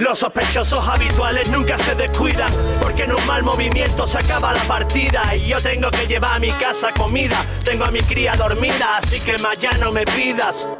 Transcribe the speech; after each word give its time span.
Los 0.00 0.20
sospechosos 0.20 0.88
habituales 0.88 1.50
nunca 1.50 1.76
se 1.76 1.94
descuidan, 1.94 2.50
porque 2.80 3.02
en 3.04 3.12
un 3.12 3.26
mal 3.26 3.42
movimiento 3.42 4.06
se 4.06 4.18
acaba 4.18 4.54
la 4.54 4.62
partida. 4.62 5.36
Y 5.36 5.48
yo 5.48 5.60
tengo 5.60 5.90
que 5.90 6.06
llevar 6.06 6.36
a 6.36 6.38
mi 6.38 6.50
casa 6.52 6.90
comida, 6.92 7.36
tengo 7.62 7.84
a 7.84 7.90
mi 7.90 8.00
cría 8.00 8.34
dormida, 8.34 8.96
así 8.96 9.20
que 9.20 9.36
más 9.42 9.58
ya 9.60 9.72
no 9.76 9.92
me 9.92 10.04
pidas. 10.06 10.78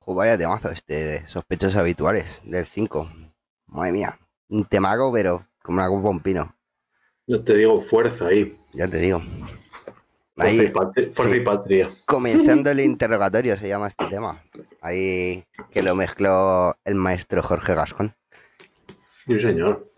Oh, 0.00 0.14
vaya 0.14 0.36
temazo 0.36 0.70
este 0.70 0.94
de 0.94 1.28
sospechosos 1.28 1.76
habituales 1.76 2.40
del 2.42 2.66
5. 2.66 3.08
Madre 3.68 3.92
mía. 3.92 4.18
Un 4.48 4.64
temago, 4.64 5.12
pero 5.12 5.46
como 5.62 5.78
una 5.78 5.88
copa 5.88 6.08
un 6.08 6.20
pino. 6.20 6.52
Yo 7.28 7.44
te 7.44 7.54
digo 7.54 7.80
fuerza 7.80 8.26
ahí. 8.26 8.58
Ya 8.72 8.88
te 8.88 8.98
digo. 8.98 9.20
Fuerza, 10.34 10.52
y, 10.54 10.60
Ahí, 10.60 10.68
patria, 10.70 11.08
fuerza 11.14 11.34
sí. 11.34 11.40
y 11.40 11.44
patria. 11.44 11.90
comenzando 12.06 12.70
el 12.70 12.80
interrogatorio 12.80 13.56
se 13.56 13.68
llama 13.68 13.86
este 13.86 14.06
tema. 14.06 14.42
Ahí 14.80 15.44
que 15.70 15.82
lo 15.82 15.94
mezcló 15.94 16.76
el 16.84 16.96
maestro 16.96 17.40
Jorge 17.40 17.74
Gascón. 17.74 18.14
Sí, 19.28 19.38
señor. 19.38 19.92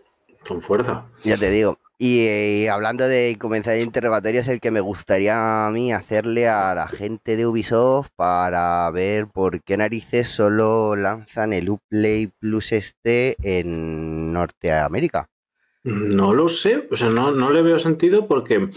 Con 0.45 0.61
fuerza. 0.61 1.05
Ya 1.23 1.37
te 1.37 1.49
digo. 1.49 1.77
Y, 1.97 2.25
eh, 2.25 2.69
hablando 2.69 3.07
de 3.07 3.37
comenzar 3.39 3.75
el 3.75 3.83
interrogatorio, 3.83 4.41
es 4.41 4.47
el 4.47 4.59
que 4.59 4.71
me 4.71 4.81
gustaría 4.81 5.67
a 5.67 5.71
mí 5.71 5.93
hacerle 5.93 6.49
a 6.49 6.73
la 6.73 6.87
gente 6.87 7.37
de 7.37 7.45
Ubisoft 7.45 8.09
para 8.15 8.89
ver 8.91 9.27
por 9.27 9.61
qué 9.61 9.77
narices 9.77 10.27
solo 10.27 10.95
lanzan 10.95 11.53
el 11.53 11.69
Uplay 11.69 12.27
Plus 12.39 12.71
este 12.71 13.37
en 13.43 14.33
Norteamérica. 14.33 15.29
No 15.83 16.33
lo 16.33 16.49
sé. 16.49 16.87
O 16.91 16.97
sea, 16.97 17.09
no, 17.09 17.31
no 17.31 17.51
le 17.51 17.61
veo 17.61 17.79
sentido 17.79 18.27
porque, 18.27 18.71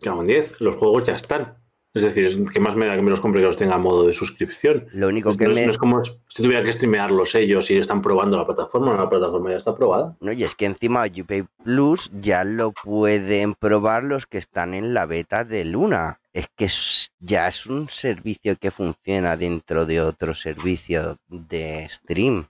cago 0.00 0.22
en 0.22 0.28
10, 0.28 0.60
los 0.60 0.76
juegos 0.76 1.04
ya 1.06 1.14
están. 1.14 1.59
Es 1.92 2.02
decir, 2.02 2.44
¿qué 2.52 2.60
más 2.60 2.76
me 2.76 2.86
da 2.86 2.94
que 2.94 3.02
me 3.02 3.10
los 3.10 3.20
compre 3.20 3.40
que 3.40 3.48
los 3.48 3.56
tenga 3.56 3.74
a 3.74 3.78
modo 3.78 4.06
de 4.06 4.12
suscripción? 4.12 4.86
Lo 4.92 5.08
único 5.08 5.32
No, 5.32 5.36
que 5.36 5.44
es, 5.46 5.56
me... 5.56 5.64
no 5.66 5.70
es 5.72 5.78
como 5.78 6.04
si 6.04 6.42
tuviera 6.42 6.62
que 6.62 6.72
streamearlos 6.72 7.34
ellos 7.34 7.68
y 7.72 7.78
están 7.78 8.00
probando 8.00 8.36
la 8.36 8.46
plataforma. 8.46 8.94
La 8.96 9.08
plataforma 9.10 9.50
ya 9.50 9.56
está 9.56 9.74
probada. 9.74 10.16
No, 10.20 10.30
y 10.32 10.44
es 10.44 10.54
que 10.54 10.66
encima 10.66 11.04
Upay 11.06 11.44
Plus 11.64 12.08
ya 12.20 12.44
lo 12.44 12.70
pueden 12.72 13.54
probar 13.54 14.04
los 14.04 14.26
que 14.26 14.38
están 14.38 14.74
en 14.74 14.94
la 14.94 15.06
beta 15.06 15.42
de 15.42 15.64
Luna. 15.64 16.18
Es 16.32 16.46
que 16.56 16.66
es- 16.66 17.10
ya 17.18 17.48
es 17.48 17.66
un 17.66 17.88
servicio 17.88 18.54
que 18.56 18.70
funciona 18.70 19.36
dentro 19.36 19.84
de 19.84 20.00
otro 20.00 20.32
servicio 20.36 21.16
de 21.26 21.88
stream. 21.90 22.46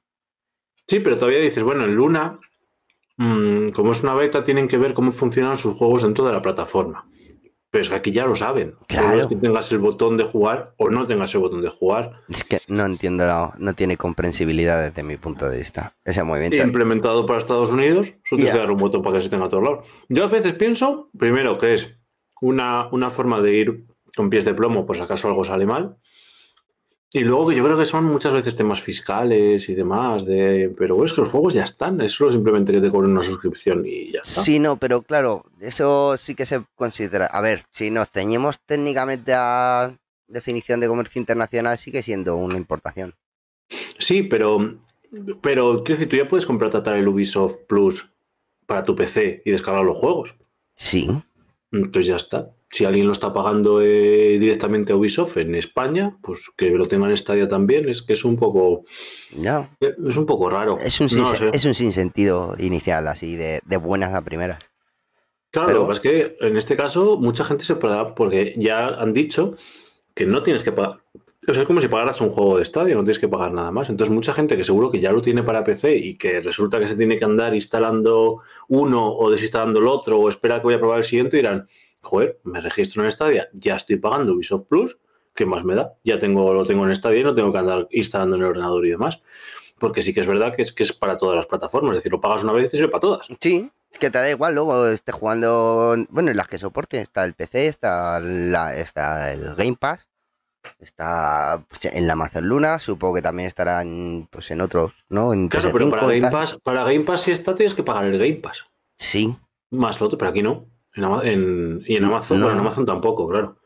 Sí, 0.86 1.00
pero 1.00 1.16
todavía 1.16 1.41
dices, 1.41 1.62
bueno, 1.62 1.84
en 1.84 1.94
Luna, 1.94 2.38
mm, 3.16 3.69
como 3.70 3.92
es 3.92 4.02
una 4.02 4.14
beta, 4.14 4.44
tienen 4.44 4.69
que 4.69 4.77
ver 4.77 4.92
cómo 4.92 5.12
funcionan 5.12 5.56
sus 5.56 5.77
juegos 5.78 6.02
dentro 6.02 6.27
de 6.27 6.32
la 6.32 6.42
plataforma. 6.42 7.06
Pero 7.70 7.82
es 7.82 7.88
que 7.88 7.94
aquí 7.94 8.10
ya 8.10 8.26
lo 8.26 8.34
saben. 8.34 8.70
Solo 8.88 9.02
Claro. 9.02 9.18
es 9.18 9.26
que 9.28 9.36
tengas 9.36 9.70
el 9.70 9.78
botón 9.78 10.16
de 10.16 10.24
jugar 10.24 10.74
o 10.76 10.90
no 10.90 11.06
tengas 11.06 11.32
el 11.34 11.40
botón 11.40 11.62
de 11.62 11.68
jugar. 11.68 12.20
Es 12.28 12.42
que 12.42 12.58
no 12.66 12.84
entiendo, 12.84 13.24
la- 13.26 13.52
no 13.58 13.74
tiene 13.74 13.96
comprensibilidad 13.96 14.82
desde 14.82 15.02
mi 15.04 15.16
punto 15.16 15.48
de 15.48 15.58
vista. 15.58 15.94
Ese 16.04 16.24
movimiento. 16.24 16.56
Implementado 16.56 17.26
para 17.26 17.38
Estados 17.38 17.70
Unidos, 17.70 18.12
solo 18.24 18.42
que 18.44 18.58
dar 18.58 18.70
un 18.70 18.76
botón 18.78 19.02
para 19.02 19.16
que 19.18 19.22
se 19.22 19.28
tenga 19.28 19.44
a 19.44 19.48
todos 19.48 19.62
lados. 19.62 19.86
Yo 20.08 20.24
a 20.24 20.28
veces 20.28 20.54
pienso, 20.54 21.10
primero, 21.16 21.58
que 21.58 21.74
es 21.74 21.94
una, 22.41 22.88
una 22.91 23.10
forma 23.10 23.41
de 23.41 23.54
ir 23.54 23.84
con 24.16 24.30
pies 24.30 24.44
de 24.44 24.54
plomo, 24.54 24.84
si 24.92 25.00
acaso 25.00 25.28
algo 25.28 25.44
sale 25.44 25.64
mal. 25.66 25.96
Y 27.12 27.20
luego 27.20 27.48
que 27.48 27.56
yo 27.56 27.64
creo 27.64 27.77
que 27.77 27.86
son 27.86 28.05
muchas 28.05 28.33
veces 28.33 28.55
temas 28.55 28.80
fiscales 28.80 29.69
y 29.69 29.75
demás, 29.75 30.25
de 30.25 30.72
pero 30.78 31.05
es 31.05 31.12
que 31.12 31.22
los 31.22 31.30
juegos 31.30 31.55
ya 31.55 31.64
están, 31.64 32.00
es 32.00 32.12
solo 32.12 32.30
simplemente 32.30 32.72
que 32.72 32.80
te 32.80 32.89
cobren 32.89 33.11
una 33.11 33.25
suscripción 33.25 33.84
y 33.84 34.12
ya 34.12 34.20
está. 34.20 34.42
Sí, 34.42 34.61
no, 34.61 34.77
pero 34.77 35.03
claro, 35.03 35.42
eso 35.61 36.16
sí 36.16 36.36
que 36.36 36.47
se 36.47 36.62
considera. 36.77 37.27
A 37.27 37.41
ver, 37.41 37.62
si 37.72 37.91
nos 37.91 38.08
ceñimos 38.11 38.61
técnicamente 38.61 39.33
a 39.34 39.92
definición 40.28 40.78
de 40.78 40.86
comercio 40.86 41.19
internacional, 41.19 41.78
sigue 41.78 42.03
siendo 42.05 42.36
una 42.36 42.56
importación. 42.56 43.16
Sí, 43.98 44.22
pero, 44.22 44.78
pero 45.41 45.83
quiero 45.83 45.98
decir, 45.98 46.08
tú 46.08 46.16
ya 46.16 46.28
puedes 46.28 46.47
contratar 46.47 46.97
el 46.97 47.08
Ubisoft 47.08 47.56
Plus 47.66 48.08
para 48.66 48.84
tu 48.84 48.94
PC 48.94 49.42
y 49.44 49.50
descargar 49.50 49.83
los 49.83 49.98
juegos. 49.98 50.36
Sí, 50.77 51.11
Entonces 51.72 52.06
ya 52.06 52.16
está. 52.16 52.50
Si 52.68 52.84
alguien 52.84 53.06
lo 53.06 53.12
está 53.12 53.32
pagando 53.32 53.80
eh, 53.80 54.38
directamente 54.38 54.92
a 54.92 54.97
Ubisoft 54.97 55.36
en 55.38 55.54
España, 55.54 56.16
pues 56.22 56.50
que 56.56 56.70
lo 56.70 56.86
tenga 56.88 57.08
en 57.08 57.16
Stadia 57.16 57.48
también. 57.48 57.88
Es 57.88 58.03
que 58.03 58.12
es 58.14 58.25
un 58.25 58.36
poco, 58.36 58.84
ya. 59.36 59.70
es 59.80 60.16
un 60.16 60.26
poco 60.26 60.50
raro. 60.50 60.76
Es 60.78 61.00
un, 61.00 61.06
No 61.16 61.26
sé. 61.34 61.50
es 61.53 61.64
un 61.64 61.75
sinsentido 61.75 62.54
inicial, 62.59 63.06
así, 63.09 63.36
de, 63.36 63.60
de 63.64 63.76
buenas 63.76 64.14
a 64.14 64.25
primeras. 64.25 64.59
Claro, 65.53 65.69
pero- 65.69 65.92
es 65.92 66.00
que 66.00 66.36
en 66.41 66.56
este 66.56 66.76
caso 66.76 67.16
mucha 67.19 67.44
gente 67.44 67.64
se 67.64 67.76
paga 67.76 68.14
porque 68.14 68.54
ya 68.56 68.86
han 68.88 69.12
dicho 69.12 69.56
que 70.14 70.26
no 70.26 70.42
tienes 70.42 70.62
que 70.62 70.72
pagar. 70.72 71.00
O 71.49 71.53
es 71.53 71.65
como 71.65 71.81
si 71.81 71.89
pagaras 71.89 72.21
un 72.21 72.28
juego 72.28 72.59
de 72.59 72.62
estadio, 72.62 72.97
no 72.97 73.03
tienes 73.03 73.19
que 73.19 73.28
pagar 73.28 73.53
nada 73.53 73.71
más. 73.71 73.89
Entonces, 73.89 74.15
mucha 74.15 74.34
gente 74.34 74.59
que 74.59 74.65
seguro 74.65 74.91
que 74.91 75.01
ya 75.01 75.11
lo 75.11 75.23
tiene 75.23 75.43
para 75.43 75.65
PC 75.65 75.97
y 75.97 76.19
que 76.19 76.41
resulta 76.41 76.78
que 76.78 76.87
se 76.87 76.97
tiene 76.97 77.19
que 77.19 77.25
andar 77.25 77.55
instalando 77.55 78.43
uno 78.69 79.11
o 79.11 79.31
desinstalando 79.31 79.81
el 79.81 79.87
otro 79.87 80.19
o 80.19 80.28
espera 80.28 80.59
que 80.59 80.65
voy 80.65 80.75
a 80.75 80.78
probar 80.78 80.99
el 80.99 81.05
siguiente, 81.05 81.39
dirán, 81.39 81.67
joder, 82.03 82.39
me 82.45 82.61
registro 82.61 83.05
en 83.05 83.11
Stadia, 83.11 83.49
ya 83.55 83.77
estoy 83.77 83.97
pagando 83.97 84.34
Ubisoft 84.34 84.67
Plus, 84.69 84.99
¿qué 85.34 85.47
más 85.47 85.65
me 85.65 85.75
da? 85.75 85.95
Ya 86.05 86.19
tengo, 86.19 86.53
lo 86.53 86.67
tengo 86.67 86.87
en 86.87 86.95
Stadia 86.95 87.21
y 87.21 87.25
no 87.25 87.34
tengo 87.34 87.53
que 87.53 87.59
andar 87.59 87.89
instalando 87.91 88.37
en 88.37 88.43
el 88.43 88.49
ordenador 88.49 88.87
y 88.87 88.91
demás. 88.91 89.21
Porque 89.78 90.03
sí 90.03 90.12
que 90.12 90.21
es 90.21 90.27
verdad 90.27 90.55
que 90.55 90.61
es 90.61 90.72
que 90.72 90.83
es 90.83 90.93
para 90.93 91.17
todas 91.17 91.37
las 91.37 91.47
plataformas, 91.47 91.93
es 91.93 91.99
decir, 91.99 92.12
lo 92.12 92.21
pagas 92.21 92.45
una 92.45 92.53
vez 92.53 92.67
y 92.67 92.77
sirve 92.77 92.89
para 92.89 93.01
todas. 93.01 93.27
Sí, 93.41 93.71
es 93.91 93.99
que 93.99 94.11
te 94.11 94.19
da 94.19 94.31
igual, 94.31 94.55
luego 94.55 94.87
esté 94.87 95.11
jugando, 95.11 95.97
bueno, 96.11 96.31
en 96.31 96.37
las 96.37 96.49
que 96.49 96.59
soporte, 96.59 97.01
está 97.01 97.25
el 97.25 97.33
PC, 97.33 97.67
está, 97.67 98.21
la, 98.21 98.77
está 98.77 99.33
el 99.33 99.55
Game 99.55 99.77
Pass, 99.81 100.07
está 100.78 101.62
pues, 101.69 101.84
en 101.87 102.06
la 102.06 102.12
Amazon 102.15 102.47
Luna, 102.48 102.78
supongo 102.78 103.15
que 103.16 103.22
también 103.22 103.47
estarán 103.47 104.28
pues 104.31 104.50
en 104.50 104.60
otros, 104.60 104.93
¿no? 105.09 105.32
En 105.32 105.48
Claro, 105.48 105.71
pero 105.72 105.87
PS5 105.87 105.91
para 105.91 106.06
Game. 106.09 106.31
Pass, 106.31 106.59
para 106.62 106.84
Game 106.84 107.04
Pass 107.04 107.22
si 107.22 107.32
está 107.32 107.54
tienes 107.54 107.75
que 107.75 107.82
pagar 107.82 108.04
el 108.04 108.19
Game 108.19 108.34
Pass. 108.37 108.65
Sí, 108.98 109.34
Más 109.71 110.00
lo 110.00 110.06
otro, 110.06 110.19
pero 110.19 110.31
aquí 110.31 110.43
no. 110.43 110.66
En 111.22 111.82
y 111.87 111.97
en 111.97 112.04
Amazon, 112.04 112.41
no. 112.41 112.47
bueno, 112.47 112.59
en 112.60 112.66
Amazon 112.66 112.84
tampoco, 112.84 113.28
claro. 113.28 113.56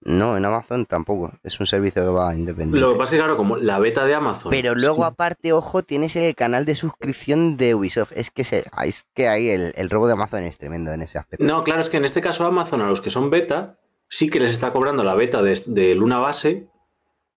no, 0.00 0.36
en 0.36 0.44
Amazon 0.44 0.86
tampoco, 0.86 1.30
es 1.42 1.60
un 1.60 1.66
servicio 1.66 2.02
que 2.02 2.08
va 2.08 2.34
independiente. 2.34 2.80
Lo 2.80 2.92
que 2.92 2.98
pasa 2.98 3.04
es 3.04 3.10
que, 3.12 3.18
claro, 3.18 3.36
como 3.36 3.56
la 3.58 3.78
beta 3.78 4.04
de 4.06 4.14
Amazon. 4.14 4.50
Pero 4.50 4.74
luego, 4.74 4.96
Sí. 4.96 5.02
aparte, 5.04 5.52
ojo, 5.52 5.82
tienes 5.82 6.16
el 6.16 6.34
canal 6.34 6.64
de 6.64 6.74
suscripción 6.74 7.56
de 7.58 7.74
Ubisoft. 7.74 8.12
Es 8.14 8.30
que, 8.30 8.44
se, 8.44 8.64
es 8.84 9.06
que 9.14 9.28
ahí 9.28 9.48
el, 9.50 9.72
el 9.76 9.90
robo 9.90 10.06
de 10.06 10.14
Amazon 10.14 10.42
es 10.42 10.56
tremendo 10.58 10.90
en 10.92 11.02
ese 11.02 11.18
aspecto. 11.18 11.44
No, 11.44 11.62
claro, 11.64 11.80
es 11.82 11.90
que 11.90 11.98
en 11.98 12.04
este 12.06 12.20
caso 12.22 12.46
Amazon, 12.46 12.80
a 12.82 12.88
los 12.88 13.00
que 13.02 13.10
son 13.10 13.28
beta, 13.30 13.78
sí 14.14 14.30
que 14.30 14.38
les 14.38 14.52
está 14.52 14.72
cobrando 14.72 15.02
la 15.02 15.16
beta 15.16 15.42
de, 15.42 15.60
de 15.66 15.94
Luna 15.96 16.18
Base, 16.18 16.68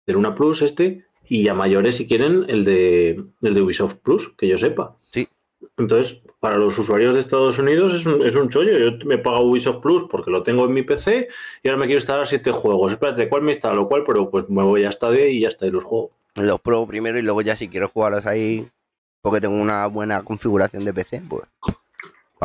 de 0.05 0.13
Luna 0.13 0.35
Plus 0.35 0.61
este, 0.61 1.05
y 1.25 1.47
a 1.47 1.53
mayores 1.53 1.95
si 1.95 2.05
quieren 2.05 2.45
el 2.49 2.65
de, 2.65 3.23
el 3.41 3.53
de 3.53 3.61
Ubisoft 3.61 3.95
Plus, 4.03 4.33
que 4.37 4.49
yo 4.49 4.57
sepa. 4.57 4.97
Sí. 5.09 5.25
Entonces, 5.77 6.21
para 6.41 6.57
los 6.57 6.77
usuarios 6.77 7.15
de 7.15 7.21
Estados 7.21 7.57
Unidos 7.59 7.93
es 7.93 8.05
un, 8.05 8.25
es 8.25 8.35
un 8.35 8.49
chollo. 8.49 8.77
Yo 8.77 9.05
me 9.05 9.17
pago 9.17 9.45
Ubisoft 9.45 9.81
Plus 9.81 10.09
porque 10.11 10.29
lo 10.29 10.43
tengo 10.43 10.65
en 10.65 10.73
mi 10.73 10.81
PC 10.81 11.29
y 11.63 11.69
ahora 11.69 11.79
me 11.79 11.85
quiero 11.85 11.99
instalar 11.99 12.27
siete 12.27 12.51
juegos. 12.51 12.91
Espérate, 12.91 13.29
¿cuál 13.29 13.43
me 13.43 13.53
instalo? 13.53 13.87
¿Cuál? 13.87 14.03
Pero 14.05 14.29
pues 14.29 14.49
me 14.49 14.61
voy 14.61 14.83
a 14.83 14.91
Stadia 14.91 15.27
y 15.27 15.39
ya 15.39 15.47
está, 15.47 15.65
y 15.65 15.71
los 15.71 15.85
juego. 15.85 16.11
Los 16.35 16.59
pruebo 16.59 16.85
primero 16.85 17.17
y 17.17 17.21
luego 17.21 17.41
ya 17.41 17.55
si 17.55 17.69
quiero 17.69 17.87
jugarlos 17.87 18.25
ahí 18.25 18.67
porque 19.21 19.39
tengo 19.39 19.55
una 19.55 19.87
buena 19.87 20.23
configuración 20.23 20.83
de 20.83 20.93
PC, 20.93 21.21
pues 21.29 21.45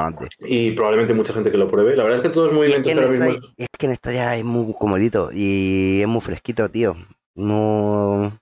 para 0.00 0.16
adelante. 0.16 0.36
Y 0.40 0.72
probablemente 0.72 1.14
mucha 1.14 1.32
gente 1.32 1.50
que 1.50 1.58
lo 1.58 1.70
pruebe. 1.70 1.96
La 1.96 2.02
verdad 2.02 2.18
es 2.18 2.22
que 2.22 2.30
todos 2.30 2.48
los 2.48 2.56
movimientos 2.56 2.92
ahora 2.92 3.14
esta, 3.14 3.26
mismo... 3.26 3.48
es 3.56 3.68
que 3.78 3.86
en 3.86 3.92
esta 3.92 4.36
es 4.36 4.44
muy 4.44 4.74
comodito 4.74 5.30
y 5.32 6.00
es 6.00 6.08
muy 6.08 6.20
fresquito, 6.20 6.68
tío. 6.70 6.96
No 7.34 8.40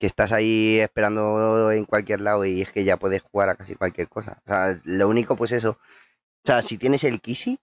que 0.00 0.06
estás 0.06 0.32
ahí 0.32 0.78
esperando 0.80 1.70
en 1.70 1.84
cualquier 1.84 2.22
lado 2.22 2.46
y 2.46 2.62
es 2.62 2.70
que 2.70 2.84
ya 2.84 2.96
puedes 2.96 3.20
jugar 3.20 3.50
a 3.50 3.54
casi 3.54 3.74
cualquier 3.74 4.08
cosa. 4.08 4.42
O 4.46 4.48
sea, 4.48 4.80
lo 4.84 5.08
único 5.08 5.36
pues 5.36 5.52
eso. 5.52 5.72
O 5.72 6.46
sea, 6.46 6.62
si 6.62 6.78
tienes 6.78 7.04
el 7.04 7.20
Kisi, 7.20 7.58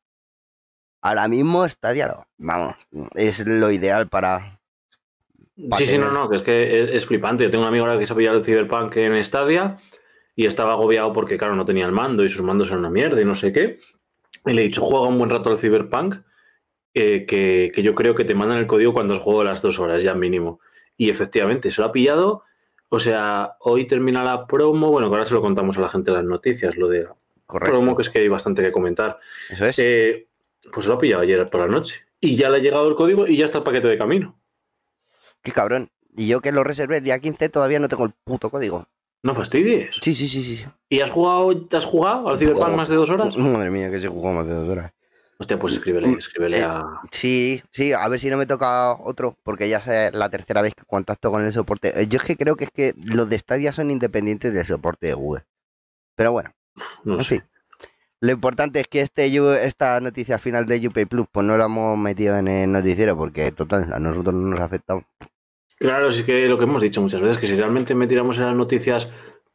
ahora 1.02 1.28
mismo 1.28 1.66
está 1.66 1.94
diálogo. 1.94 2.28
Vamos, 2.38 2.76
es 3.16 3.46
lo 3.48 3.72
ideal 3.72 4.08
para... 4.08 4.60
para 5.68 5.80
Sí, 5.80 5.88
sí, 5.88 5.98
no, 5.98 6.12
no, 6.12 6.30
que 6.30 6.36
es 6.36 6.42
que 6.44 6.84
es, 6.84 6.90
es 6.92 7.06
flipante. 7.08 7.44
Yo 7.44 7.50
tengo 7.50 7.64
un 7.64 7.70
amigo 7.70 7.86
ahora 7.86 7.98
que 7.98 8.06
se 8.06 8.14
ha 8.14 8.16
pillado 8.16 8.38
el 8.38 8.46
Cyberpunk 8.46 8.96
en 8.98 9.24
Stadia 9.26 9.80
y 10.38 10.46
estaba 10.46 10.74
agobiado 10.74 11.12
porque, 11.14 11.36
claro, 11.36 11.56
no 11.56 11.66
tenía 11.66 11.88
el 11.88 11.92
mando 11.92 12.24
y 12.24 12.30
sus 12.30 12.44
mandos 12.44 12.68
eran 12.68 12.80
una 12.82 12.92
mierda 12.92 13.20
y 13.20 13.26
no 13.26 13.34
sé 13.34 13.52
qué. 13.52 13.80
Y 14.46 14.54
le 14.54 14.62
he 14.62 14.66
dicho, 14.66 14.82
juega 14.84 15.08
un 15.08 15.18
buen 15.18 15.32
rato 15.32 15.50
al 15.50 15.58
Cyberpunk, 15.58 16.16
eh, 16.94 17.26
que, 17.26 17.72
que 17.74 17.82
yo 17.82 17.96
creo 17.96 18.14
que 18.14 18.24
te 18.24 18.36
mandan 18.36 18.60
el 18.60 18.68
código 18.68 18.94
cuando 18.94 19.16
has 19.16 19.20
jugado 19.20 19.44
las 19.44 19.64
dos 19.64 19.80
horas, 19.80 20.04
ya 20.04 20.14
mínimo. 20.14 20.60
Y 20.96 21.10
efectivamente, 21.10 21.72
se 21.72 21.82
lo 21.82 21.88
ha 21.88 21.92
pillado. 21.92 22.44
O 22.90 23.00
sea, 23.00 23.56
hoy 23.62 23.88
termina 23.88 24.24
la 24.24 24.46
promo. 24.46 24.92
Bueno, 24.92 25.10
que 25.10 25.16
ahora 25.16 25.26
se 25.26 25.34
lo 25.34 25.42
contamos 25.42 25.76
a 25.80 25.82
la 25.82 25.90
gente 25.90 26.12
en 26.12 26.18
las 26.18 26.26
noticias, 26.26 26.78
lo 26.78 26.88
de 26.88 27.06
la 27.06 27.16
Correcto. 27.48 27.76
promo, 27.76 27.96
que 27.96 28.04
es 28.04 28.10
que 28.12 28.20
hay 28.20 28.28
bastante 28.28 28.62
que 28.62 28.72
comentar. 28.72 29.18
Eso 29.50 29.66
es. 29.66 29.80
Eh, 29.80 30.28
pues 30.72 30.84
se 30.84 30.90
lo 30.90 30.98
ha 30.98 31.00
pillado 31.00 31.24
ayer 31.24 31.44
por 31.48 31.62
la 31.62 31.68
noche. 31.68 32.06
Y 32.22 32.36
ya 32.36 32.52
le 32.52 32.58
ha 32.58 32.62
llegado 32.62 32.88
el 32.88 32.94
código 32.96 33.26
y 33.26 33.38
ya 33.38 33.46
está 33.46 33.58
el 33.58 33.64
paquete 33.64 33.88
de 33.88 33.98
camino. 33.98 34.40
Qué 35.42 35.52
cabrón. 35.52 35.90
Y 36.16 36.28
yo 36.28 36.42
que 36.42 36.52
lo 36.52 36.64
reservé 36.64 36.98
el 36.98 37.04
día 37.04 37.18
15 37.20 37.50
todavía 37.50 37.80
no 37.80 37.90
tengo 37.90 38.06
el 38.06 38.14
puto 38.24 38.52
código. 38.52 38.88
No 39.24 39.34
fastidies. 39.34 39.96
Sí, 40.02 40.14
sí, 40.14 40.28
sí, 40.28 40.44
sí. 40.44 40.66
¿Y 40.90 41.02
has 41.02 41.10
jugado, 41.10 41.52
has 41.72 41.86
jugado 41.86 42.30
al 42.30 42.38
Cyberpunk 42.38 42.76
más 42.76 42.90
de 42.90 42.96
dos 42.96 43.10
horas? 43.10 43.36
Madre 43.38 43.70
mía, 43.72 43.90
que 43.92 44.00
se 44.00 44.08
jugó 44.08 44.32
más 44.32 44.46
de 44.46 44.54
dos 44.54 44.70
horas. 44.70 44.92
Hostia, 45.40 45.60
pues 45.60 45.74
escríbele, 45.74 46.10
escríbele 46.14 46.60
Eh, 46.60 46.64
a... 46.64 46.84
Sí, 47.12 47.62
sí, 47.70 47.94
a 47.94 48.08
ver 48.08 48.20
si 48.20 48.30
no 48.30 48.38
me 48.38 48.48
toca 48.48 48.94
otro, 48.94 49.38
porque 49.44 49.70
ya 49.70 49.78
es 49.78 50.14
la 50.16 50.30
tercera 50.30 50.64
vez 50.64 50.74
que 50.74 50.84
contacto 50.86 51.30
con 51.32 51.46
el 51.46 51.54
soporte. 51.54 52.00
Eh, 52.02 52.08
Yo 52.08 52.18
es 52.18 52.24
que 52.24 52.36
creo 52.36 52.56
que 52.56 52.64
es 52.66 52.72
que 52.72 52.94
los 53.04 53.30
de 53.30 53.38
Stadia 53.38 53.72
son 53.72 53.92
independientes 53.92 54.52
del 54.54 54.66
soporte 54.66 55.08
de 55.08 55.14
Google. 55.14 55.44
Pero 56.16 56.32
bueno, 56.32 56.52
No 57.04 57.16
en 57.20 57.24
sé. 57.24 57.30
fin. 57.36 57.44
Lo 58.20 58.32
importante 58.32 58.80
es 58.80 58.88
que 58.88 59.02
este 59.02 59.28
esta 59.68 60.00
noticia 60.02 60.40
final 60.40 60.66
de 60.66 60.88
UPay 60.88 61.06
Plus, 61.06 61.28
pues 61.32 61.46
no 61.46 61.56
la 61.56 61.66
hemos 61.66 61.96
metido 62.00 62.36
en 62.36 62.48
el 62.48 62.72
noticiero 62.72 63.16
porque, 63.16 63.52
total, 63.52 63.94
a 63.94 64.00
nosotros 64.00 64.34
no 64.34 64.48
nos 64.48 64.60
ha 64.60 64.64
afectado. 64.64 65.04
Claro, 65.80 66.12
sí 66.12 66.24
que 66.24 66.48
lo 66.48 66.58
que 66.58 66.64
hemos 66.64 66.82
dicho 66.82 67.02
muchas 67.02 67.22
veces, 67.22 67.38
que 67.38 67.48
si 67.48 67.56
realmente 67.56 67.94
metiéramos 67.94 68.38
en 68.38 68.46
las 68.46 68.56
noticias 68.56 69.08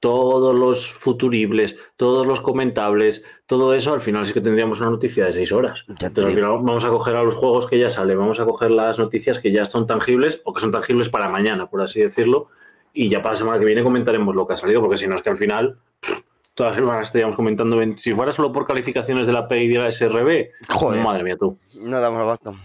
todos 0.02 0.52
los 0.52 0.92
futuribles, 0.92 1.76
todos 1.96 2.26
los 2.26 2.40
comentables, 2.40 3.24
todo 3.46 3.72
eso, 3.72 3.94
al 3.94 4.00
final 4.00 4.26
sí 4.26 4.32
que 4.32 4.40
tendríamos 4.40 4.80
una 4.80 4.90
noticia 4.90 5.26
de 5.26 5.32
seis 5.32 5.52
horas. 5.52 5.84
Entonces 5.88 6.24
al 6.24 6.34
final 6.34 6.50
vamos 6.50 6.84
a 6.84 6.88
coger 6.88 7.14
a 7.14 7.22
los 7.22 7.34
juegos 7.34 7.68
que 7.68 7.78
ya 7.78 7.88
salen, 7.88 8.18
vamos 8.18 8.40
a 8.40 8.44
coger 8.44 8.72
las 8.72 8.98
noticias 8.98 9.38
que 9.38 9.52
ya 9.52 9.64
son 9.64 9.86
tangibles 9.86 10.40
o 10.44 10.52
que 10.52 10.60
son 10.60 10.72
tangibles 10.72 11.08
para 11.08 11.28
mañana, 11.28 11.70
por 11.70 11.82
así 11.82 12.00
decirlo, 12.00 12.48
y 12.92 13.08
ya 13.08 13.22
para 13.22 13.34
la 13.34 13.38
semana 13.38 13.58
que 13.60 13.64
viene 13.64 13.84
comentaremos 13.84 14.34
lo 14.34 14.44
que 14.44 14.54
ha 14.54 14.56
salido, 14.56 14.80
porque 14.80 14.98
si 14.98 15.06
no 15.06 15.14
es 15.14 15.22
que 15.22 15.30
al 15.30 15.36
final 15.36 15.78
todas 16.54 16.72
las 16.72 16.82
semanas 16.82 17.06
estaríamos 17.06 17.36
comentando, 17.36 17.76
20 17.76 18.02
si 18.02 18.12
fuera 18.12 18.32
solo 18.32 18.50
por 18.50 18.66
calificaciones 18.66 19.28
de 19.28 19.32
la 19.32 19.46
PEI 19.46 19.64
y 19.64 19.68
de 19.68 19.78
la 19.78 19.92
SRB, 19.92 20.48
Joder, 20.68 21.04
madre 21.04 21.22
mía 21.22 21.36
tú. 21.36 21.58
no 21.74 22.00
damos 22.00 22.20
abasto. 22.20 22.56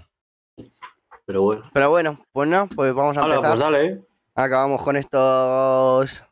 Pero 1.28 1.42
bueno. 1.42 1.62
Pero 1.74 1.90
bueno, 1.90 2.26
pues 2.32 2.48
no, 2.48 2.70
pues 2.70 2.94
vamos 2.94 3.18
a 3.18 3.22
Ahora. 3.22 3.38
Pues 3.40 3.60
dale. 3.60 4.08
Acabamos 4.34 4.82
con 4.82 4.96
estos 4.96 6.24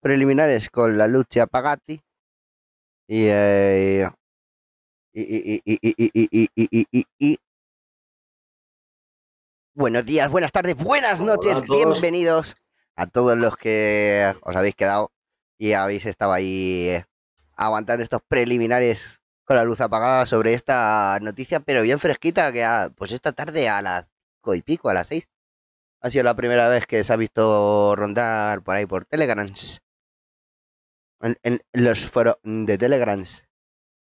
preliminares 0.00 0.70
con 0.70 0.96
la 0.96 1.06
Lucia 1.06 1.46
Pagatti. 1.46 2.00
Y, 3.06 3.26
eh, 3.28 4.08
y, 5.12 5.60
y, 5.64 7.06
y 7.18 7.38
Buenos 9.74 10.06
días, 10.06 10.30
buenas 10.30 10.50
tardes, 10.50 10.76
buenas 10.76 11.20
noches, 11.20 11.54
bienvenidos 11.68 12.56
a 12.96 13.06
todos 13.06 13.36
los 13.38 13.56
que 13.56 14.34
os 14.42 14.56
habéis 14.56 14.74
quedado 14.74 15.12
y 15.56 15.72
habéis 15.74 16.04
estado 16.04 16.32
ahí 16.32 17.00
aguantando 17.54 18.02
estos 18.02 18.20
preliminares 18.26 19.20
con 19.44 19.56
la 19.56 19.64
luz 19.64 19.80
apagada 19.80 20.26
sobre 20.26 20.54
esta 20.54 21.18
noticia, 21.20 21.60
pero 21.60 21.82
bien 21.82 22.00
fresquita, 22.00 22.52
que 22.52 22.64
a, 22.64 22.90
pues 22.96 23.12
esta 23.12 23.32
tarde 23.32 23.68
a 23.68 23.80
las 23.80 24.06
y 24.54 24.62
pico, 24.62 24.88
a 24.88 24.94
las 24.94 25.08
seis. 25.08 25.28
Ha 26.00 26.10
sido 26.10 26.24
la 26.24 26.36
primera 26.36 26.68
vez 26.68 26.86
que 26.86 27.02
se 27.04 27.12
ha 27.12 27.16
visto 27.16 27.94
rondar 27.96 28.62
por 28.62 28.76
ahí 28.76 28.86
por 28.86 29.04
Telegrams. 29.04 29.80
En, 31.20 31.36
en 31.42 31.60
los 31.72 32.06
foros 32.08 32.36
de 32.44 32.78
Telegrams. 32.78 33.44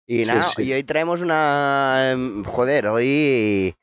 Y 0.08 0.24
nada, 0.24 0.50
sí. 0.56 0.62
y 0.64 0.72
hoy 0.72 0.82
traemos 0.84 1.20
una. 1.20 2.10
em, 2.12 2.44
Joder, 2.44 2.88
hoy. 2.88 3.74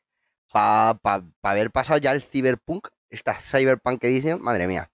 Para 0.51 0.93
pa, 1.01 1.23
pa 1.41 1.51
haber 1.51 1.71
pasado 1.71 1.99
ya 1.99 2.11
el 2.11 2.21
Cyberpunk, 2.21 2.87
esta 3.09 3.33
Cyberpunk 3.39 4.03
Edition, 4.03 4.41
madre 4.41 4.67
mía. 4.67 4.91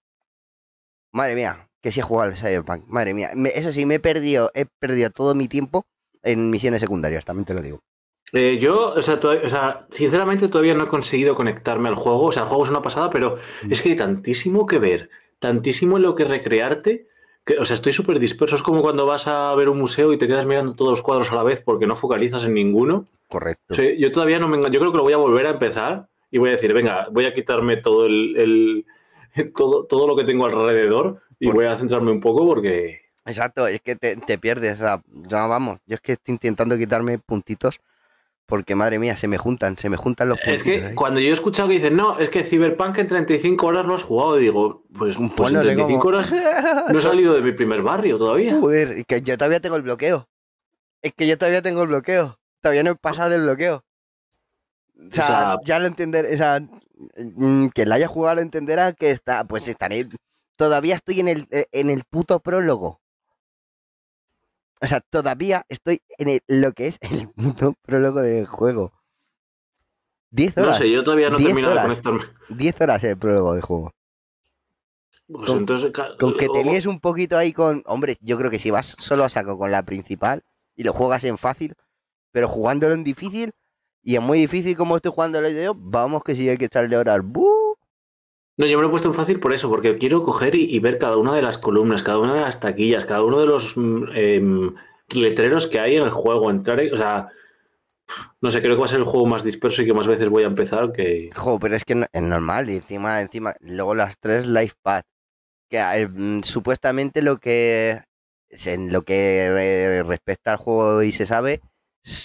Madre 1.12 1.34
mía, 1.34 1.68
que 1.82 1.92
sí 1.92 2.00
he 2.00 2.02
jugado 2.02 2.30
al 2.30 2.38
Cyberpunk, 2.38 2.86
madre 2.86 3.12
mía. 3.14 3.30
Me- 3.34 3.50
eso 3.50 3.70
sí, 3.72 3.84
me 3.84 3.96
he 3.96 4.00
perdido, 4.00 4.50
he 4.54 4.64
perdido 4.66 5.10
todo 5.10 5.34
mi 5.34 5.48
tiempo 5.48 5.84
en 6.22 6.50
misiones 6.50 6.80
secundarias, 6.80 7.24
también 7.24 7.44
te 7.44 7.54
lo 7.54 7.60
digo. 7.62 7.82
Eh, 8.32 8.58
yo, 8.60 8.92
o 8.94 9.02
sea, 9.02 9.18
toda- 9.20 9.40
o 9.44 9.48
sea, 9.48 9.86
sinceramente 9.90 10.48
todavía 10.48 10.74
no 10.74 10.84
he 10.84 10.88
conseguido 10.88 11.34
conectarme 11.34 11.88
al 11.88 11.94
juego. 11.96 12.26
O 12.26 12.32
sea, 12.32 12.42
el 12.42 12.48
juego 12.48 12.64
es 12.64 12.70
una 12.70 12.82
pasada, 12.82 13.10
pero 13.10 13.36
Mm. 13.62 13.72
es 13.72 13.82
que 13.82 13.90
hay 13.90 13.96
tantísimo 13.96 14.66
que 14.66 14.78
ver, 14.78 15.10
tantísimo 15.38 15.96
en 15.96 16.02
lo 16.04 16.14
que 16.14 16.24
recrearte, 16.24 17.08
que, 17.44 17.58
o 17.58 17.64
sea, 17.64 17.74
estoy 17.74 17.92
súper 17.92 18.18
disperso. 18.18 18.54
Es 18.56 18.62
como 18.62 18.82
cuando 18.82 19.06
vas 19.06 19.26
a 19.26 19.54
ver 19.54 19.68
un 19.68 19.78
museo 19.78 20.12
y 20.12 20.18
te 20.18 20.28
quedas 20.28 20.46
mirando 20.46 20.74
todos 20.74 20.90
los 20.92 21.02
cuadros 21.02 21.32
a 21.32 21.34
la 21.34 21.42
vez 21.42 21.62
porque 21.62 21.86
no 21.86 21.96
focalizas 21.96 22.44
en 22.44 22.54
ninguno. 22.54 23.04
Correcto. 23.28 23.74
O 23.74 23.76
sea, 23.76 23.92
yo 23.96 24.12
todavía 24.12 24.38
no 24.38 24.46
me 24.48 24.58
Yo 24.70 24.78
creo 24.80 24.92
que 24.92 24.98
lo 24.98 25.02
voy 25.04 25.12
a 25.14 25.16
volver 25.16 25.46
a 25.46 25.50
empezar 25.50 26.06
y 26.30 26.38
voy 26.38 26.50
a 26.50 26.52
decir, 26.52 26.72
venga, 26.72 27.08
voy 27.10 27.24
a 27.24 27.34
quitarme 27.34 27.78
todo 27.78 28.06
el, 28.06 28.36
el- 28.36 28.86
todo, 29.56 29.84
todo 29.86 30.06
lo 30.06 30.16
que 30.16 30.24
tengo 30.24 30.46
alrededor 30.46 31.20
y 31.38 31.46
Por- 31.46 31.54
voy 31.56 31.64
a 31.66 31.76
centrarme 31.76 32.10
un 32.12 32.20
poco 32.20 32.46
porque. 32.46 33.00
Exacto, 33.24 33.66
es 33.66 33.80
que 33.80 33.96
te, 33.96 34.16
te 34.16 34.38
pierdes. 34.38 34.74
O 34.74 34.78
sea, 34.84 35.02
ya 35.28 35.46
vamos, 35.46 35.78
yo 35.86 35.94
es 35.94 36.00
que 36.00 36.12
estoy 36.12 36.32
intentando 36.34 36.76
quitarme 36.76 37.18
puntitos 37.18 37.80
porque, 38.50 38.74
madre 38.74 38.98
mía, 38.98 39.16
se 39.16 39.26
me 39.28 39.38
juntan, 39.38 39.78
se 39.78 39.88
me 39.88 39.96
juntan 39.96 40.28
los 40.28 40.38
puntitos. 40.38 40.56
Es 40.58 40.62
que 40.80 40.86
ahí. 40.88 40.94
cuando 40.94 41.20
yo 41.20 41.30
he 41.30 41.32
escuchado 41.32 41.68
que 41.68 41.76
dicen, 41.76 41.96
no, 41.96 42.18
es 42.18 42.28
que 42.28 42.44
Cyberpunk 42.44 42.98
en 42.98 43.06
35 43.06 43.66
horas 43.66 43.86
lo 43.86 43.94
has 43.94 44.02
jugado, 44.02 44.38
y 44.38 44.42
digo, 44.42 44.84
pues, 44.92 45.16
pues 45.16 45.30
Pues 45.34 45.48
en 45.50 45.54
no 45.56 45.62
sé 45.62 45.66
35 45.68 46.00
cómo. 46.02 46.08
horas 46.16 46.30
no 46.92 46.98
he 46.98 47.02
salido 47.02 47.32
de 47.32 47.40
mi 47.40 47.52
primer 47.52 47.80
barrio 47.80 48.18
todavía. 48.18 48.60
Joder, 48.60 49.06
que 49.06 49.22
yo 49.22 49.38
todavía 49.38 49.60
tengo 49.60 49.76
el 49.76 49.82
bloqueo. 49.82 50.28
Es 51.00 51.14
que 51.16 51.26
yo 51.26 51.38
todavía 51.38 51.62
tengo 51.62 51.80
el 51.82 51.88
bloqueo. 51.88 52.38
Todavía 52.60 52.82
no 52.82 52.90
he 52.90 52.96
pasado 52.96 53.30
del 53.30 53.42
bloqueo. 53.44 53.84
O 54.98 55.14
sea, 55.14 55.26
sea- 55.26 55.56
ya 55.64 55.78
lo 55.78 55.86
entenderé. 55.86 56.34
O 56.34 56.36
sea, 56.36 56.60
mm, 57.16 57.68
que 57.68 57.86
la 57.86 57.94
haya 57.94 58.06
jugado 58.08 58.36
lo 58.36 58.42
entenderá 58.42 58.92
que 58.92 59.10
está. 59.10 59.44
Pues 59.44 59.66
estaré. 59.66 60.06
Todavía 60.56 60.94
estoy 60.96 61.20
en 61.20 61.28
el, 61.28 61.46
eh, 61.50 61.64
en 61.72 61.88
el 61.88 62.04
puto 62.04 62.40
prólogo. 62.40 63.00
O 64.82 64.86
sea, 64.86 65.00
todavía 65.00 65.64
estoy 65.68 66.00
en 66.18 66.28
el- 66.28 66.40
lo 66.48 66.72
que 66.72 66.88
es 66.88 66.98
el 67.02 67.28
puto 67.36 67.74
prólogo 67.82 68.20
del 68.22 68.46
juego. 68.46 68.92
10 70.30 70.56
No 70.56 70.62
horas. 70.64 70.78
sé, 70.78 70.90
yo 70.90 71.02
todavía 71.04 71.28
no 71.30 71.36
he 71.36 71.38
10 71.38 71.48
terminado 71.48 71.74
de 71.74 71.82
conectarme. 71.82 72.24
10 72.50 72.80
horas 72.80 73.04
el 73.04 73.16
prólogo 73.18 73.52
del 73.54 73.62
juego. 73.62 73.92
Pues 75.26 75.44
Con- 75.50 75.58
entonces, 75.58 75.92
Con 76.18 76.36
que 76.36 76.48
te 76.48 76.64
líes 76.64 76.86
un 76.86 76.98
poquito 77.00 77.36
ahí 77.36 77.52
con. 77.52 77.82
Hombre, 77.86 78.16
yo 78.20 78.36
creo 78.38 78.50
que 78.50 78.58
si 78.58 78.70
vas 78.70 78.96
solo 78.98 79.24
a 79.24 79.28
saco 79.28 79.56
con 79.58 79.70
la 79.70 79.84
principal 79.84 80.42
y 80.74 80.82
lo 80.82 80.92
juegas 80.92 81.22
en 81.24 81.38
fácil, 81.38 81.74
pero 82.32 82.48
jugándolo 82.48 82.94
en 82.94 83.04
difícil 83.04 83.52
y 84.02 84.16
en 84.16 84.22
muy 84.24 84.38
difícil 84.40 84.76
como 84.76 84.96
estoy 84.96 85.12
jugándolo 85.12 85.48
yo, 85.48 85.74
vamos 85.76 86.24
que 86.24 86.34
si 86.34 86.48
hay 86.48 86.58
que 86.58 86.64
echarle 86.64 86.96
horas. 86.96 87.20
¡buh! 87.22 87.59
No, 88.60 88.66
yo 88.66 88.76
me 88.76 88.82
lo 88.82 88.88
he 88.88 88.90
puesto 88.90 89.08
en 89.08 89.14
fácil 89.14 89.40
por 89.40 89.54
eso, 89.54 89.70
porque 89.70 89.96
quiero 89.96 90.22
coger 90.22 90.54
y, 90.54 90.78
ver 90.80 90.98
cada 90.98 91.16
una 91.16 91.34
de 91.34 91.40
las 91.40 91.56
columnas, 91.56 92.02
cada 92.02 92.18
una 92.18 92.34
de 92.34 92.40
las 92.42 92.60
taquillas, 92.60 93.06
cada 93.06 93.24
uno 93.24 93.38
de 93.40 93.46
los 93.46 93.74
mm, 93.74 94.04
em, 94.14 94.74
letreros 95.14 95.66
que 95.66 95.80
hay 95.80 95.96
en 95.96 96.02
el 96.02 96.10
juego. 96.10 96.50
Entrar, 96.50 96.78
en- 96.82 96.92
o 96.92 96.96
sea, 96.98 97.30
no 98.42 98.50
sé, 98.50 98.60
creo 98.60 98.74
que 98.74 98.80
va 98.80 98.84
a 98.84 98.88
ser 98.88 98.98
el 98.98 99.06
juego 99.06 99.24
más 99.24 99.44
disperso 99.44 99.80
y 99.80 99.86
que 99.86 99.94
más 99.94 100.06
veces 100.06 100.28
voy 100.28 100.42
a 100.42 100.48
empezar 100.48 100.92
que. 100.92 101.30
Jo, 101.34 101.58
pero 101.58 101.74
es 101.74 101.86
que 101.86 102.06
es 102.12 102.22
normal. 102.22 102.68
Y 102.68 102.76
encima, 102.76 103.22
encima, 103.22 103.54
luego 103.60 103.94
las 103.94 104.18
tres 104.18 104.46
life 104.46 104.74
path. 104.82 105.06
Que 105.70 105.78
eh, 105.78 106.06
mm, 106.06 106.42
supuestamente 106.42 107.22
lo 107.22 107.38
que. 107.38 108.02
lo 108.76 109.02
que 109.04 109.44
eh, 109.44 110.02
respecta 110.02 110.52
al 110.52 110.58
juego 110.58 111.02
y 111.02 111.12
se 111.12 111.24
sabe, 111.24 111.62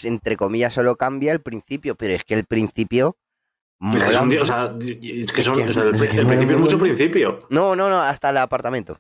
entre 0.04 0.36
comillas, 0.36 0.74
solo 0.74 0.98
cambia 0.98 1.32
el 1.32 1.40
principio. 1.40 1.96
Pero 1.96 2.14
es 2.14 2.26
que 2.26 2.34
el 2.34 2.44
principio. 2.44 3.16
Es 3.94 4.04
que, 4.04 4.14
son, 4.14 4.32
o 4.32 4.40
mu- 4.40 4.46
sea, 4.46 4.68
di- 4.70 5.22
es 5.22 5.32
que 5.32 5.40
Es 5.42 5.46
son- 5.46 5.58
que- 5.58 5.70
o 5.70 5.74
sea, 5.74 5.84
el, 5.84 5.90
principio 5.92 6.56
es 6.56 6.62
mucho 6.62 6.80
principio. 6.80 7.38
No, 7.50 7.76
no, 7.76 7.90
no, 7.90 8.02
hasta 8.02 8.30
el 8.30 8.38
apartamento. 8.38 9.00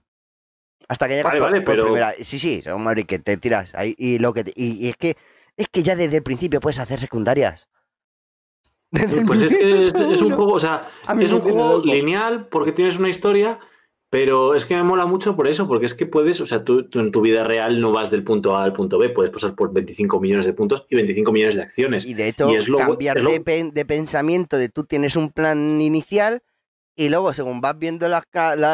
Hasta 0.88 1.08
que 1.08 1.16
llegas 1.16 1.32
Vale, 1.32 1.40
por, 1.40 1.50
vale, 1.50 1.62
por 1.62 1.74
pero- 1.74 1.84
primera. 1.86 2.12
Sí, 2.22 2.38
sí, 2.38 2.62
son 2.62 2.84
madre 2.84 3.06
que 3.06 3.18
te 3.20 3.38
tiras 3.38 3.74
ahí 3.74 3.96
y 3.98 4.20
lo 4.20 4.34
que 4.34 4.44
te- 4.44 4.54
y, 4.56 4.86
y 4.86 4.90
es 4.90 4.98
que 4.98 5.18
es 5.58 5.68
que 5.70 5.82
ya 5.84 5.96
desde 5.96 6.18
el 6.18 6.24
principio 6.24 6.60
puedes 6.60 6.80
hacer 6.80 7.00
secundarias. 7.00 7.68
Desde 8.92 9.26
Pues 9.26 9.42
es 9.42 9.50
que 9.50 9.86
es, 10.14 10.22
un 10.22 10.32
juego, 10.34 10.54
o 10.54 10.60
sea, 10.60 10.88
es 11.20 11.32
un 11.32 11.42
juego 11.42 11.82
lineal 11.84 12.48
porque 12.48 12.72
tienes 12.72 12.98
una 13.00 13.10
historia, 13.10 13.60
pero 14.10 14.56
es 14.56 14.66
que 14.66 14.76
me 14.76 14.84
mola 14.84 15.06
mucho 15.06 15.36
por 15.36 15.48
eso, 15.50 15.68
porque 15.68 15.86
es 15.88 15.94
que 15.94 16.06
puedes, 16.06 16.40
o 16.40 16.46
sea, 16.46 16.64
tú, 16.64 16.88
tú 16.88 17.00
en 17.00 17.12
tu 17.12 17.22
vida 17.22 17.44
real 17.44 17.82
no 17.82 17.92
vas 17.92 18.12
del 18.12 18.24
punto 18.24 18.56
A 18.56 18.64
al 18.64 18.74
punto 18.74 18.98
B, 18.98 19.10
puedes 19.10 19.32
pasar 19.32 19.56
por 19.56 19.74
25 19.74 20.20
millones 20.20 20.46
de 20.46 20.54
puntos 20.54 20.86
y 20.90 20.96
25 20.96 21.32
millones 21.32 21.56
de 21.56 21.64
acciones. 21.64 22.06
Y 22.06 22.14
de 22.14 22.30
hecho, 22.30 22.50
Y 22.52 22.56
es 22.56 22.70
lo 22.70 22.78
bu- 22.80 22.88
cambiar 22.88 23.18
es 23.18 23.24
lo- 23.24 23.32
de, 23.32 23.42
pen- 23.42 23.72
de 23.74 23.86
pensamiento 23.86 24.58
de 24.58 24.70
tú 24.70 24.86
tienes 24.86 25.16
un 25.16 25.32
plan 25.32 25.82
inicial 25.82 26.42
y 26.96 27.10
luego 27.10 27.34
según 27.34 27.60
vas 27.62 27.78
viendo 27.78 28.08
las, 28.08 28.24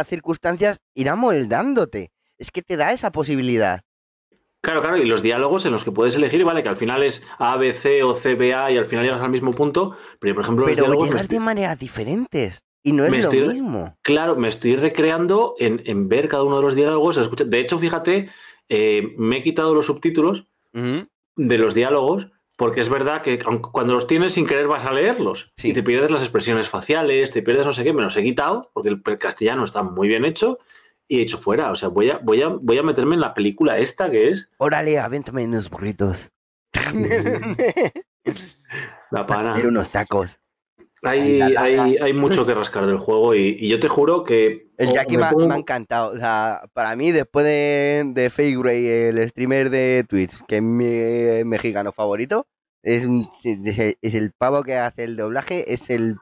circunstancias 0.08 0.80
irá 0.94 1.16
moldándote. 1.16 2.12
Es 2.38 2.52
que 2.52 2.62
te 2.62 2.78
da 2.78 2.92
esa 2.92 3.12
posibilidad. 3.12 3.82
Claro, 4.64 4.84
claro, 4.84 4.98
y 4.98 5.08
los 5.08 5.24
diálogos 5.24 5.66
en 5.66 5.72
los 5.72 5.84
que 5.84 5.92
puedes 5.92 6.14
elegir, 6.16 6.44
vale, 6.46 6.62
que 6.62 6.70
al 6.70 6.78
final 6.78 7.02
es 7.02 7.24
A, 7.40 7.58
B, 7.58 7.74
C 7.74 8.04
o 8.04 8.14
C, 8.14 8.36
B, 8.36 8.54
A 8.54 8.70
y 8.72 8.78
al 8.78 8.86
final 8.86 9.06
llegas 9.06 9.22
al 9.22 9.32
mismo 9.32 9.52
punto, 9.52 9.98
pero 10.20 10.36
por 10.36 10.44
ejemplo 10.44 10.66
los 10.68 10.76
Pero 10.76 10.84
diálogos 10.84 11.08
me 11.08 11.14
llegas 11.16 11.28
de 11.30 11.40
maneras 11.40 11.80
diferentes 11.80 12.64
y 12.84 12.94
no 12.94 13.06
es 13.06 13.12
me 13.12 13.18
lo 13.22 13.30
estoy- 13.32 13.48
mismo. 13.50 13.98
Claro, 14.02 14.36
me 14.36 14.48
estoy 14.48 14.76
recreando 14.76 15.56
en, 15.60 15.82
en 15.86 16.08
ver 16.10 16.28
cada 16.28 16.44
uno 16.44 16.58
de 16.58 16.64
los 16.64 16.76
diálogos. 16.76 17.18
escucha- 17.18 17.44
De 17.46 17.60
hecho, 17.60 17.78
fíjate, 17.80 18.30
eh, 18.70 19.14
me 19.18 19.38
he 19.38 19.44
quitado 19.44 19.74
los 19.76 19.86
subtítulos 19.86 20.46
de 20.74 21.58
los 21.58 21.74
diálogos 21.74 22.28
porque 22.56 22.82
es 22.82 22.90
verdad 22.90 23.22
que 23.24 23.40
cuando 23.72 23.94
los 23.94 24.06
tienes 24.08 24.34
sin 24.34 24.46
querer 24.46 24.68
vas 24.68 24.86
a 24.86 24.94
leerlos 24.94 25.52
Sí. 25.58 25.70
y 25.70 25.74
te 25.74 25.82
pierdes 25.84 26.12
las 26.12 26.22
expresiones 26.22 26.70
faciales, 26.70 27.32
te 27.32 27.42
pierdes 27.42 27.66
no 27.66 27.74
sé 27.74 27.84
qué, 27.84 27.92
me 27.94 28.04
los 28.04 28.16
he 28.18 28.24
quitado 28.24 28.62
porque 28.74 28.90
el, 28.90 29.02
el 29.06 29.18
castellano 29.18 29.64
está 29.66 29.82
muy 29.84 30.08
bien 30.08 30.26
hecho 30.26 30.60
y 31.08 31.20
he 31.20 31.22
hecho 31.24 31.38
fuera. 31.38 31.72
O 31.72 31.76
sea, 31.76 31.90
voy 31.90 32.10
a, 32.12 32.20
voy 32.20 32.42
a, 32.42 32.50
voy 32.50 32.78
a 32.78 32.84
meterme 32.84 33.16
en 33.16 33.22
la 33.22 33.34
película 33.34 33.78
esta 33.80 34.10
que 34.10 34.30
es 34.30 34.50
Órale, 34.58 35.00
avéntame 35.00 35.44
unos 35.46 35.70
burritos. 35.70 36.32
La 39.12 39.26
Pana. 39.28 39.52
Hacer 39.56 39.68
unos 39.68 39.90
tacos. 39.90 40.40
Hay, 41.04 41.40
la 41.40 41.62
hay, 41.64 41.98
hay 41.98 42.14
mucho 42.14 42.46
que 42.46 42.54
rascar 42.54 42.86
del 42.86 42.98
juego 42.98 43.34
y, 43.34 43.58
y 43.60 43.70
yo 43.70 43.80
te 43.80 43.88
juro 43.88 44.24
que... 44.24 44.68
El 44.78 44.92
Jackie 44.92 45.14
me 45.14 45.20
me, 45.20 45.26
ha- 45.26 45.32
pongo- 45.32 45.48
me 45.48 45.56
ha 45.56 45.58
encantado. 45.58 46.14
O 46.14 46.18
sea, 46.18 46.64
para 46.74 46.96
mí, 46.96 47.12
después 47.12 47.46
de, 47.46 48.04
de 48.14 48.30
Fake 48.30 48.60
Ray, 48.62 48.88
el 48.88 49.30
streamer 49.30 49.70
de 49.70 50.06
Twitch, 50.08 50.34
que 50.48 50.58
es 50.58 50.62
mi 50.62 51.44
mexicano 51.44 51.92
favorito, 51.92 52.46
es, 52.84 53.06
un- 53.06 53.28
es 53.44 53.96
es 54.02 54.14
el 54.16 54.32
pavo 54.32 54.64
que 54.64 54.78
hace 54.78 55.04
el 55.04 55.16
doblaje, 55.16 55.74
es 55.74 55.90
el 55.90 56.18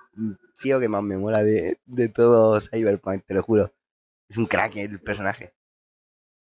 tío 0.62 0.80
que 0.80 0.90
más 0.90 1.04
me 1.04 1.18
mola 1.18 1.44
de, 1.44 1.80
de 1.86 2.10
todo 2.10 2.60
Cyberpunk, 2.62 3.24
te 3.26 3.34
lo 3.34 3.44
juro. 3.44 3.72
Es 4.30 4.38
un 4.38 4.46
crack 4.46 4.76
el 4.78 5.00
personaje. 5.02 5.54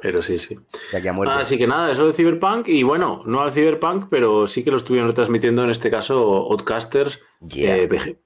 Pero 0.01 0.23
sí, 0.23 0.39
sí. 0.39 0.57
Ya 0.93 1.03
que 1.03 1.09
ha 1.09 1.13
muerto. 1.13 1.35
Así 1.35 1.59
que 1.59 1.67
nada, 1.67 1.91
eso 1.91 2.07
de 2.07 2.13
Cyberpunk. 2.13 2.69
Y 2.69 2.85
bueno, 2.85 3.23
no 3.27 3.41
al 3.41 3.53
Cyberpunk, 3.53 4.07
pero 4.09 4.47
sí 4.47 4.63
que 4.63 4.71
lo 4.71 4.77
estuvieron 4.77 5.09
retransmitiendo 5.09 5.65
en 5.65 5.71
este 5.71 5.91
caso 5.91 6.17
Outcasters. 6.53 7.21
Yeah. 7.49 7.79
Eh, 7.79 8.17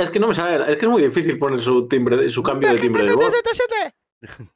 es 0.00 0.10
que 0.10 0.18
no 0.18 0.28
me 0.28 0.34
sale, 0.34 0.72
es 0.72 0.78
que 0.78 0.86
es 0.86 0.90
muy 0.90 1.02
difícil 1.02 1.38
poner 1.38 1.60
su 1.60 1.86
timbre, 1.86 2.28
su 2.28 2.42
cambio 2.42 2.70
de 2.72 2.78
timbre 2.78 3.06
de 3.06 3.14
voz. 3.14 3.32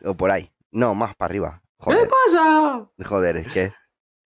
O 0.04 0.16
por 0.16 0.30
ahí. 0.30 0.50
No, 0.72 0.94
más 0.94 1.14
para 1.14 1.30
arriba. 1.30 1.62
¿Qué 1.78 1.84
Joder, 1.92 2.08
pasa? 2.08 2.88
joder, 3.04 3.36
es 3.36 3.52
que. 3.52 3.72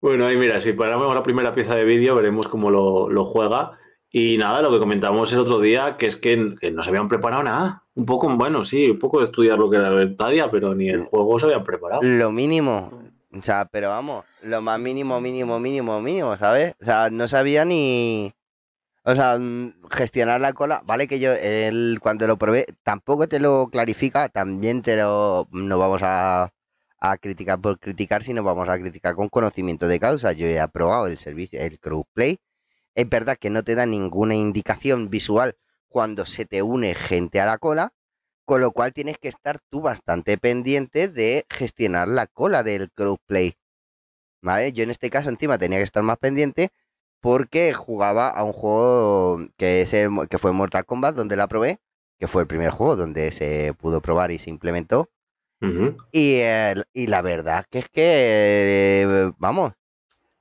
Bueno, 0.02 0.26
ahí 0.28 0.38
mira, 0.38 0.62
si 0.62 0.74
paramos 0.74 1.14
la 1.14 1.24
primera 1.24 1.54
pieza 1.54 1.76
de 1.76 1.84
vídeo, 1.84 2.16
veremos 2.16 2.48
cómo 2.48 2.70
lo, 2.70 3.10
lo 3.10 3.26
juega. 3.26 3.78
Y 4.12 4.38
nada, 4.38 4.62
lo 4.62 4.72
que 4.72 4.80
comentamos 4.80 5.32
el 5.34 5.40
otro 5.40 5.60
día, 5.60 5.98
que 5.98 6.08
es 6.08 6.16
que, 6.16 6.56
que 6.60 6.72
no 6.72 6.84
se 6.84 6.90
habían 6.90 7.08
preparado 7.08 7.44
nada. 7.44 7.84
Un 8.00 8.06
poco, 8.06 8.34
bueno, 8.34 8.64
sí, 8.64 8.92
un 8.92 8.98
poco 8.98 9.22
estudiar 9.22 9.60
lo 9.60 9.70
que 9.70 9.76
era 9.76 9.90
el 9.90 10.16
pero 10.50 10.74
ni 10.74 10.88
el 10.88 11.04
juego 11.04 11.38
se 11.38 11.48
habían 11.48 11.66
preparado. 11.66 12.02
Lo 12.02 12.32
mínimo. 12.32 12.90
O 13.34 13.42
sea, 13.42 13.66
pero 13.66 13.90
vamos, 13.90 14.24
lo 14.42 14.62
más 14.62 14.80
mínimo, 14.80 15.20
mínimo, 15.20 15.60
mínimo, 15.60 16.00
mínimo, 16.00 16.38
¿sabes? 16.38 16.76
O 16.82 16.86
sea, 16.86 17.10
no 17.10 17.28
sabía 17.28 17.66
ni. 17.66 18.34
O 19.04 19.14
sea, 19.16 19.38
mm, 19.38 19.74
gestionar 19.92 20.40
la 20.40 20.54
cola. 20.54 20.82
Vale, 20.86 21.10
que 21.10 21.20
yo 21.20 21.34
el, 21.34 22.00
cuando 22.02 22.26
lo 22.26 22.38
probé, 22.38 22.68
tampoco 22.84 23.28
te 23.28 23.42
lo 23.42 23.68
clarifica, 23.68 24.30
también 24.30 24.82
te 24.82 24.96
lo. 24.96 25.50
No 25.52 25.78
vamos 25.78 26.02
a, 26.02 26.54
a 27.02 27.18
criticar 27.18 27.60
por 27.60 27.80
criticar, 27.80 28.24
sino 28.24 28.44
vamos 28.44 28.70
a 28.70 28.80
criticar 28.80 29.14
con 29.16 29.28
conocimiento 29.28 29.90
de 29.90 30.00
causa. 30.00 30.32
Yo 30.32 30.48
he 30.48 30.58
aprobado 30.58 31.08
el 31.08 31.18
servicio, 31.18 31.60
el 31.60 31.80
Crowdplay. 31.80 32.38
Es 32.96 33.10
verdad 33.10 33.36
que 33.38 33.50
no 33.50 33.64
te 33.64 33.76
da 33.76 33.86
ninguna 33.86 34.36
indicación 34.36 35.10
visual 35.10 35.58
cuando 35.90 36.26
se 36.26 36.46
te 36.46 36.62
une 36.62 36.96
gente 36.96 37.42
a 37.42 37.46
la 37.46 37.58
cola, 37.58 37.92
con 38.46 38.62
lo 38.62 38.72
cual 38.72 38.94
tienes 38.94 39.18
que 39.18 39.28
estar 39.30 39.60
tú 39.70 39.82
bastante 39.82 40.38
pendiente 40.38 41.08
de 41.08 41.46
gestionar 41.50 42.08
la 42.08 42.28
cola 42.28 42.64
del 42.64 42.90
crowdplay. 42.92 43.56
¿Vale? 44.42 44.72
Yo 44.72 44.84
en 44.84 44.92
este 44.92 45.10
caso 45.10 45.30
encima 45.30 45.58
tenía 45.58 45.80
que 45.80 45.84
estar 45.84 46.04
más 46.04 46.18
pendiente 46.18 46.70
porque 47.22 47.74
jugaba 47.74 48.30
a 48.30 48.44
un 48.44 48.54
juego 48.54 49.40
que, 49.58 49.82
es 49.82 49.94
el 49.94 50.10
que 50.30 50.38
fue 50.38 50.54
Mortal 50.54 50.86
Kombat, 50.86 51.16
donde 51.16 51.36
la 51.36 51.48
probé, 51.48 51.80
que 52.18 52.28
fue 52.28 52.44
el 52.44 52.48
primer 52.48 52.70
juego 52.72 52.96
donde 52.96 53.32
se 53.32 53.74
pudo 53.78 54.02
probar 54.02 54.32
y 54.32 54.40
se 54.40 54.50
implementó. 54.50 55.10
Y, 56.12 56.36
el- 56.38 56.86
y 56.94 57.08
la 57.08 57.22
verdad 57.22 57.66
que 57.70 57.80
es 57.80 57.90
que, 57.90 58.02
eh, 59.04 59.32
vamos, 59.38 59.74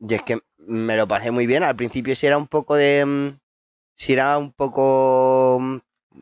y 0.01 0.15
es 0.15 0.23
que 0.23 0.39
me 0.59 0.97
lo 0.97 1.09
pasé 1.09 1.31
muy 1.31 1.47
bien. 1.47 1.63
Al 1.65 1.77
principio 1.77 2.15
sí 2.17 2.27
era 2.27 2.39
un 2.39 2.47
poco 2.49 2.77
de... 2.77 3.35
Si 3.99 4.13
era 4.15 4.39
un 4.39 4.53
poco... 4.53 5.59
mm, 5.61 5.79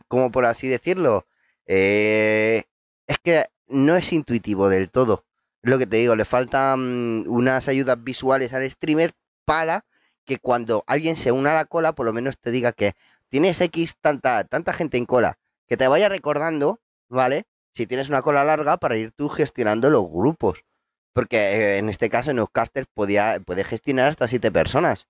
como 0.09 0.31
por 0.33 0.45
así 0.47 0.69
decirlo. 0.69 1.27
eh, 1.67 2.65
es 3.07 3.19
que 3.23 3.47
no 3.69 3.97
es 3.97 4.13
intuitivo 4.13 4.69
del 4.69 4.91
todo. 4.91 5.25
Lo 5.63 5.79
que 5.79 5.87
te 5.87 5.99
digo, 5.99 6.17
le 6.17 6.25
faltan 6.25 7.23
mm, 7.23 7.31
unas 7.31 7.69
ayudas 7.69 8.03
visuales 8.03 8.53
al 8.55 8.69
streamer 8.71 9.15
para 9.45 9.85
que 10.25 10.39
cuando 10.39 10.85
alguien 10.87 11.17
se 11.17 11.33
una 11.33 11.53
a 11.53 11.55
la 11.55 11.65
cola, 11.67 11.93
por 11.95 12.07
lo 12.07 12.13
menos 12.13 12.39
te 12.39 12.51
diga 12.51 12.73
que 12.73 12.95
tienes 13.29 13.61
X 13.61 13.97
tanta, 14.01 14.45
tanta 14.45 14.73
gente 14.73 14.97
en 14.99 15.07
cola, 15.07 15.39
que 15.69 15.77
te 15.77 15.89
vaya 15.89 16.09
recordando, 16.09 16.81
¿vale? 17.09 17.45
Si 17.75 17.87
tienes 17.87 18.09
una 18.09 18.23
cola 18.23 18.45
larga 18.45 18.77
para 18.79 18.97
ir 18.97 19.13
tú 19.13 19.29
gestionando 19.29 19.91
los 19.91 20.09
grupos. 20.11 20.65
Porque 21.13 21.37
eh, 21.37 21.77
en 21.79 21.89
este 21.89 22.11
caso 22.11 22.31
en 22.31 22.39
Outcasters 22.41 22.89
podía, 22.95 23.41
puede 23.45 23.65
gestionar 23.65 24.07
hasta 24.09 24.29
siete 24.29 24.51
personas 24.53 25.09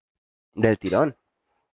del 0.54 0.78
tirón. 0.78 1.16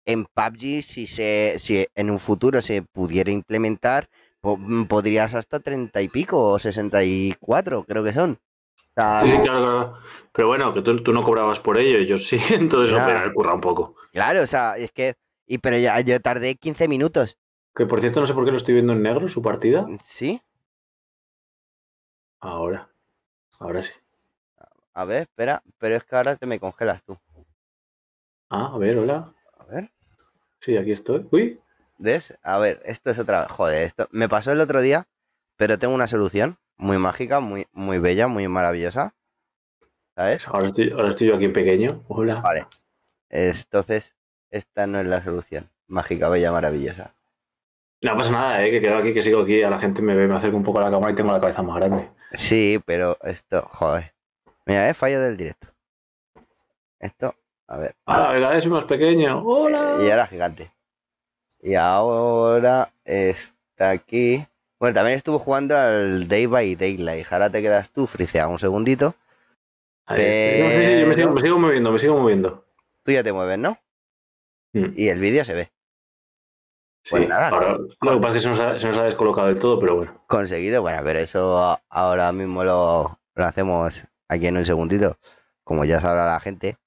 En 0.07 0.23
PUBG, 0.25 0.81
si, 0.83 1.05
se, 1.05 1.57
si 1.59 1.85
en 1.93 2.09
un 2.09 2.17
futuro 2.19 2.61
se 2.61 2.81
pudiera 2.81 3.29
implementar, 3.29 4.09
po- 4.41 4.57
mm, 4.57 4.85
podrías 4.87 5.33
hasta 5.35 5.59
treinta 5.59 6.01
y 6.01 6.07
pico 6.07 6.37
o 6.53 6.57
sesenta 6.59 7.03
y 7.03 7.35
cuatro, 7.39 7.83
creo 7.83 8.03
que 8.03 8.13
son. 8.13 8.31
O 8.31 8.93
sea, 8.95 9.21
Sí, 9.21 9.29
sí, 9.29 9.37
claro, 9.43 9.61
claro. 9.63 9.97
Pero 10.31 10.47
bueno, 10.47 10.71
que 10.71 10.81
tú, 10.81 11.03
tú 11.03 11.11
no 11.13 11.23
cobrabas 11.23 11.59
por 11.59 11.77
ello, 11.79 11.99
yo 11.99 12.17
sí, 12.17 12.39
entonces 12.51 12.95
lo 12.95 13.05
me 13.05 13.33
curra 13.33 13.53
un 13.53 13.61
poco. 13.61 13.95
Claro, 14.13 14.41
o 14.43 14.47
sea, 14.47 14.77
es 14.77 14.91
que. 14.91 15.15
Y 15.45 15.59
pero 15.59 15.77
ya 15.77 15.99
yo 16.01 16.19
tardé 16.21 16.55
15 16.55 16.87
minutos. 16.87 17.37
Que 17.75 17.85
por 17.85 17.99
cierto, 18.01 18.19
no 18.21 18.27
sé 18.27 18.33
por 18.33 18.45
qué 18.45 18.51
lo 18.51 18.57
estoy 18.57 18.73
viendo 18.73 18.93
en 18.93 19.01
negro, 19.03 19.29
su 19.29 19.41
partida. 19.41 19.85
¿Sí? 20.03 20.41
Ahora. 22.39 22.89
Ahora 23.59 23.83
sí. 23.83 23.91
A 24.93 25.05
ver, 25.05 25.23
espera, 25.23 25.61
pero 25.77 25.95
es 25.95 26.03
que 26.03 26.15
ahora 26.15 26.35
te 26.35 26.47
me 26.47 26.59
congelas 26.59 27.03
tú. 27.03 27.17
Ah, 28.49 28.71
a 28.73 28.77
ver, 28.77 28.97
hola. 28.97 29.33
Sí, 30.67 30.75
aquí 30.75 30.91
estoy. 30.91 31.25
Uy. 31.31 31.62
¿ves? 31.97 32.38
A 32.43 32.59
ver, 32.59 32.81
esto 32.83 33.09
es 33.09 33.19
otra. 33.19 33.47
Joder, 33.47 33.83
esto 33.83 34.09
me 34.12 34.27
pasó 34.27 34.51
el 34.51 34.59
otro 34.59 34.81
día, 34.81 35.07
pero 35.55 35.79
tengo 35.79 35.95
una 35.95 36.09
solución 36.09 36.57
muy 36.75 36.97
mágica, 36.97 37.39
muy, 37.39 37.67
muy 37.71 38.00
bella, 38.00 38.27
muy 38.27 38.50
maravillosa. 38.50 39.15
¿Sabes? 40.13 40.45
Ahora 40.45 40.67
estoy, 40.67 40.91
ahora 40.91 41.12
estoy 41.12 41.29
yo 41.29 41.36
aquí 41.38 41.45
en 41.45 41.53
pequeño. 41.53 42.03
Hola. 42.09 42.41
Vale. 42.41 42.67
Entonces, 43.29 44.13
esta 44.51 44.88
no 44.88 45.00
es 45.00 45.05
la 45.05 45.24
solución. 45.24 45.69
Mágica, 45.88 46.27
bella, 46.27 46.51
maravillosa. 46.51 47.15
No 48.01 48.17
pasa 48.17 48.31
nada, 48.31 48.65
eh, 48.65 48.69
que 48.69 48.81
quedo 48.81 48.97
aquí, 48.97 49.13
que 49.13 49.21
sigo 49.21 49.43
aquí. 49.43 49.63
A 49.63 49.69
la 49.69 49.79
gente 49.79 50.01
me 50.01 50.15
ve, 50.15 50.27
me 50.27 50.36
acerco 50.36 50.57
un 50.57 50.65
poco 50.65 50.79
a 50.79 50.83
la 50.83 50.91
cámara 50.91 51.13
y 51.13 51.15
tengo 51.15 51.31
la 51.31 51.39
cabeza 51.39 51.63
más 51.63 51.77
grande. 51.77 52.09
Sí, 52.33 52.77
pero 52.86 53.17
esto, 53.21 53.62
joder. 53.71 54.13
Mira, 54.65 54.89
es 54.89 54.97
fallo 54.97 55.21
del 55.21 55.38
directo. 55.38 55.69
Esto, 57.00 57.36
a 57.67 57.77
ver. 57.77 57.95
Ah, 58.05 58.29
cada 58.31 58.53
vez 58.53 58.65
más 58.67 58.86
pequeño. 58.86 59.41
Hola. 59.45 59.97
Y 60.01 60.09
ahora 60.09 60.27
gigante. 60.27 60.71
Y 61.62 61.75
ahora 61.75 62.91
está 63.03 63.89
aquí. 63.89 64.45
Bueno, 64.79 64.93
también 64.95 65.17
estuvo 65.17 65.39
jugando 65.39 65.75
al 65.75 66.27
Day 66.27 66.45
by 66.45 66.75
Daylight. 66.75 67.25
Ahora 67.31 67.50
te 67.50 67.62
quedas 67.62 67.89
tú, 67.89 68.05
Fricea, 68.07 68.47
un 68.47 68.59
segundito. 68.59 69.15
Ahí 70.05 70.21
estoy. 70.21 70.62
No, 70.62 70.69
sí, 70.69 70.86
sí, 70.86 71.01
yo 71.01 71.07
me 71.07 71.13
sigo, 71.15 71.25
pero- 71.27 71.33
me 71.33 71.41
sigo 71.41 71.59
moviendo, 71.59 71.91
me 71.91 72.00
sigo 72.00 72.17
moviendo. 72.17 72.65
Tú 73.03 73.12
ya 73.12 73.24
te 73.24 73.33
mueves, 73.33 73.57
¿no? 73.57 73.77
Mm, 74.74 74.93
Y 74.95 75.07
el 75.09 75.19
vídeo 75.19 75.43
se 75.43 75.53
ve. 75.53 75.71
sí. 77.03 77.12
pues 77.12 77.27
nada. 77.27 77.50
Ahora, 77.50 77.77
lo 78.01 78.12
que 78.13 78.19
pasa 78.19 78.27
es 78.27 78.33
que 78.33 78.39
se 78.39 78.50
nos, 78.50 78.59
ha, 78.59 78.79
se 78.79 78.88
nos 78.88 78.97
ha 78.97 79.03
descolocado 79.03 79.47
del 79.47 79.59
todo, 79.59 79.79
pero 79.79 79.95
bueno. 79.95 80.24
Conseguido, 80.27 80.81
bueno, 80.81 81.01
pero 81.03 81.19
eso 81.19 81.79
ahora 81.89 82.31
mismo 82.31 82.63
lo, 82.63 83.19
lo 83.33 83.45
hacemos 83.45 84.03
aquí 84.29 84.47
en 84.47 84.57
un 84.57 84.65
segundito. 84.65 85.17
Como 85.63 85.83
ya 85.86 86.00
sabrá 86.00 86.25
la 86.25 86.39
gente. 86.39 86.77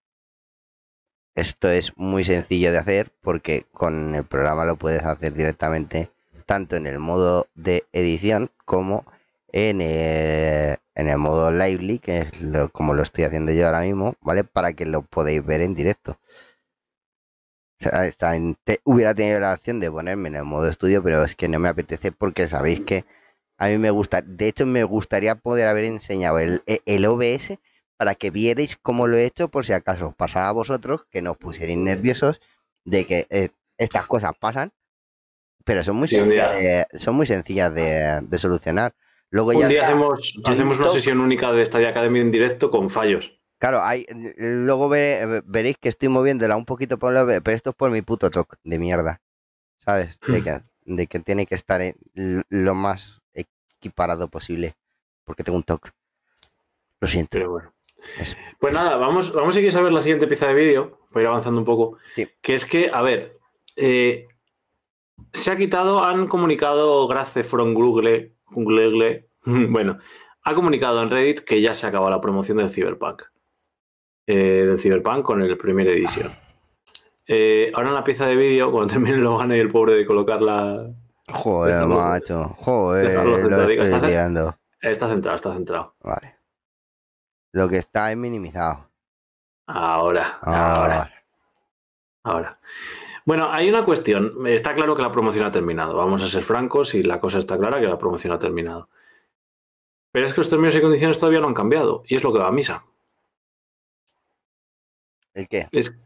Esto 1.41 1.69
es 1.71 1.97
muy 1.97 2.25
sencillo 2.25 2.73
de 2.73 2.79
hacer 2.79 3.11
porque 3.23 3.67
con 3.73 4.15
el 4.15 4.25
programa 4.25 4.65
lo 4.65 4.77
puedes 4.77 5.03
hacer 5.03 5.33
directamente 5.35 6.11
tanto 6.47 6.77
en 6.77 6.87
el 6.87 6.99
modo 6.99 7.47
de 7.55 7.85
edición 7.93 8.51
como 8.65 9.05
en 9.53 9.81
el, 9.81 10.77
en 10.95 11.09
el 11.09 11.19
modo 11.19 11.51
lively, 11.51 11.99
que 11.99 12.19
es 12.19 12.41
lo- 12.41 12.69
como 12.71 12.95
lo 12.95 13.03
estoy 13.03 13.25
haciendo 13.25 13.51
yo 13.53 13.67
ahora 13.67 13.81
mismo, 13.81 14.15
¿vale? 14.21 14.45
Para 14.45 14.73
que 14.75 14.87
lo 14.87 15.03
podáis 15.03 15.45
ver 15.45 15.63
en 15.63 15.75
directo. 15.75 16.19
En- 18.21 18.57
te- 18.65 18.81
hubiera 18.85 19.15
tenido 19.15 19.41
la 19.41 19.53
opción 19.53 19.81
de 19.81 19.91
ponerme 19.91 20.29
en 20.29 20.37
el 20.37 20.45
modo 20.45 20.69
estudio, 20.69 21.03
pero 21.03 21.25
es 21.25 21.35
que 21.35 21.49
no 21.49 21.59
me 21.59 21.69
apetece 21.69 22.13
porque 22.13 22.49
sabéis 22.49 22.81
que 22.81 23.05
a 23.59 23.69
mí 23.69 23.79
me 23.79 23.91
gusta, 23.91 24.23
de 24.23 24.49
hecho 24.49 24.67
me 24.67 24.85
gustaría 24.85 25.35
poder 25.35 25.69
haber 25.69 25.85
enseñado 25.85 26.39
el, 26.39 26.63
el 26.67 27.07
OBS 27.07 27.59
para 28.01 28.15
que 28.15 28.31
vierais 28.31 28.79
cómo 28.81 29.07
lo 29.07 29.19
he 29.19 29.27
hecho 29.27 29.51
por 29.51 29.67
si 29.67 29.75
acaso 29.75 30.09
os 30.09 30.15
pasaba 30.15 30.49
a 30.49 30.53
vosotros, 30.53 31.05
que 31.11 31.21
no 31.21 31.33
os 31.33 31.37
pusierais 31.37 31.77
nerviosos 31.77 32.41
de 32.87 33.05
que 33.05 33.27
eh, 33.29 33.51
estas 33.77 34.07
cosas 34.07 34.33
pasan, 34.41 34.73
pero 35.67 35.85
son 35.85 35.97
muy 35.97 36.09
Sí, 36.09 36.17
sencillas, 36.17 36.57
de, 36.57 36.87
son 36.99 37.15
muy 37.15 37.27
sencillas 37.27 37.75
de, 37.75 38.23
de 38.23 38.39
solucionar. 38.39 38.95
Luego 39.31 39.53
Un 39.53 39.61
ya 39.61 39.69
día 39.69 39.85
hacemos, 39.85 40.33
hacemos 40.47 40.79
una 40.79 40.89
sesión 40.89 41.21
única 41.21 41.53
de 41.53 41.67
Stadia 41.67 41.91
Academy 41.91 42.21
en 42.21 42.31
directo 42.31 42.71
con 42.71 42.89
fallos. 42.89 43.39
Claro, 43.59 43.83
hay, 43.83 44.07
luego 44.39 44.89
ve- 44.89 45.43
veréis 45.45 45.77
que 45.77 45.91
estoy 45.91 46.09
moviéndola 46.09 46.57
un 46.57 46.65
poquito 46.65 46.99
por 46.99 47.13
lo 47.13 47.27
pero 47.27 47.51
esto 47.55 47.69
es 47.69 47.77
por 47.77 47.91
mi 47.91 48.01
puto 48.01 48.31
toque 48.31 48.57
de 48.65 48.79
mierda. 48.79 49.21
¿Sabes? 49.85 50.19
De 50.27 50.43
que, 50.43 50.61
de 50.87 51.07
que 51.07 51.21
tiene 51.21 51.45
que 51.45 51.55
estar 51.55 51.83
en 51.83 51.97
lo 52.49 52.75
más 52.75 53.21
equiparado 53.35 54.29
posible. 54.29 54.75
Porque 55.27 55.45
tengo 55.45 55.59
un 55.59 55.65
toque. 55.65 55.91
Lo 57.01 57.09
siento. 57.09 57.31
Pero 57.33 57.51
bueno. 57.51 57.73
Es- 58.19 58.37
Pues 58.59 58.73
nada, 58.75 58.97
vamos, 58.97 59.33
vamos 59.33 59.55
si 59.55 59.61
quieres 59.61 59.77
a 59.77 59.81
ver 59.83 59.93
la 59.93 60.01
siguiente 60.01 60.27
pieza 60.27 60.47
de 60.49 60.55
vídeo, 60.55 60.99
para 61.13 61.23
ir 61.23 61.29
avanzando 61.29 61.59
un 61.61 61.65
poco. 61.65 61.97
Sí. 62.15 62.29
Que 62.43 62.55
es 62.55 62.65
que, 62.67 62.91
a 62.93 63.03
ver, 63.03 63.39
eh, 63.77 64.27
se 65.33 65.51
ha 65.51 65.57
quitado, 65.57 66.03
han 66.05 66.27
comunicado, 66.29 67.07
gracias 67.09 67.47
from 67.47 67.73
Google, 67.75 68.35
Google, 68.51 69.29
bueno, 69.45 69.99
ha 70.43 70.55
comunicado 70.55 71.03
en 71.03 71.11
Reddit 71.11 71.41
que 71.41 71.61
ya 71.61 71.75
se 71.75 71.87
acaba 71.87 72.11
la 72.11 72.21
promoción 72.21 72.59
del 72.59 72.71
Cyberpunk. 72.71 73.23
eh, 74.27 74.65
del 74.67 74.79
Cyberpunk 74.79 75.23
con 75.25 75.43
el 75.43 75.57
primera 75.57 75.91
edición. 75.91 76.33
Eh, 77.27 77.71
ahora 77.75 77.89
en 77.89 77.95
la 77.95 78.05
pieza 78.05 78.27
de 78.27 78.37
vídeo, 78.37 78.71
cuando 78.71 78.93
termine 78.93 79.19
lo 79.19 79.39
gane 79.39 79.59
el 79.59 79.71
pobre 79.71 79.95
de 79.95 80.05
colocar 80.07 80.41
la... 80.43 80.89
Joder, 81.29 81.87
macho. 81.87 82.55
Joder, 82.59 83.25
lo 83.25 83.61
estoy 83.61 83.79
Está- 83.79 84.07
liando. 84.07 84.57
Está 84.81 85.09
centrado, 85.09 85.37
está 85.37 85.53
centrado. 85.53 85.95
Vale. 86.03 86.37
Lo 87.53 87.69
que 87.69 87.79
está 87.79 88.11
es 88.11 88.17
minimizado. 88.17 88.89
Ahora, 89.67 90.39
ahora. 90.43 90.75
Ahora. 90.75 91.25
Ahora. 92.23 92.61
Bueno, 93.25 93.51
hay 93.53 93.69
una 93.69 93.85
cuestión. 93.85 94.47
Está 94.47 94.75
claro 94.75 94.97
que 94.97 95.03
la 95.03 95.13
promoción 95.13 95.45
ha 95.45 95.53
terminado. 95.53 95.95
Vamos 95.95 96.23
a 96.23 96.27
ser 96.27 96.43
francos 96.43 96.95
y 96.95 97.03
la 97.03 97.21
cosa 97.21 97.39
está 97.39 97.59
clara 97.59 97.81
que 97.81 97.87
la 97.87 97.99
promoción 97.99 98.33
ha 98.33 98.39
terminado. 98.39 98.89
Pero 100.13 100.27
es 100.27 100.35
que 100.35 100.41
los 100.41 100.51
términos 100.51 100.75
y 100.75 100.81
condiciones 100.81 101.19
todavía 101.19 101.41
no 101.41 101.49
han 101.49 101.55
cambiado 101.55 102.03
y 102.07 102.17
es 102.17 102.25
lo 102.25 102.33
que 102.33 102.41
va 102.41 102.49
a 102.49 102.53
misa. 102.53 102.85
¿El 105.35 105.49
qué? 105.49 105.69
Es, 105.71 105.97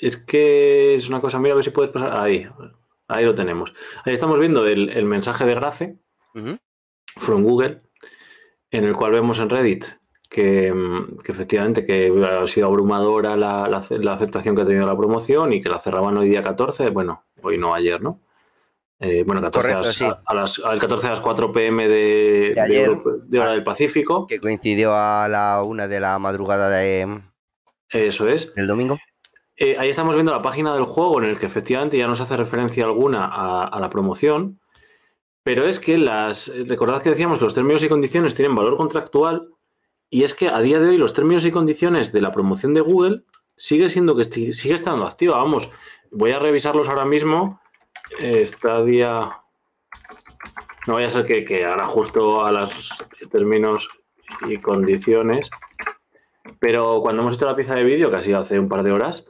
es 0.00 0.16
que 0.16 0.94
es 0.94 1.08
una 1.08 1.20
cosa, 1.20 1.38
mira 1.38 1.54
a 1.54 1.56
ver 1.56 1.64
si 1.64 1.70
puedes 1.70 1.90
pasar. 1.90 2.16
Ahí, 2.16 2.48
ahí 3.08 3.24
lo 3.24 3.34
tenemos. 3.34 3.74
Ahí 4.04 4.12
estamos 4.12 4.38
viendo 4.38 4.64
el, 4.66 4.90
el 4.90 5.04
mensaje 5.04 5.44
de 5.44 5.54
Grace 5.54 5.98
from 7.16 7.42
Google, 7.42 7.82
en 8.70 8.84
el 8.84 8.94
cual 8.94 9.10
vemos 9.10 9.40
en 9.40 9.50
Reddit 9.50 9.97
que, 10.28 10.72
mm, 10.72 11.18
que 11.24 11.32
efectivamente 11.32 11.84
que 11.86 12.12
ha 12.28 12.46
sido 12.46 12.66
abrumadora 12.66 13.36
la, 13.36 13.66
la 13.68 13.78
ace- 13.78 13.98
la 13.98 14.12
aceptación 14.12 14.54
que 14.54 14.62
ha 14.62 14.66
tenido 14.66 14.86
la 14.86 14.96
promoción 14.96 15.52
y 15.52 15.62
que 15.62 15.70
la 15.70 15.80
cerraban 15.80 16.16
hoy 16.18 16.28
día 16.28 16.42
14, 16.42 16.90
bueno, 16.90 17.24
hoy 17.42 17.56
no 17.58 17.74
ayer, 17.74 18.02
¿no? 18.02 18.20
Eh, 19.00 19.22
bueno, 19.24 19.40
14 19.40 19.70
a, 19.70 19.74
Correcto, 19.76 19.88
las, 19.88 19.96
sí. 19.96 20.22
a 20.26 20.34
las- 20.34 20.58
al 20.64 20.78
14 20.80 21.06
a 21.06 21.10
las 21.10 21.20
4 21.20 21.52
pm 21.52 21.86
de, 21.88 22.52
de 22.54 22.60
ayer. 22.60 22.90
De 23.24 23.38
hora 23.38 23.50
Ah. 23.50 23.52
del 23.52 23.62
Pacífico, 23.64 24.26
Que 24.26 24.40
coincidió 24.40 24.92
a 24.94 25.28
la 25.28 25.62
una 25.64 25.86
de 25.88 26.00
la 26.00 26.18
madrugada 26.18 26.68
de, 26.68 27.20
eso 27.90 28.28
es. 28.28 28.52
del 28.54 28.66
domingo. 28.66 28.98
Eh, 29.56 29.76
ahí 29.78 29.88
estamos 29.88 30.14
viendo 30.14 30.32
la 30.32 30.42
página 30.42 30.72
del 30.74 30.82
juego 30.84 31.20
en 31.22 31.28
el 31.30 31.38
que 31.38 31.46
efectivamente 31.46 31.96
ya 31.96 32.06
no 32.06 32.16
se 32.16 32.24
hace 32.24 32.36
referencia 32.36 32.84
alguna 32.84 33.24
a, 33.24 33.64
a 33.68 33.80
la 33.80 33.88
promoción, 33.90 34.60
pero 35.42 35.64
es 35.66 35.80
que 35.80 35.96
las. 35.96 36.52
Recordad 36.66 37.00
que 37.02 37.10
decíamos 37.10 37.38
que 37.38 37.44
los 37.44 37.54
términos 37.54 37.82
y 37.82 37.88
condiciones 37.88 38.34
tienen 38.34 38.54
valor 38.54 38.76
contractual, 38.76 39.48
y 40.10 40.24
es 40.24 40.34
que 40.34 40.48
a 40.48 40.60
día 40.60 40.78
de 40.78 40.88
hoy 40.88 40.96
los 40.96 41.12
términos 41.12 41.44
y 41.44 41.50
condiciones 41.50 42.12
de 42.12 42.20
la 42.20 42.32
promoción 42.32 42.74
de 42.74 42.80
Google 42.80 43.22
sigue 43.56 43.88
siendo 43.88 44.16
que 44.16 44.24
sigue 44.24 44.74
estando 44.74 45.06
activa. 45.06 45.36
Vamos, 45.36 45.68
voy 46.10 46.30
a 46.30 46.38
revisarlos 46.38 46.88
ahora 46.88 47.04
mismo. 47.04 47.60
Eh, 48.20 48.46
Stadia. 48.46 49.40
No 50.86 50.94
vaya 50.94 51.08
a 51.08 51.10
ser 51.10 51.26
que, 51.26 51.44
que 51.44 51.66
ahora 51.66 51.86
justo 51.86 52.44
a 52.44 52.52
los 52.52 52.90
términos 53.30 53.88
y 54.48 54.56
condiciones. 54.56 55.50
Pero 56.58 57.00
cuando 57.02 57.22
hemos 57.22 57.36
hecho 57.36 57.44
la 57.44 57.56
pieza 57.56 57.74
de 57.74 57.84
vídeo, 57.84 58.10
que 58.10 58.16
ha 58.16 58.24
sido 58.24 58.38
hace 58.38 58.58
un 58.58 58.68
par 58.68 58.82
de 58.82 58.92
horas, 58.92 59.26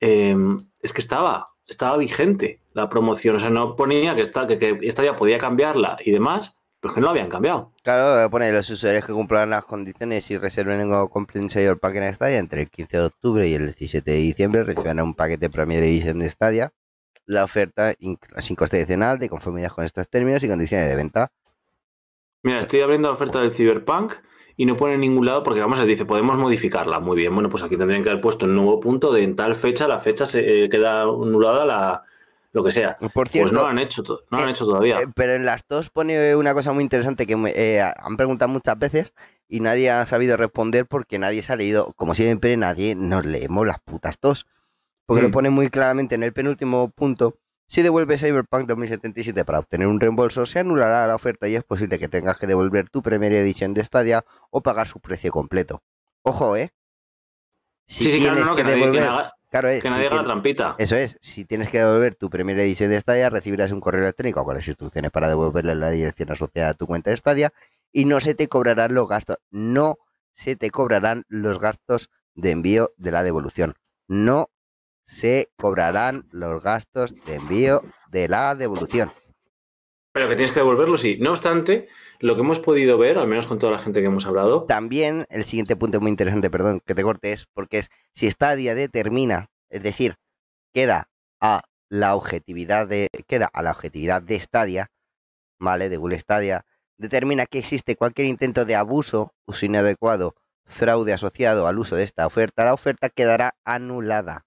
eh, 0.00 0.36
es 0.80 0.92
que 0.92 1.00
estaba, 1.00 1.46
estaba 1.66 1.96
vigente 1.96 2.60
la 2.72 2.88
promoción. 2.88 3.36
O 3.36 3.40
sea, 3.40 3.50
no 3.50 3.76
ponía 3.76 4.16
que, 4.16 4.22
esta, 4.22 4.48
que, 4.48 4.58
que 4.58 4.78
esta 4.82 5.04
ya 5.04 5.14
podía 5.14 5.38
cambiarla 5.38 5.98
y 6.04 6.10
demás, 6.10 6.57
pero 6.80 6.90
es 6.90 6.94
que 6.94 7.00
no 7.00 7.06
la 7.06 7.12
habían 7.12 7.28
cambiado. 7.28 7.72
Claro, 7.82 8.30
pone 8.30 8.52
los 8.52 8.70
usuarios 8.70 9.04
que 9.04 9.12
cumplan 9.12 9.50
las 9.50 9.64
condiciones 9.64 10.30
y 10.30 10.38
reserven 10.38 10.92
o 10.92 11.08
compren 11.08 11.48
el 11.52 11.78
paquete 11.78 12.06
de 12.06 12.14
Stadia 12.14 12.38
entre 12.38 12.62
el 12.62 12.70
15 12.70 12.96
de 12.96 13.04
octubre 13.04 13.48
y 13.48 13.54
el 13.54 13.66
17 13.66 14.10
de 14.10 14.16
diciembre 14.16 14.64
recibirán 14.64 15.00
un 15.00 15.14
paquete 15.14 15.50
Premier 15.50 15.82
Edition 15.82 16.20
de 16.20 16.30
Stadia. 16.30 16.72
La 17.26 17.44
oferta 17.44 17.94
sin 18.38 18.56
coste 18.56 18.78
adicional 18.78 19.18
de 19.18 19.28
conformidad 19.28 19.72
con 19.72 19.84
estos 19.84 20.08
términos 20.08 20.42
y 20.42 20.48
condiciones 20.48 20.88
de 20.88 20.96
venta. 20.96 21.32
Mira, 22.42 22.60
estoy 22.60 22.80
abriendo 22.80 23.08
la 23.08 23.14
oferta 23.14 23.40
del 23.40 23.52
Cyberpunk 23.52 24.14
y 24.56 24.64
no 24.64 24.76
pone 24.76 24.94
en 24.94 25.00
ningún 25.00 25.26
lado 25.26 25.42
porque, 25.42 25.60
vamos, 25.60 25.84
dice, 25.84 26.04
podemos 26.04 26.38
modificarla. 26.38 27.00
Muy 27.00 27.16
bien, 27.16 27.34
bueno, 27.34 27.50
pues 27.50 27.62
aquí 27.62 27.76
tendrían 27.76 28.02
que 28.02 28.10
haber 28.10 28.22
puesto 28.22 28.46
un 28.46 28.54
nuevo 28.54 28.80
punto 28.80 29.12
de 29.12 29.24
en 29.24 29.36
tal 29.36 29.56
fecha, 29.56 29.86
la 29.86 29.98
fecha 29.98 30.26
se 30.26 30.64
eh, 30.64 30.68
queda 30.68 31.02
anulada, 31.02 31.66
la, 31.66 32.04
lo 32.58 32.64
que 32.64 32.70
sea. 32.72 32.96
Por 32.98 33.28
Pues 33.30 33.30
cierto, 33.30 33.52
no 33.52 33.60
lo 33.62 33.66
han 33.68 33.78
hecho, 33.78 34.02
no 34.02 34.38
lo 34.38 34.38
han 34.44 34.48
eh, 34.48 34.52
hecho 34.52 34.64
todavía. 34.66 35.00
eh, 35.00 35.06
pero 35.14 35.32
en 35.34 35.44
las 35.44 35.62
dos 35.68 35.90
pone 35.90 36.34
una 36.36 36.54
cosa 36.54 36.72
muy 36.72 36.84
interesante 36.84 37.26
que 37.26 37.36
me, 37.36 37.50
eh, 37.56 37.80
han 37.82 38.16
preguntado 38.16 38.50
muchas 38.50 38.78
veces 38.78 39.12
y 39.48 39.60
nadie 39.60 39.90
ha 39.90 40.04
sabido 40.06 40.36
responder 40.36 40.86
porque 40.86 41.18
nadie 41.18 41.42
se 41.42 41.52
ha 41.52 41.56
leído, 41.56 41.92
como 41.94 42.14
siempre, 42.14 42.56
nadie 42.56 42.94
nos 42.94 43.24
leemos 43.24 43.66
las 43.66 43.80
putas 43.80 44.18
tos. 44.18 44.46
Porque 45.06 45.22
lo 45.22 45.28
Mm. 45.28 45.32
pone 45.32 45.50
muy 45.50 45.70
claramente 45.70 46.14
en 46.16 46.22
el 46.22 46.32
penúltimo 46.34 46.90
punto. 46.90 47.38
Si 47.66 47.82
devuelves 47.82 48.20
Cyberpunk 48.20 48.66
2077 48.68 49.44
para 49.44 49.58
obtener 49.58 49.86
un 49.86 50.00
reembolso, 50.00 50.46
se 50.46 50.58
anulará 50.58 51.06
la 51.06 51.14
oferta 51.14 51.48
y 51.48 51.54
es 51.56 51.64
posible 51.64 51.98
que 51.98 52.08
tengas 52.08 52.38
que 52.38 52.46
devolver 52.46 52.90
tu 52.90 53.02
primera 53.02 53.36
edición 53.38 53.74
de 53.74 53.84
Stadia 53.84 54.24
o 54.50 54.62
pagar 54.62 54.86
su 54.86 55.00
precio 55.00 55.30
completo. 55.32 55.82
Ojo, 56.22 56.56
¿eh? 56.56 56.72
Si 57.86 58.04
sí, 58.04 58.12
sí, 58.12 58.18
claro, 58.20 58.34
tienes 58.34 58.50
no, 58.50 58.56
que, 58.56 58.62
que, 58.64 58.68
nadie, 58.68 58.92
que 58.92 59.00
devolver, 59.00 59.32
claro, 59.50 59.68
eh, 59.68 59.80
que 59.80 59.88
si 59.88 59.94
nadie 59.94 60.06
haga 60.06 60.16
la 60.16 60.24
trampita. 60.24 60.74
eso 60.78 60.96
es, 60.96 61.16
si 61.20 61.44
tienes 61.44 61.70
que 61.70 61.78
devolver 61.78 62.14
tu 62.14 62.30
primera 62.30 62.62
edición 62.62 62.90
de 62.90 63.00
Stadia, 63.00 63.30
recibirás 63.30 63.72
un 63.72 63.80
correo 63.80 64.02
electrónico 64.02 64.44
con 64.44 64.54
las 64.56 64.66
instrucciones 64.66 65.10
para 65.10 65.28
devolverle 65.28 65.74
la 65.74 65.90
dirección 65.90 66.30
asociada 66.30 66.70
a 66.70 66.74
tu 66.74 66.86
cuenta 66.86 67.10
de 67.10 67.16
Stadia 67.16 67.52
y 67.92 68.04
no 68.04 68.20
se 68.20 68.34
te 68.34 68.48
cobrarán 68.48 68.94
los 68.94 69.08
gastos, 69.08 69.38
no 69.50 69.98
se 70.34 70.56
te 70.56 70.70
cobrarán 70.70 71.24
los 71.28 71.58
gastos 71.58 72.10
de 72.34 72.52
envío 72.52 72.92
de 72.96 73.10
la 73.10 73.22
devolución. 73.22 73.74
No 74.06 74.50
se 75.04 75.50
cobrarán 75.56 76.28
los 76.30 76.62
gastos 76.62 77.14
de 77.26 77.34
envío 77.34 77.82
de 78.10 78.28
la 78.28 78.54
devolución. 78.54 79.12
Pero 80.18 80.30
que 80.30 80.34
tienes 80.34 80.50
que 80.50 80.58
devolverlo, 80.58 80.98
sí. 80.98 81.16
No 81.20 81.30
obstante, 81.30 81.86
lo 82.18 82.34
que 82.34 82.40
hemos 82.40 82.58
podido 82.58 82.98
ver, 82.98 83.18
al 83.18 83.28
menos 83.28 83.46
con 83.46 83.60
toda 83.60 83.70
la 83.70 83.78
gente 83.78 84.00
que 84.00 84.06
hemos 84.06 84.26
hablado, 84.26 84.64
También 84.64 85.26
el 85.30 85.44
siguiente 85.44 85.76
punto 85.76 86.00
muy 86.00 86.10
interesante, 86.10 86.50
perdón, 86.50 86.82
que 86.84 86.96
te 86.96 87.04
cortes, 87.04 87.46
porque 87.54 87.78
es 87.78 87.88
si 88.16 88.28
Stadia 88.28 88.74
determina, 88.74 89.48
es 89.70 89.84
decir, 89.84 90.16
queda 90.74 91.08
a 91.40 91.62
la 91.88 92.16
objetividad 92.16 92.88
de 92.88 93.06
queda 93.28 93.48
a 93.52 93.62
la 93.62 93.70
objetividad 93.70 94.20
de 94.20 94.40
Stadia, 94.40 94.90
¿vale? 95.60 95.88
De 95.88 95.98
Google 95.98 96.18
Stadia, 96.18 96.64
determina 96.96 97.46
que 97.46 97.60
existe 97.60 97.94
cualquier 97.94 98.26
intento 98.26 98.64
de 98.64 98.74
abuso, 98.74 99.34
uso 99.46 99.66
inadecuado, 99.66 100.34
fraude 100.66 101.12
asociado 101.12 101.68
al 101.68 101.78
uso 101.78 101.94
de 101.94 102.02
esta 102.02 102.26
oferta, 102.26 102.64
la 102.64 102.74
oferta 102.74 103.08
quedará 103.08 103.54
anulada. 103.64 104.46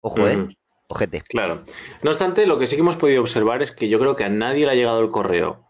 Ojo, 0.00 0.26
eh, 0.26 0.38
ujú, 0.38 0.54
ojete. 0.94 1.22
claro. 1.28 1.64
No 2.02 2.10
obstante, 2.10 2.46
lo 2.46 2.58
que 2.58 2.66
sí 2.66 2.76
que 2.76 2.82
hemos 2.82 2.96
podido 2.96 3.20
observar 3.20 3.62
es 3.62 3.70
que 3.72 3.88
yo 3.88 3.98
creo 3.98 4.16
que 4.16 4.24
a 4.24 4.28
nadie 4.28 4.64
le 4.66 4.72
ha 4.72 4.74
llegado 4.74 5.00
el 5.00 5.10
correo 5.10 5.64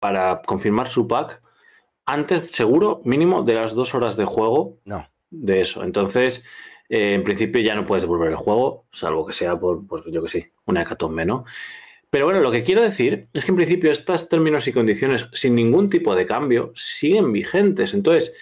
para 0.00 0.42
confirmar 0.42 0.88
su 0.88 1.06
pack 1.08 1.40
antes, 2.06 2.50
seguro, 2.50 3.00
mínimo 3.04 3.42
de 3.42 3.54
las 3.54 3.74
dos 3.74 3.94
horas 3.94 4.16
de 4.16 4.24
juego 4.26 4.78
No. 4.84 5.08
de 5.30 5.60
eso. 5.62 5.82
Entonces, 5.84 6.44
eh, 6.90 7.14
en 7.14 7.24
principio 7.24 7.62
ya 7.62 7.74
no 7.74 7.86
puedes 7.86 8.02
devolver 8.02 8.28
el 8.30 8.36
juego, 8.36 8.84
salvo 8.92 9.26
que 9.26 9.32
sea 9.32 9.58
por, 9.58 9.86
pues 9.86 10.02
yo 10.06 10.22
que 10.22 10.28
sé, 10.28 10.52
una 10.66 10.82
hecatombe, 10.82 11.24
¿no? 11.24 11.44
Pero 12.10 12.26
bueno, 12.26 12.40
lo 12.40 12.50
que 12.52 12.62
quiero 12.62 12.82
decir 12.82 13.28
es 13.32 13.44
que 13.44 13.50
en 13.50 13.56
principio 13.56 13.90
estos 13.90 14.28
términos 14.28 14.68
y 14.68 14.72
condiciones, 14.72 15.26
sin 15.32 15.54
ningún 15.54 15.88
tipo 15.88 16.14
de 16.14 16.26
cambio, 16.26 16.70
siguen 16.76 17.32
vigentes. 17.32 17.92
Entonces, 17.94 18.34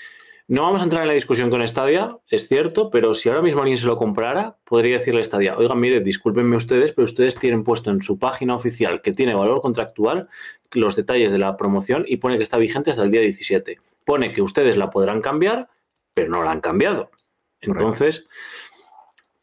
no 0.48 0.62
vamos 0.62 0.80
a 0.80 0.84
entrar 0.84 1.02
en 1.02 1.08
la 1.08 1.14
discusión 1.14 1.50
con 1.50 1.66
Stadia, 1.66 2.08
es 2.28 2.48
cierto, 2.48 2.90
pero 2.90 3.14
si 3.14 3.28
ahora 3.28 3.42
mismo 3.42 3.60
alguien 3.60 3.78
se 3.78 3.86
lo 3.86 3.96
comprara, 3.96 4.56
podría 4.64 4.98
decirle 4.98 5.20
a 5.20 5.24
Stadia, 5.24 5.56
oigan, 5.56 5.78
mire, 5.78 6.00
discúlpenme 6.00 6.56
ustedes, 6.56 6.92
pero 6.92 7.04
ustedes 7.04 7.36
tienen 7.36 7.64
puesto 7.64 7.90
en 7.90 8.02
su 8.02 8.18
página 8.18 8.54
oficial 8.54 9.02
que 9.02 9.12
tiene 9.12 9.34
valor 9.34 9.62
contractual 9.62 10.28
los 10.72 10.96
detalles 10.96 11.32
de 11.32 11.38
la 11.38 11.56
promoción 11.56 12.04
y 12.06 12.16
pone 12.16 12.36
que 12.36 12.42
está 12.42 12.58
vigente 12.58 12.90
hasta 12.90 13.02
el 13.02 13.10
día 13.10 13.20
17. 13.20 13.78
Pone 14.04 14.32
que 14.32 14.42
ustedes 14.42 14.76
la 14.76 14.90
podrán 14.90 15.20
cambiar, 15.20 15.68
pero 16.12 16.30
no 16.30 16.42
la 16.42 16.50
han 16.50 16.60
cambiado. 16.60 17.10
Entonces, 17.60 18.26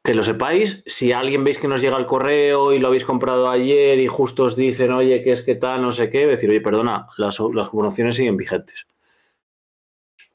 que 0.04 0.14
lo 0.14 0.24
sepáis, 0.24 0.84
si 0.86 1.12
alguien 1.14 1.44
veis 1.44 1.58
que 1.58 1.68
nos 1.68 1.82
llega 1.82 1.98
el 1.98 2.06
correo 2.06 2.74
y 2.74 2.80
lo 2.80 2.88
habéis 2.88 3.06
comprado 3.06 3.50
ayer 3.50 4.00
y 4.00 4.08
justo 4.08 4.44
os 4.44 4.56
dicen, 4.56 4.92
oye, 4.92 5.24
que 5.24 5.32
es 5.32 5.42
que 5.42 5.56
tal, 5.56 5.82
no 5.82 5.92
sé 5.92 6.10
qué, 6.10 6.26
decir, 6.26 6.50
oye, 6.50 6.62
perdona, 6.62 7.08
las, 7.18 7.40
las 7.54 7.70
promociones 7.70 8.16
siguen 8.16 8.38
vigentes. 8.38 8.86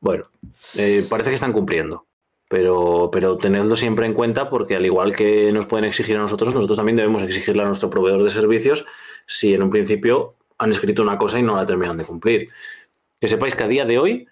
Bueno, 0.05 0.25
eh, 0.77 1.03
parece 1.09 1.31
que 1.31 1.37
están 1.37 1.55
cumpliendo, 1.55 2.07
pero, 2.51 3.09
pero 3.11 3.39
tenedlo 3.39 3.75
siempre 3.75 4.05
en 4.05 4.13
cuenta 4.13 4.51
porque 4.51 4.77
al 4.77 4.85
igual 4.85 5.17
que 5.17 5.51
nos 5.51 5.65
pueden 5.65 5.87
exigir 5.87 6.15
a 6.19 6.21
nosotros, 6.21 6.55
nosotros 6.55 6.77
también 6.77 6.97
debemos 6.97 7.23
exigirle 7.23 7.63
a 7.63 7.67
nuestro 7.67 7.89
proveedor 7.89 8.23
de 8.23 8.29
servicios 8.29 8.85
si 9.27 9.55
en 9.55 9.63
un 9.63 9.71
principio 9.71 10.35
han 10.59 10.73
escrito 10.73 11.03
una 11.03 11.17
cosa 11.17 11.39
y 11.39 11.43
no 11.43 11.57
la 11.57 11.65
terminan 11.65 11.97
de 11.97 12.05
cumplir. 12.05 12.51
Que 13.19 13.29
sepáis 13.29 13.57
que 13.57 13.65
a 13.65 13.67
día 13.67 13.87
de 13.87 13.99
hoy 13.99 14.29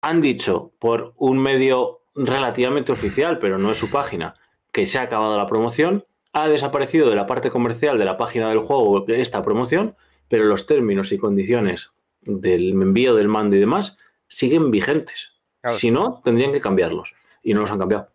han 0.00 0.22
dicho 0.22 0.72
por 0.78 1.12
un 1.18 1.36
medio 1.40 2.00
relativamente 2.14 2.90
oficial, 2.90 3.38
pero 3.38 3.58
no 3.58 3.70
es 3.72 3.76
su 3.76 3.90
página, 3.90 4.36
que 4.72 4.86
se 4.86 4.98
ha 4.98 5.02
acabado 5.02 5.36
la 5.36 5.46
promoción, 5.46 6.06
ha 6.32 6.48
desaparecido 6.48 7.10
de 7.10 7.16
la 7.16 7.26
parte 7.26 7.50
comercial 7.50 7.98
de 7.98 8.06
la 8.06 8.16
página 8.16 8.48
del 8.48 8.60
juego 8.60 9.04
esta 9.08 9.42
promoción, 9.42 9.94
pero 10.28 10.44
los 10.44 10.64
términos 10.64 11.12
y 11.12 11.18
condiciones 11.18 11.90
del 12.22 12.70
envío 12.70 13.14
del 13.14 13.28
mando 13.28 13.56
y 13.56 13.60
demás 13.60 13.98
siguen 14.28 14.70
vigentes. 14.70 15.32
Claro. 15.60 15.76
Si 15.78 15.90
no, 15.90 16.20
tendrían 16.24 16.52
que 16.52 16.60
cambiarlos. 16.60 17.12
Y 17.42 17.54
no 17.54 17.60
los 17.60 17.70
han 17.70 17.78
cambiado. 17.78 18.08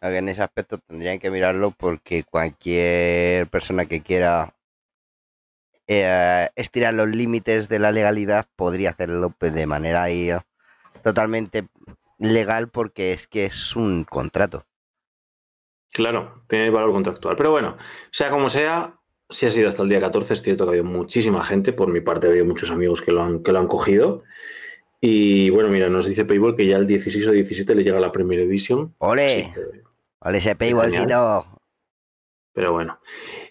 En 0.00 0.28
ese 0.28 0.42
aspecto 0.42 0.78
tendrían 0.78 1.18
que 1.18 1.30
mirarlo 1.30 1.70
porque 1.70 2.24
cualquier 2.24 3.46
persona 3.46 3.86
que 3.86 4.02
quiera 4.02 4.52
eh, 5.86 6.48
estirar 6.56 6.94
los 6.94 7.08
límites 7.08 7.68
de 7.68 7.78
la 7.78 7.92
legalidad 7.92 8.46
podría 8.56 8.90
hacerlo 8.90 9.32
pues, 9.38 9.54
de 9.54 9.66
manera 9.66 10.02
ahí, 10.04 10.30
eh, 10.30 10.38
totalmente 11.02 11.68
legal 12.18 12.68
porque 12.68 13.12
es 13.12 13.26
que 13.26 13.44
es 13.44 13.76
un 13.76 14.04
contrato. 14.04 14.64
Claro, 15.92 16.44
tiene 16.48 16.70
valor 16.70 16.92
contractual. 16.92 17.36
Pero 17.36 17.50
bueno, 17.50 17.76
sea 18.10 18.30
como 18.30 18.48
sea, 18.48 18.94
si 19.28 19.46
ha 19.46 19.50
sido 19.50 19.68
hasta 19.68 19.82
el 19.82 19.88
día 19.88 20.00
14, 20.00 20.32
es 20.32 20.42
cierto 20.42 20.64
que 20.64 20.70
ha 20.70 20.72
habido 20.72 20.84
muchísima 20.84 21.44
gente. 21.44 21.72
Por 21.72 21.88
mi 21.88 22.00
parte, 22.00 22.26
ha 22.26 22.30
habido 22.30 22.46
muchos 22.46 22.70
amigos 22.70 23.02
que 23.02 23.12
lo 23.12 23.22
han, 23.22 23.42
que 23.42 23.52
lo 23.52 23.58
han 23.58 23.66
cogido. 23.66 24.22
Y 25.04 25.50
bueno, 25.50 25.68
mira, 25.68 25.88
nos 25.88 26.06
dice 26.06 26.24
Paywall 26.24 26.54
que 26.54 26.64
ya 26.64 26.76
el 26.76 26.86
16 26.86 27.26
o 27.26 27.32
17 27.32 27.74
le 27.74 27.82
llega 27.82 27.98
la 27.98 28.12
primera 28.12 28.40
edición. 28.42 28.94
¡Ole! 28.98 29.50
Que- 29.52 29.82
¡Ole 30.20 30.38
ese 30.38 30.54
paywallcito! 30.54 31.44
Pero 32.52 32.70
bueno. 32.72 33.00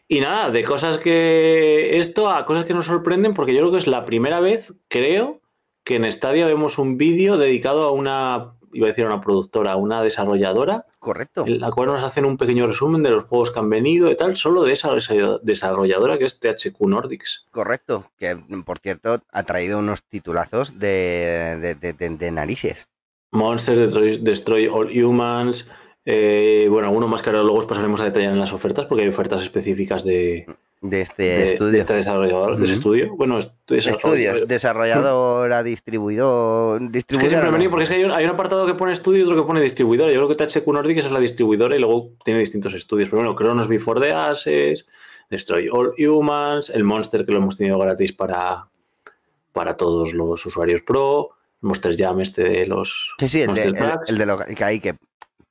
Y 0.08 0.22
nada, 0.22 0.50
de 0.50 0.64
cosas 0.64 0.98
que. 0.98 1.98
Esto 1.98 2.30
a 2.30 2.46
cosas 2.46 2.64
que 2.64 2.74
nos 2.74 2.86
sorprenden, 2.86 3.34
porque 3.34 3.54
yo 3.54 3.60
creo 3.60 3.72
que 3.74 3.80
es 3.80 3.88
la 3.88 4.06
primera 4.06 4.40
vez, 4.40 4.74
creo, 4.88 5.42
que 5.84 5.96
en 5.98 6.10
Stadia 6.10 6.46
vemos 6.46 6.78
un 6.78 6.98
vídeo 6.98 7.38
dedicado 7.38 7.84
a 7.84 7.92
una, 7.92 8.54
iba 8.74 8.88
a 8.88 8.90
decir 8.90 9.06
a 9.06 9.08
una 9.08 9.22
productora, 9.22 9.76
una 9.76 10.02
desarrolladora. 10.02 10.86
Correcto. 11.00 11.46
En 11.48 11.60
la 11.60 11.72
cual 11.72 11.88
nos 11.88 12.04
hacen 12.04 12.26
un 12.26 12.38
pequeño 12.38 12.68
resumen 12.68 13.04
de 13.04 13.12
los 13.12 13.24
juegos 13.24 13.52
que 13.52 13.60
han 13.60 13.70
venido 13.70 14.10
y 14.12 14.18
tal, 14.18 14.36
solo 14.36 14.64
de 14.64 14.74
esa 14.74 14.92
desarrolladora 15.42 16.18
que 16.18 16.26
es 16.26 16.40
THQ 16.40 16.80
Nordics. 16.82 17.48
Correcto, 17.52 18.12
que 18.18 18.38
por 18.66 18.80
cierto 18.80 19.20
ha 19.32 19.44
traído 19.44 19.80
unos 19.80 20.04
titulazos 20.04 20.78
de, 20.80 21.76
de, 21.80 22.32
narices. 22.32 22.88
Monsters 23.32 24.24
Destroy, 24.24 24.68
All 24.68 24.92
Humans. 25.04 25.70
Eh, 26.04 26.68
bueno, 26.70 26.88
alguno 26.88 27.08
más 27.08 27.22
que 27.22 27.30
ahora 27.30 27.44
luego 27.44 27.60
os 27.60 27.66
pasaremos 27.66 28.02
a 28.02 28.06
detallar 28.06 28.34
en 28.34 28.40
las 28.40 28.54
ofertas 28.54 28.86
porque 28.86 29.04
hay 29.04 29.10
ofertas 29.10 29.44
específicas 29.44 30.04
de, 30.04 30.48
de 30.82 31.02
este 31.02 31.46
estudio. 31.46 31.72
De 31.72 31.80
este 31.80 31.94
desarrollador, 31.94 32.58
de 32.58 32.64
ese 32.64 32.74
estudio. 32.74 33.16
Bueno, 33.16 33.38
estudios, 33.38 34.48
desarrolladora, 34.48 35.62
distribuidor. 35.64 36.92
distribuidor 36.92 37.70
porque 37.70 37.84
es 37.84 37.90
que 37.90 37.96
hay 37.96 38.04
un, 38.04 38.30
apartado 38.30 38.66
que 38.66 38.74
pone 38.74 38.92
estudio 38.92 39.20
y 39.20 39.24
otro 39.24 39.36
que 39.36 39.48
pone 39.48 39.62
distribuidor. 39.62 40.12
Yo 40.12 40.26
creo 40.26 40.36
que 40.36 40.36
THQ 40.36 40.68
Nordic 40.68 40.98
es 40.98 41.12
la 41.12 41.20
distribuidora 41.20 41.76
y 41.76 41.80
luego 41.80 42.14
tiene 42.26 42.40
distintos 42.40 42.74
estudios. 42.74 43.10
Pero 43.10 43.22
bueno, 43.22 43.36
Cronos 43.36 43.68
Before 43.68 44.02
the 44.02 44.12
Ashes, 44.12 44.88
Destroy 45.30 45.70
All 45.72 45.94
Humans, 45.98 46.72
el 46.72 46.84
Monster 46.84 47.26
que 47.26 47.32
lo 47.32 47.38
hemos 47.38 47.58
tenido 47.58 47.78
gratis 47.78 48.12
para, 48.12 48.68
para 49.54 49.78
todos 49.78 50.14
los 50.14 50.44
usuarios 50.46 50.82
Pro, 50.82 51.30
Monsters 51.62 51.96
Jam 51.98 52.20
este 52.22 52.44
de 52.44 52.66
los. 52.66 53.14
Sí, 53.20 53.30
sí, 53.30 53.42
el 53.44 53.54
de, 53.54 53.64
el, 54.08 54.18
de, 54.18 54.26
lo 54.26 54.40
que 54.40 54.64
hay 54.64 54.80
que 54.80 54.96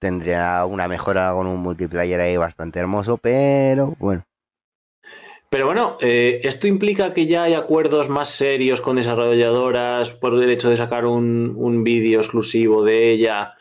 tendría 0.01 0.65
una 0.65 0.89
mejora 0.89 1.33
con 1.35 1.47
un 1.47 1.61
multiplayer 1.61 2.21
ahí 2.21 2.37
bastante 2.37 2.81
hermoso, 2.81 3.17
pero 3.17 3.95
bueno. 4.01 4.25
Pero 5.51 5.67
bueno, 5.67 5.99
eh, 6.01 6.41
¿esto 6.45 6.69
implica 6.69 7.13
que 7.13 7.27
ya 7.27 7.43
hay 7.43 7.55
acuerdos 7.55 8.09
más 8.09 8.31
serios 8.31 8.81
con 8.81 8.97
desarrolladoras 8.97 10.13
por 10.13 10.41
el 10.41 10.49
hecho 10.49 10.71
de 10.71 10.77
sacar 10.77 11.07
un, 11.07 11.83
vídeo 11.85 12.21
exclusivo 12.21 12.85
de 12.85 13.11
ella? 13.11 13.55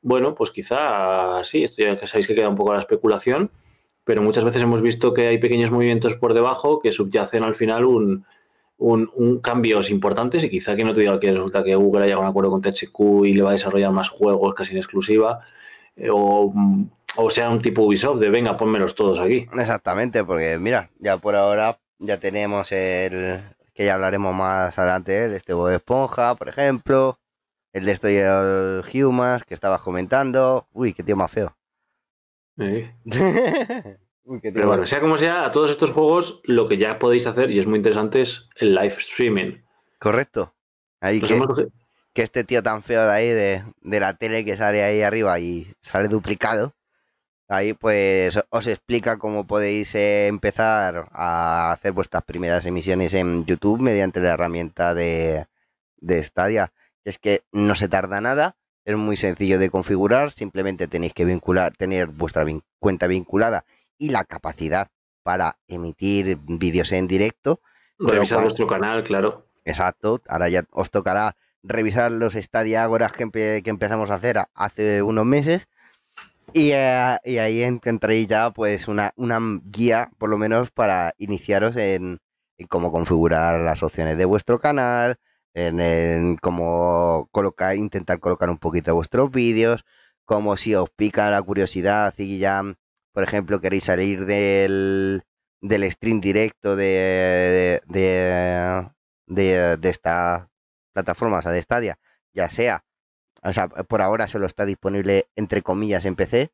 Bueno, 0.00 0.34
pues 0.34 0.50
quizá 0.50 1.44
sí, 1.44 1.64
esto 1.64 1.82
ya 1.82 2.06
sabéis 2.06 2.26
que 2.26 2.34
queda 2.34 2.48
un 2.48 2.56
poco 2.56 2.72
la 2.72 2.80
especulación, 2.80 3.50
pero 4.04 4.22
muchas 4.22 4.44
veces 4.44 4.62
hemos 4.62 4.80
visto 4.80 5.12
que 5.12 5.26
hay 5.28 5.38
pequeños 5.38 5.70
movimientos 5.70 6.14
por 6.14 6.32
debajo 6.32 6.80
que 6.80 6.92
subyacen 6.92 7.44
al 7.44 7.54
final 7.54 7.84
un, 7.84 8.24
un, 8.78 9.40
cambios 9.42 9.90
importantes 9.90 10.42
y 10.44 10.50
quizá 10.50 10.74
que 10.74 10.84
no 10.84 10.94
te 10.94 11.00
diga 11.00 11.20
que 11.20 11.32
resulta 11.32 11.64
que 11.64 11.74
Google 11.76 12.04
haya 12.04 12.18
un 12.18 12.26
acuerdo 12.26 12.50
con 12.50 12.62
THQ 12.62 13.26
y 13.26 13.34
le 13.34 13.42
va 13.42 13.50
a 13.50 13.52
desarrollar 13.52 13.92
más 13.92 14.08
juegos 14.08 14.54
casi 14.54 14.72
en 14.72 14.78
exclusiva 14.78 15.40
eh, 15.96 16.08
o 16.10 16.52
o 17.16 17.30
sea, 17.30 17.50
un 17.50 17.60
tipo 17.60 17.82
Ubisoft 17.82 18.20
de 18.20 18.30
venga, 18.30 18.56
pónmelos 18.56 18.94
todos 18.94 19.18
aquí. 19.18 19.48
Exactamente, 19.52 20.24
porque 20.24 20.58
mira, 20.58 20.90
ya 20.98 21.18
por 21.18 21.34
ahora 21.34 21.78
ya 21.98 22.18
tenemos 22.18 22.72
el 22.72 23.40
que 23.74 23.84
ya 23.84 23.94
hablaremos 23.94 24.34
más 24.34 24.78
adelante, 24.78 25.26
el 25.26 25.34
este 25.34 25.52
Bob 25.52 25.68
Esponja, 25.68 26.34
por 26.34 26.48
ejemplo, 26.48 27.18
el 27.72 27.84
de 27.84 27.92
Estoy 27.92 28.16
el 28.16 28.82
Humans 29.04 29.44
que 29.44 29.52
estabas 29.52 29.82
comentando. 29.82 30.66
Uy, 30.72 30.94
qué 30.94 31.02
tío 31.02 31.14
más 31.14 31.30
feo. 31.30 31.54
Pero 34.42 34.66
bueno, 34.66 34.86
sea 34.86 35.00
como 35.00 35.18
sea, 35.18 35.44
a 35.44 35.52
todos 35.52 35.70
estos 35.70 35.90
juegos 35.90 36.40
lo 36.44 36.66
que 36.68 36.78
ya 36.78 36.98
podéis 36.98 37.26
hacer, 37.26 37.50
y 37.50 37.58
es 37.58 37.66
muy 37.66 37.76
interesante, 37.76 38.22
es 38.22 38.48
el 38.56 38.74
live 38.74 38.96
streaming. 38.98 39.58
Correcto. 39.98 40.54
Ahí 41.00 41.20
que, 41.20 41.40
que, 42.14 42.22
este 42.22 42.44
tío 42.44 42.62
tan 42.62 42.82
feo 42.82 43.04
de 43.04 43.12
ahí, 43.12 43.28
de, 43.28 43.62
de 43.82 44.00
la 44.00 44.14
tele 44.14 44.44
que 44.44 44.56
sale 44.56 44.82
ahí 44.82 45.02
arriba 45.02 45.38
y 45.38 45.70
sale 45.80 46.08
duplicado, 46.08 46.74
Ahí 47.48 47.74
pues 47.74 48.38
os 48.50 48.66
explica 48.66 49.18
cómo 49.18 49.46
podéis 49.46 49.94
eh, 49.94 50.26
empezar 50.26 51.08
a 51.12 51.70
hacer 51.72 51.92
vuestras 51.92 52.24
primeras 52.24 52.66
emisiones 52.66 53.14
en 53.14 53.44
YouTube 53.44 53.80
mediante 53.80 54.20
la 54.20 54.32
herramienta 54.32 54.94
de, 54.94 55.46
de 55.96 56.24
Stadia. 56.24 56.72
Es 57.04 57.18
que 57.18 57.44
no 57.52 57.76
se 57.76 57.88
tarda 57.88 58.20
nada, 58.20 58.56
es 58.84 58.96
muy 58.96 59.16
sencillo 59.16 59.60
de 59.60 59.70
configurar, 59.70 60.32
simplemente 60.32 60.88
tenéis 60.88 61.14
que 61.14 61.24
vincular, 61.24 61.76
tener 61.76 62.08
vuestra 62.08 62.44
cuenta 62.80 63.06
vinculada 63.06 63.64
y 63.96 64.10
la 64.10 64.24
capacidad 64.24 64.88
para 65.22 65.58
emitir 65.68 66.38
vídeos 66.42 66.90
en 66.90 67.06
directo. 67.06 67.60
Revisar 67.98 68.42
vuestro 68.42 68.66
canal, 68.66 69.04
claro. 69.04 69.46
Exacto, 69.64 70.20
ahora 70.28 70.48
ya 70.48 70.64
os 70.70 70.90
tocará 70.90 71.36
revisar 71.62 72.10
los 72.10 72.34
Stadia 72.34 72.84
Agoras 72.84 73.12
que, 73.12 73.28
que 73.62 73.70
empezamos 73.70 74.10
a 74.10 74.14
hacer 74.14 74.38
hace 74.54 75.02
unos 75.02 75.26
meses 75.26 75.68
eh, 76.54 77.18
y, 77.24 77.38
ahí 77.38 77.62
encontré 77.62 78.26
ya 78.26 78.50
pues 78.50 78.88
una, 78.88 79.12
una, 79.16 79.38
guía, 79.64 80.10
por 80.18 80.30
lo 80.30 80.38
menos, 80.38 80.70
para 80.70 81.12
iniciaros 81.18 81.76
en, 81.76 82.18
cómo 82.68 82.92
configurar 82.92 83.60
las 83.60 83.82
opciones 83.82 84.16
de 84.18 84.24
vuestro 84.24 84.58
canal, 84.60 85.16
en, 85.54 86.36
cómo 86.36 87.28
colocar, 87.32 87.76
intentar 87.76 88.20
colocar 88.20 88.50
un 88.50 88.58
poquito 88.58 88.94
vuestros 88.94 89.30
vídeos, 89.30 89.84
como 90.24 90.56
si 90.56 90.74
os 90.74 90.90
pica 90.90 91.30
la 91.30 91.42
curiosidad 91.42 92.14
y 92.18 92.38
ya, 92.38 92.62
por 93.12 93.24
ejemplo, 93.24 93.60
queréis 93.60 93.84
salir 93.84 94.26
del, 94.26 95.22
del 95.60 95.90
stream 95.92 96.20
directo 96.20 96.76
de, 96.76 97.82
de, 97.86 98.88
de, 99.26 99.76
de 99.78 99.90
esta 99.90 100.50
plataforma, 100.92 101.38
o 101.38 101.42
sea, 101.42 101.52
de 101.52 101.62
Stadia, 101.62 101.98
ya 102.32 102.48
sea 102.50 102.84
o 103.42 103.52
sea, 103.52 103.68
por 103.68 104.02
ahora 104.02 104.28
solo 104.28 104.46
está 104.46 104.64
disponible 104.64 105.26
entre 105.36 105.62
comillas 105.62 106.04
en 106.04 106.16
PC, 106.16 106.50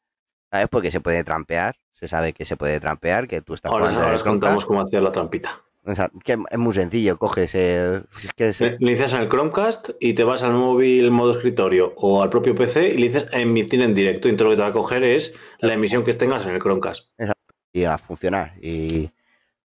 ¿sabes? 0.51 0.69
Porque 0.69 0.91
se 0.91 1.01
puede 1.01 1.25
trampear, 1.25 1.77
se 1.93 2.09
sabe 2.09 2.33
que 2.33 2.45
se 2.45 2.57
puede 2.57 2.81
trampear, 2.81 3.29
que 3.29 3.41
tú 3.41 3.55
estás 3.55 3.73
ahora, 3.73 3.85
jugando. 3.85 4.03
Ahora 4.05 4.17
os 4.17 4.23
contamos 4.23 4.67
cómo 4.67 4.81
hacer 4.81 5.03
la 5.03 5.13
trampita. 5.13 5.63
O 5.85 5.95
sea, 5.97 6.11
que 6.25 6.39
es 6.49 6.59
muy 6.59 6.75
sencillo, 6.75 7.19
coges. 7.19 7.53
Eh, 7.55 8.03
que 8.37 8.77
Le 8.79 8.91
dices 8.93 9.13
en 9.15 9.23
el 9.23 9.29
Chromecast 9.29 9.91
y 9.99 10.15
te 10.15 10.23
vas 10.23 10.45
al 10.45 10.53
móvil 10.53 11.11
modo 11.11 11.33
escritorio 11.33 11.93
o 11.97 12.23
al 12.23 12.31
propio 12.31 12.55
PC 12.55 12.91
y 12.91 12.99
le 12.99 13.09
dices 13.09 13.27
emitir 13.33 13.83
en 13.83 13.93
directo. 13.93 14.29
Y 14.29 14.31
entonces 14.31 14.45
lo 14.45 14.51
que 14.51 14.57
te 14.57 14.63
va 14.63 14.69
a 14.69 14.81
coger 14.81 15.05
es 15.05 15.35
la 15.59 15.75
emisión 15.75 16.05
que 16.05 16.15
tengas 16.15 16.47
en 16.47 16.53
el 16.53 16.61
Chromecast. 16.61 17.09
Exacto. 17.19 17.55
Y 17.73 17.85
a 17.85 17.99
funcionar. 17.99 18.55
Y, 18.63 19.11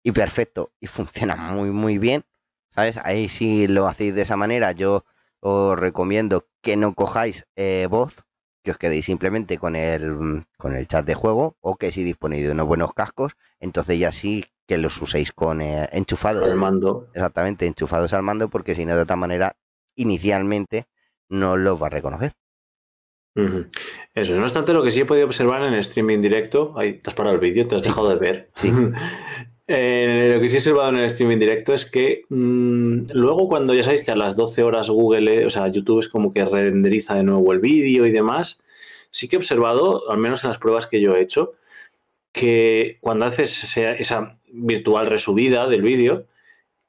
y 0.02 0.12
perfecto. 0.12 0.70
Y 0.80 0.86
funciona 0.86 1.36
muy, 1.36 1.68
muy 1.68 1.98
bien. 1.98 2.24
¿Sabes? 2.70 2.98
Ahí 3.04 3.28
si 3.28 3.66
lo 3.66 3.86
hacéis 3.86 4.14
de 4.14 4.22
esa 4.22 4.36
manera, 4.36 4.72
yo 4.72 5.04
os 5.48 5.78
recomiendo 5.78 6.48
que 6.60 6.76
no 6.76 6.94
cojáis 6.94 7.46
eh, 7.54 7.86
voz, 7.88 8.24
que 8.64 8.72
os 8.72 8.78
quedéis 8.78 9.06
simplemente 9.06 9.58
con 9.58 9.76
el, 9.76 10.42
con 10.58 10.74
el 10.74 10.88
chat 10.88 11.06
de 11.06 11.14
juego 11.14 11.54
o 11.60 11.76
que 11.76 11.92
si 11.92 12.02
disponéis 12.02 12.44
de 12.46 12.50
unos 12.50 12.66
buenos 12.66 12.92
cascos, 12.94 13.36
entonces 13.60 13.96
ya 13.96 14.10
sí 14.10 14.44
que 14.66 14.76
los 14.76 15.00
uséis 15.00 15.30
con 15.30 15.60
eh, 15.60 15.88
enchufados. 15.92 16.50
Al 16.50 16.56
mando. 16.56 17.08
Exactamente, 17.14 17.64
enchufados 17.64 18.12
al 18.12 18.24
mando 18.24 18.48
porque 18.48 18.74
si 18.74 18.84
no 18.84 18.96
de 18.96 19.02
otra 19.02 19.14
manera 19.14 19.54
inicialmente 19.94 20.88
no 21.28 21.56
los 21.56 21.80
va 21.80 21.86
a 21.86 21.90
reconocer. 21.90 22.32
Eso, 24.14 24.34
no 24.34 24.42
obstante, 24.42 24.72
lo 24.72 24.82
que 24.82 24.90
sí 24.90 25.00
he 25.02 25.04
podido 25.04 25.26
observar 25.26 25.62
en 25.62 25.74
el 25.74 25.80
streaming 25.80 26.22
directo, 26.22 26.72
ahí 26.76 26.94
te 26.94 27.10
has 27.10 27.14
parado 27.14 27.34
el 27.34 27.40
vídeo, 27.40 27.68
te 27.68 27.76
has 27.76 27.82
dejado 27.82 28.08
de 28.08 28.16
ver. 28.16 28.50
Sí. 28.56 28.72
Eh, 29.68 30.30
lo 30.32 30.40
que 30.40 30.48
sí 30.48 30.54
he 30.54 30.58
observado 30.58 30.90
en 30.90 30.96
el 30.98 31.06
streaming 31.06 31.38
directo 31.38 31.74
es 31.74 31.86
que 31.86 32.24
mm, 32.28 33.06
luego 33.14 33.48
cuando 33.48 33.74
ya 33.74 33.82
sabéis 33.82 34.02
que 34.02 34.12
a 34.12 34.16
las 34.16 34.36
12 34.36 34.62
horas 34.62 34.88
Google, 34.88 35.44
o 35.44 35.50
sea, 35.50 35.66
YouTube 35.68 35.98
es 35.98 36.08
como 36.08 36.32
que 36.32 36.44
renderiza 36.44 37.16
de 37.16 37.24
nuevo 37.24 37.52
el 37.52 37.58
vídeo 37.58 38.06
y 38.06 38.12
demás, 38.12 38.60
sí 39.10 39.28
que 39.28 39.36
he 39.36 39.38
observado, 39.38 40.08
al 40.10 40.18
menos 40.18 40.44
en 40.44 40.50
las 40.50 40.58
pruebas 40.58 40.86
que 40.86 41.00
yo 41.00 41.16
he 41.16 41.20
hecho, 41.20 41.54
que 42.32 42.98
cuando 43.00 43.26
haces 43.26 43.76
esa, 43.76 44.38
virtual 44.52 45.08
resubida 45.08 45.66
del 45.66 45.82
vídeo, 45.82 46.26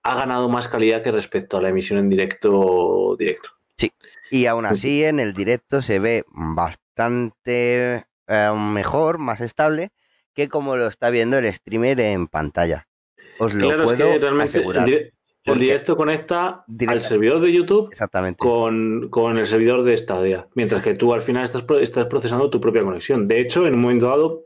ha 0.04 0.16
ganado 0.16 0.48
más 0.48 0.68
calidad 0.68 1.02
que 1.02 1.12
respecto 1.12 1.58
a 1.58 1.62
la 1.62 1.70
emisión 1.70 2.00
en 2.00 2.10
directo 2.10 3.16
directo. 3.18 3.50
Sí, 3.76 3.92
y 4.30 4.46
aún 4.46 4.66
así 4.66 5.04
en 5.04 5.20
el 5.20 5.34
directo 5.34 5.82
se 5.82 6.00
ve 6.00 6.24
bastante 6.30 8.06
eh, 8.28 8.52
mejor, 8.56 9.18
más 9.18 9.42
estable 9.42 9.92
que 10.38 10.50
como 10.50 10.76
lo 10.78 10.86
está 10.86 11.10
viendo 11.10 11.40
el 11.40 11.52
streamer 11.52 12.00
en 12.00 12.28
pantalla. 12.28 12.88
Os 13.40 13.56
lo 13.56 13.70
puedo 13.84 14.14
asegurar. 14.40 14.88
El, 14.88 15.60
directo 15.60 15.98
conecta 15.98 16.64
al 16.88 17.02
servidor 17.02 17.40
de 17.40 17.52
YouTube 17.52 17.90
Exactamente. 17.90 18.38
Con, 18.38 19.10
el 19.38 19.48
servidor 19.48 19.84
de 19.84 19.98
Stadia, 19.98 20.48
mientras 20.54 20.84
que 20.84 20.94
tú 20.94 21.14
al 21.14 21.24
final 21.24 21.44
estás, 21.44 21.64
estás 21.82 22.06
procesando 22.06 22.52
tu 22.52 22.62
propia 22.62 22.84
conexión. 22.84 23.28
De 23.28 23.40
hecho, 23.40 23.66
en 23.66 23.74
un 23.74 23.82
momento 23.82 24.08
dado, 24.08 24.46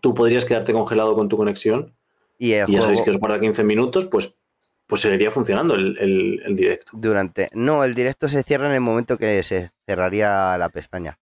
tú 0.00 0.14
podrías 0.14 0.44
quedarte 0.44 0.72
congelado 0.72 1.16
con 1.16 1.28
tu 1.28 1.36
conexión 1.36 1.96
y, 2.38 2.50
ya 2.50 2.66
sabéis 2.80 3.00
que 3.00 3.10
os 3.10 3.16
guarda 3.18 3.40
15 3.40 3.64
minutos, 3.64 4.04
pues 4.06 4.36
pues 4.86 5.00
seguiría 5.00 5.30
funcionando 5.30 5.74
el, 5.74 6.54
directo. 6.54 6.92
Durante. 6.94 7.48
No, 7.52 7.82
el 7.82 7.94
directo 7.94 8.28
se 8.28 8.42
cierra 8.42 8.68
en 8.68 8.74
el 8.74 8.80
momento 8.80 9.16
que 9.16 9.42
se 9.42 9.72
cerraría 9.86 10.56
la 10.58 10.68
pestaña 10.68 11.18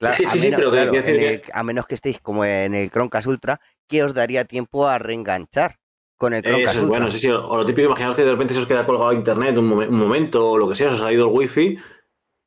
a 0.00 1.62
menos 1.62 1.86
que 1.86 1.94
estéis 1.94 2.20
como 2.20 2.44
en 2.44 2.74
el 2.74 2.90
Chromecast 2.90 3.26
Ultra, 3.26 3.60
¿qué 3.86 4.02
os 4.02 4.14
daría 4.14 4.44
tiempo 4.44 4.88
a 4.88 4.98
reenganchar 4.98 5.76
con 6.16 6.32
el 6.32 6.42
Chromecast 6.42 6.76
Ultra? 6.76 6.88
Bueno, 6.88 7.10
sí, 7.10 7.18
sí. 7.18 7.28
O 7.28 7.56
lo 7.56 7.66
típico, 7.66 7.86
imaginaos 7.88 8.16
que 8.16 8.24
de 8.24 8.32
repente 8.32 8.54
se 8.54 8.60
os 8.60 8.66
queda 8.66 8.86
colgado 8.86 9.10
a 9.10 9.14
internet 9.14 9.56
un, 9.58 9.66
momento 9.66 10.50
o 10.50 10.58
lo 10.58 10.68
que 10.68 10.76
sea, 10.76 10.92
os 10.92 11.00
ha 11.00 11.12
ido 11.12 11.26
el 11.26 11.32
wifi, 11.32 11.78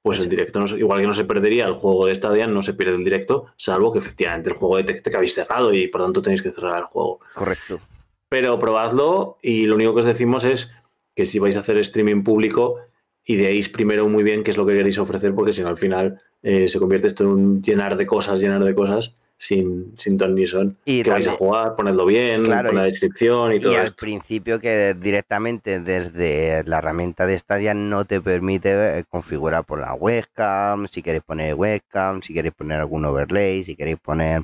pues 0.02 0.20
el 0.20 0.30
directo, 0.30 0.60
igual 0.76 1.02
que 1.02 1.08
no 1.08 1.14
se 1.14 1.24
perdería 1.24 1.66
el 1.66 1.76
juego 1.76 2.08
de 2.08 2.16
Stadia, 2.16 2.46
no 2.46 2.62
se 2.62 2.74
pierde 2.74 2.96
el 2.96 3.04
directo, 3.04 3.46
salvo 3.56 3.94
que 3.94 4.00
efectivamente 4.00 4.50
el 4.50 4.56
juego 4.58 4.78
detecte 4.78 5.10
que 5.10 5.16
habéis 5.16 5.34
cerrado 5.34 5.74
y 5.74 5.88
por 5.88 6.02
tanto 6.02 6.22
tenéis 6.22 6.42
que 6.42 6.52
cerrar 6.52 6.80
el 6.80 6.86
juego. 6.86 7.20
Correcto. 7.34 7.80
Pero 8.28 8.60
probadlo 8.60 9.38
y 9.42 9.66
lo 9.66 9.76
único 9.76 9.94
que 9.94 10.02
os 10.02 10.06
decimos 10.06 10.44
es 10.44 10.74
que 11.16 11.26
si 11.26 11.40
vais 11.40 11.56
a 11.56 11.60
hacer 11.60 11.78
streaming 11.78 12.24
público, 12.24 12.82
y 13.26 13.38
deis 13.38 13.70
primero 13.70 14.08
muy 14.08 14.24
bien 14.24 14.44
qué 14.44 14.52
es 14.52 14.58
lo 14.58 14.66
que 14.66 14.76
queréis 14.76 14.98
ofrecer, 14.98 15.34
porque 15.34 15.54
si 15.54 15.62
no 15.62 15.70
al 15.70 15.78
final 15.78 16.22
eh, 16.42 16.68
se 16.68 16.80
convierte 16.80 17.08
esto 17.08 17.24
en 17.24 17.30
un 17.30 17.62
llenar 17.62 17.98
de 17.98 18.06
cosas, 18.06 18.40
llenar 18.40 18.64
de 18.64 18.76
cosas 18.76 19.16
sin, 19.38 19.94
sin 19.98 20.18
ton 20.18 20.36
ni 20.36 20.48
son. 20.48 20.78
Y 20.86 21.04
que 21.04 21.10
vais 21.10 21.28
a 21.28 21.32
jugar, 21.32 21.76
ponedlo 21.76 22.06
bien, 22.06 22.44
con 22.44 22.76
la 22.76 22.84
descripción 22.84 23.54
y, 23.54 23.60
todo. 23.60 23.74
Y 23.74 23.76
al 23.76 23.94
principio 23.94 24.60
que 24.60 24.94
directamente 24.94 25.80
desde 25.80 26.64
la 26.66 26.80
herramienta 26.80 27.26
de 27.26 27.38
Stadia 27.38 27.74
no 27.74 28.06
te 28.06 28.22
permite 28.22 29.00
eh, 29.00 29.04
configurar 29.10 29.66
por 29.66 29.80
la 29.80 29.94
webcam, 29.94 30.88
si 30.88 31.02
queréis 31.02 31.24
poner 31.24 31.56
webcam, 31.56 32.22
si 32.22 32.34
queréis 32.34 32.54
poner 32.54 32.80
algún 32.80 33.06
overlay, 33.06 33.64
si 33.64 33.76
queréis 33.76 33.98
poner 33.98 34.44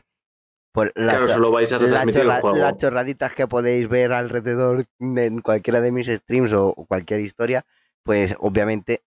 pues 0.71 0.91
claro, 0.93 1.27
solo 1.27 1.51
vais 1.51 1.71
a 1.73 1.79
retransmitir 1.79 2.25
Las 2.25 2.77
chorraditas 2.77 3.33
que 3.33 3.47
podéis 3.47 3.89
ver 3.89 4.13
alrededor 4.13 4.85
en 4.99 5.41
cualquiera 5.41 5.81
de 5.81 5.91
mis 5.91 6.07
streams 6.07 6.53
o 6.53 6.73
cualquier 6.87 7.21
historia, 7.21 7.65
pues 8.09 8.35
obviamente 8.39 9.03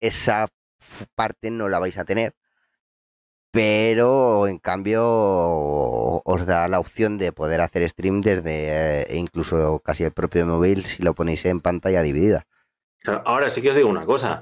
esa 0.00 0.48
parte 1.14 1.50
no 1.50 1.68
la 1.68 1.78
vais 1.78 1.98
a 1.98 2.06
tener. 2.06 2.32
Pero 3.50 4.46
en 4.46 4.58
cambio 4.58 5.02
os 6.24 6.46
da 6.46 6.66
la 6.66 6.80
opción 6.80 7.18
de 7.18 7.32
poder 7.32 7.60
hacer 7.60 7.86
stream 7.86 8.22
desde 8.22 9.02
eh, 9.02 9.14
incluso 9.14 9.80
casi 9.80 10.04
el 10.04 10.12
propio 10.12 10.46
móvil 10.46 10.86
si 10.86 11.02
lo 11.02 11.12
ponéis 11.12 11.44
en 11.44 11.60
pantalla 11.60 12.00
dividida. 12.00 12.46
ahora 13.26 13.50
sí 13.50 13.60
que 13.60 13.68
os 13.68 13.76
digo 13.76 13.90
una 13.90 14.06
cosa. 14.06 14.40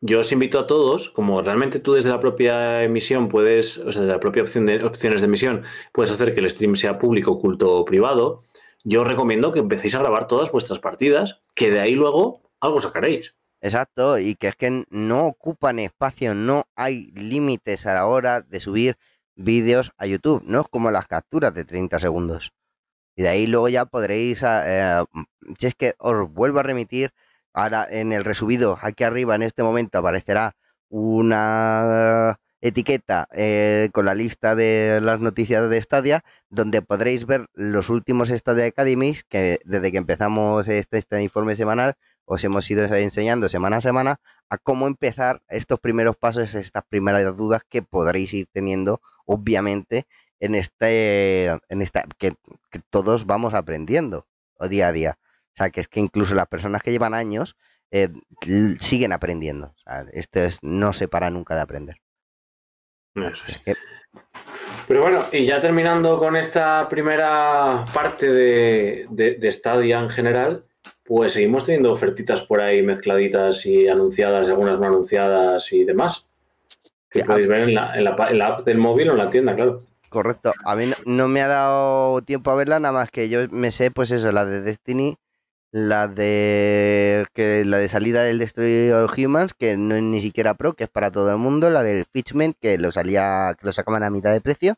Yo 0.00 0.18
os 0.18 0.32
invito 0.32 0.58
a 0.58 0.66
todos, 0.66 1.10
como 1.10 1.40
realmente 1.40 1.78
tú 1.78 1.92
desde 1.92 2.08
la 2.08 2.18
propia 2.18 2.82
emisión 2.82 3.28
puedes, 3.28 3.78
o 3.78 3.92
sea, 3.92 4.02
desde 4.02 4.14
la 4.14 4.18
propia 4.18 4.42
opción 4.42 4.66
de 4.66 4.82
opciones 4.82 5.20
de 5.20 5.26
emisión, 5.28 5.62
puedes 5.92 6.10
hacer 6.10 6.34
que 6.34 6.40
el 6.40 6.50
stream 6.50 6.74
sea 6.74 6.98
público, 6.98 7.30
oculto 7.30 7.72
o 7.72 7.84
privado. 7.84 8.42
Yo 8.82 9.02
os 9.02 9.08
recomiendo 9.08 9.52
que 9.52 9.60
empecéis 9.60 9.94
a 9.94 10.00
grabar 10.00 10.26
todas 10.26 10.50
vuestras 10.50 10.80
partidas, 10.80 11.42
que 11.54 11.70
de 11.70 11.78
ahí 11.78 11.94
luego 11.94 12.42
algo 12.58 12.80
sacaréis. 12.80 13.36
Exacto, 13.62 14.18
y 14.18 14.34
que 14.34 14.48
es 14.48 14.56
que 14.56 14.84
no 14.90 15.26
ocupan 15.26 15.78
espacio, 15.78 16.34
no 16.34 16.64
hay 16.76 17.12
límites 17.12 17.86
a 17.86 17.94
la 17.94 18.06
hora 18.06 18.40
de 18.42 18.60
subir 18.60 18.96
vídeos 19.36 19.92
a 19.98 20.06
YouTube, 20.06 20.42
no 20.46 20.60
es 20.62 20.68
como 20.68 20.90
las 20.90 21.06
capturas 21.06 21.54
de 21.54 21.64
30 21.64 22.00
segundos. 22.00 22.52
Y 23.16 23.22
de 23.22 23.28
ahí 23.30 23.46
luego 23.46 23.68
ya 23.68 23.86
podréis, 23.86 24.42
eh, 24.44 25.04
si 25.58 25.66
es 25.68 25.74
que 25.76 25.94
os 25.98 26.30
vuelvo 26.32 26.60
a 26.60 26.64
remitir 26.64 27.12
Ahora 27.54 27.86
en 27.90 28.12
el 28.12 28.24
resubido, 28.24 28.78
aquí 28.80 29.04
arriba 29.04 29.34
en 29.34 29.42
este 29.42 29.62
momento 29.62 29.98
aparecerá 29.98 30.56
una 30.88 32.38
etiqueta 32.62 33.28
eh, 33.32 33.90
con 33.92 34.06
la 34.06 34.14
lista 34.14 34.54
de 34.54 35.00
las 35.02 35.20
noticias 35.20 35.68
de 35.68 35.82
Stadia, 35.82 36.24
donde 36.48 36.80
podréis 36.82 37.26
ver 37.26 37.46
los 37.54 37.90
últimos 37.90 38.30
Stadia 38.30 38.66
Academies, 38.66 39.24
que 39.24 39.58
desde 39.64 39.92
que 39.92 39.98
empezamos 39.98 40.66
este, 40.68 40.98
este 40.98 41.22
informe 41.22 41.56
semanal, 41.56 41.94
os 42.24 42.44
hemos 42.44 42.70
ido 42.70 42.84
enseñando 42.94 43.48
semana 43.48 43.78
a 43.78 43.80
semana 43.80 44.20
a 44.48 44.58
cómo 44.58 44.86
empezar 44.86 45.42
estos 45.48 45.80
primeros 45.80 46.16
pasos, 46.16 46.54
estas 46.54 46.84
primeras 46.88 47.36
dudas 47.36 47.62
que 47.68 47.82
podréis 47.82 48.32
ir 48.34 48.46
teniendo, 48.52 49.00
obviamente, 49.26 50.06
en 50.40 50.54
este, 50.54 51.46
en 51.46 51.82
esta, 51.82 52.04
que 52.18 52.34
todos 52.90 53.26
vamos 53.26 53.54
aprendiendo 53.54 54.26
día 54.68 54.88
a 54.88 54.92
día. 54.92 55.18
O 55.54 55.56
sea, 55.56 55.70
que 55.70 55.80
es 55.80 55.88
que 55.88 56.00
incluso 56.00 56.34
las 56.34 56.46
personas 56.46 56.82
que 56.82 56.90
llevan 56.90 57.14
años 57.14 57.56
eh, 57.90 58.08
siguen 58.80 59.12
aprendiendo. 59.12 59.66
O 59.66 59.78
sea, 59.78 60.06
esto 60.12 60.40
no 60.62 60.92
se 60.92 61.08
para 61.08 61.30
nunca 61.30 61.54
de 61.54 61.60
aprender. 61.60 61.96
Pero 64.88 65.02
bueno, 65.02 65.20
y 65.30 65.46
ya 65.46 65.60
terminando 65.60 66.18
con 66.18 66.36
esta 66.36 66.88
primera 66.88 67.84
parte 67.92 68.30
de, 68.30 69.06
de, 69.10 69.52
Stadia 69.52 69.98
en 69.98 70.10
general, 70.10 70.64
pues 71.04 71.32
seguimos 71.32 71.66
teniendo 71.66 71.92
ofertitas 71.92 72.40
por 72.42 72.62
ahí 72.62 72.82
mezcladitas 72.82 73.66
y 73.66 73.88
anunciadas, 73.88 74.48
algunas 74.48 74.78
no 74.78 74.86
anunciadas 74.86 75.72
y 75.72 75.84
demás. 75.84 76.30
Que 77.10 77.24
podéis 77.24 77.48
ver 77.48 77.60
en 77.60 77.74
la, 77.74 77.94
en, 77.94 78.04
la, 78.04 78.16
en 78.30 78.38
la, 78.38 78.46
app 78.46 78.64
del 78.64 78.78
móvil 78.78 79.10
o 79.10 79.12
en 79.12 79.18
la 79.18 79.30
tienda, 79.30 79.54
claro. 79.54 79.84
Correcto. 80.08 80.52
A 80.64 80.76
mí 80.76 80.86
no, 80.86 80.96
no, 81.04 81.28
me 81.28 81.42
ha 81.42 81.48
dado 81.48 82.22
tiempo 82.22 82.50
a 82.50 82.54
verla, 82.54 82.80
nada 82.80 82.92
más 82.92 83.10
que 83.10 83.28
yo 83.28 83.40
me 83.50 83.70
sé, 83.70 83.90
pues 83.90 84.10
eso, 84.10 84.32
la 84.32 84.46
de 84.46 84.62
Destiny 84.62 85.18
la 85.72 86.06
de 86.06 87.26
que 87.32 87.64
la 87.64 87.78
de 87.78 87.88
salida 87.88 88.22
del 88.22 88.38
Destroy 88.38 88.90
All 88.90 89.08
Humans, 89.10 89.54
que 89.54 89.76
no 89.78 89.96
es 89.96 90.02
ni 90.02 90.20
siquiera 90.20 90.54
pro, 90.54 90.74
que 90.74 90.84
es 90.84 90.90
para 90.90 91.10
todo 91.10 91.30
el 91.32 91.38
mundo, 91.38 91.70
la 91.70 91.82
del 91.82 92.04
Fitchment, 92.12 92.56
que 92.60 92.78
lo 92.78 92.92
salía, 92.92 93.56
que 93.58 93.66
lo 93.66 93.72
sacaban 93.72 94.04
a 94.04 94.10
mitad 94.10 94.32
de 94.32 94.42
precio, 94.42 94.76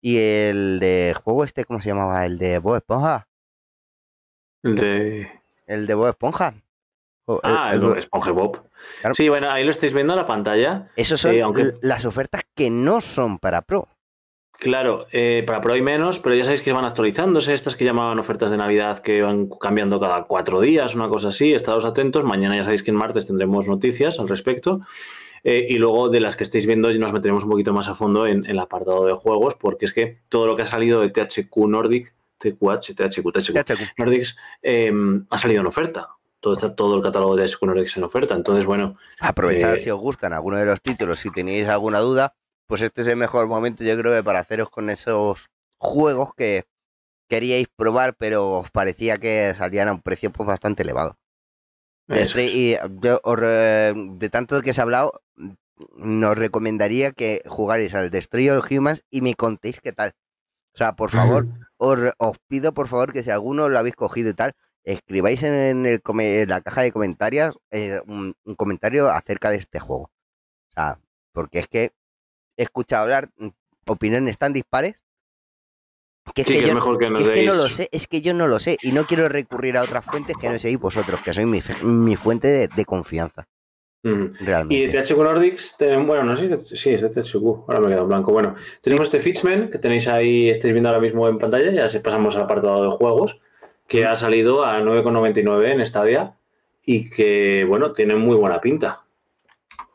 y 0.00 0.18
el 0.18 0.78
de 0.80 1.14
juego 1.24 1.44
este, 1.44 1.64
¿cómo 1.64 1.80
se 1.80 1.88
llamaba? 1.90 2.26
El 2.26 2.38
de 2.38 2.58
Bob 2.58 2.76
Esponja. 2.76 3.28
El 4.64 4.76
de. 4.76 5.30
El 5.66 5.86
de 5.86 5.94
Bob 5.94 6.08
Esponja. 6.08 6.54
Ah, 7.42 7.70
el, 7.72 7.82
el, 7.84 7.98
Esponja 7.98 8.32
Bob. 8.32 8.62
Sí, 9.14 9.28
bueno, 9.28 9.50
ahí 9.50 9.64
lo 9.64 9.70
estáis 9.70 9.94
viendo 9.94 10.12
en 10.14 10.18
la 10.18 10.26
pantalla. 10.26 10.90
Esos 10.96 11.20
son 11.20 11.36
las 11.80 12.04
ofertas 12.04 12.42
que 12.54 12.70
no 12.70 13.00
son 13.00 13.38
para 13.38 13.62
pro. 13.62 13.88
Claro, 14.58 15.06
eh, 15.12 15.42
para 15.46 15.60
Pro 15.60 15.74
hay 15.74 15.82
menos, 15.82 16.20
pero 16.20 16.34
ya 16.34 16.44
sabéis 16.44 16.62
que 16.62 16.72
van 16.72 16.84
actualizándose, 16.84 17.52
estas 17.52 17.74
que 17.74 17.84
llamaban 17.84 18.18
ofertas 18.18 18.50
de 18.50 18.56
Navidad 18.56 19.00
que 19.00 19.20
van 19.20 19.48
cambiando 19.60 20.00
cada 20.00 20.24
cuatro 20.24 20.60
días, 20.60 20.94
una 20.94 21.08
cosa 21.08 21.28
así, 21.28 21.52
estados 21.52 21.84
atentos, 21.84 22.24
mañana 22.24 22.56
ya 22.56 22.64
sabéis 22.64 22.82
que 22.82 22.90
en 22.90 22.96
martes 22.96 23.26
tendremos 23.26 23.68
noticias 23.68 24.18
al 24.20 24.28
respecto. 24.28 24.80
Eh, 25.42 25.66
y 25.68 25.76
luego 25.76 26.08
de 26.08 26.20
las 26.20 26.36
que 26.36 26.44
estéis 26.44 26.64
viendo 26.64 26.90
nos 26.94 27.12
meteremos 27.12 27.44
un 27.44 27.50
poquito 27.50 27.74
más 27.74 27.88
a 27.88 27.94
fondo 27.94 28.26
en, 28.26 28.46
el 28.46 28.58
apartado 28.58 29.04
de 29.04 29.12
juegos, 29.12 29.54
porque 29.56 29.84
es 29.84 29.92
que 29.92 30.20
todo 30.30 30.46
lo 30.46 30.56
que 30.56 30.62
ha 30.62 30.66
salido 30.66 31.00
de 31.00 31.10
THQ 31.10 31.54
Nordic, 31.68 32.14
TQH, 32.52 32.94
THQ, 32.94 33.32
THQ, 33.32 33.98
Nordics, 33.98 34.36
em, 34.62 35.26
ha 35.30 35.38
salido 35.38 35.60
en 35.60 35.66
oferta. 35.66 36.08
Todo, 36.40 36.54
está, 36.54 36.74
todo 36.74 36.96
el 36.96 37.02
catálogo 37.02 37.36
de 37.36 37.46
THQ 37.46 37.62
Nordics 37.62 37.96
en 37.96 38.04
oferta. 38.04 38.34
Entonces, 38.34 38.66
bueno. 38.66 38.96
Aprovechad 39.20 39.76
eh, 39.76 39.78
si 39.78 39.90
os 39.90 39.98
gustan 39.98 40.32
alguno 40.32 40.56
de 40.56 40.66
los 40.66 40.80
títulos, 40.82 41.20
si 41.20 41.30
tenéis 41.30 41.66
alguna 41.68 42.00
duda, 42.00 42.34
pues 42.66 42.82
este 42.82 43.00
es 43.02 43.06
el 43.08 43.16
mejor 43.16 43.46
momento 43.46 43.84
yo 43.84 43.96
creo 43.98 44.14
que 44.14 44.22
para 44.22 44.40
haceros 44.40 44.70
con 44.70 44.90
esos 44.90 45.46
juegos 45.78 46.30
que 46.34 46.64
queríais 47.28 47.66
probar 47.74 48.14
pero 48.16 48.50
os 48.50 48.70
parecía 48.70 49.18
que 49.18 49.52
salían 49.56 49.88
a 49.88 49.92
un 49.92 50.02
precio 50.02 50.30
pues 50.30 50.46
bastante 50.46 50.82
elevado. 50.82 51.16
Y 52.08 52.74
de 52.74 54.28
tanto 54.30 54.60
que 54.60 54.72
se 54.72 54.80
ha 54.80 54.84
hablado, 54.84 55.22
nos 55.96 56.36
recomendaría 56.36 57.12
que 57.12 57.42
jugarais 57.46 57.94
al 57.94 58.10
Destroy 58.10 58.50
All 58.50 58.62
Humans 58.68 59.02
y 59.10 59.22
me 59.22 59.34
contéis 59.34 59.80
qué 59.80 59.92
tal. 59.92 60.12
O 60.74 60.76
sea, 60.76 60.92
por 60.94 61.10
favor, 61.10 61.46
os, 61.76 62.38
pido 62.48 62.74
por 62.74 62.88
favor 62.88 63.12
que 63.12 63.22
si 63.22 63.30
alguno 63.30 63.68
lo 63.68 63.78
habéis 63.78 63.96
cogido 63.96 64.30
y 64.30 64.34
tal, 64.34 64.52
escribáis 64.82 65.42
en, 65.42 65.86
el, 65.86 66.48
la 66.48 66.60
caja 66.60 66.82
de 66.82 66.92
comentarios 66.92 67.56
eh, 67.70 68.00
un, 68.06 68.34
comentario 68.56 69.08
acerca 69.08 69.50
de 69.50 69.56
este 69.56 69.80
juego. 69.80 70.04
O 70.04 70.72
sea, 70.74 70.98
porque 71.32 71.60
es 71.60 71.68
que 71.68 71.92
he 72.56 72.62
escuchado 72.62 73.04
hablar 73.04 73.30
mm, 73.36 73.48
opiniones 73.86 74.38
tan 74.38 74.52
dispares 74.52 75.02
que 76.34 76.42
es, 76.42 76.46
que, 76.46 76.66
yo, 76.66 76.74
mejor 76.74 76.98
que, 76.98 77.10
no 77.10 77.54
lo 77.54 77.68
sé, 77.68 77.88
es 77.92 78.06
que 78.06 78.22
yo 78.22 78.32
no 78.32 78.48
lo 78.48 78.58
sé 78.58 78.78
y 78.80 78.92
no 78.92 79.06
quiero 79.06 79.28
recurrir 79.28 79.76
a 79.76 79.82
otras 79.82 80.04
fuentes 80.04 80.34
que 80.40 80.48
no 80.48 80.58
seáis 80.58 80.78
vosotros, 80.78 81.20
que 81.20 81.34
sois 81.34 81.46
mi, 81.46 82.16
fuente 82.16 82.66
de, 82.66 82.84
confianza. 82.86 83.46
Realmente. 84.04 84.74
Y 84.74 84.86
de 84.86 85.02
THQ 85.02 85.16
Nordics, 85.16 85.76
bueno, 86.04 86.24
no 86.24 86.36
sé 86.36 86.58
si 86.76 86.92
es 86.92 87.00
de 87.00 87.08
THQ, 87.08 87.64
ahora 87.66 87.80
me 87.80 87.86
he 87.86 87.88
quedado 87.88 88.02
en 88.02 88.08
blanco. 88.08 88.32
Bueno, 88.32 88.54
tenemos 88.82 89.06
este 89.06 89.18
Fitchman 89.18 89.70
que 89.70 89.78
tenéis 89.78 90.06
ahí, 90.08 90.50
estáis 90.50 90.74
viendo 90.74 90.90
ahora 90.90 91.00
mismo 91.00 91.26
en 91.26 91.38
pantalla, 91.38 91.70
ya 91.70 91.88
se 91.88 92.00
pasamos 92.00 92.36
al 92.36 92.42
apartado 92.42 92.82
de 92.82 92.90
juegos, 92.90 93.40
que 93.88 94.04
ha 94.04 94.14
salido 94.14 94.62
a 94.62 94.78
9,99 94.80 95.70
en 95.70 95.86
Stadia 95.86 96.34
y 96.84 97.08
que, 97.08 97.64
bueno, 97.64 97.92
tiene 97.92 98.14
muy 98.14 98.36
buena 98.36 98.60
pinta. 98.60 99.04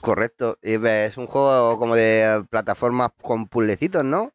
Correcto. 0.01 0.57
Es 0.63 1.15
un 1.17 1.27
juego 1.27 1.77
como 1.77 1.95
de 1.95 2.43
plataformas 2.49 3.11
con 3.21 3.47
puzzlecitos, 3.47 4.03
¿no? 4.03 4.33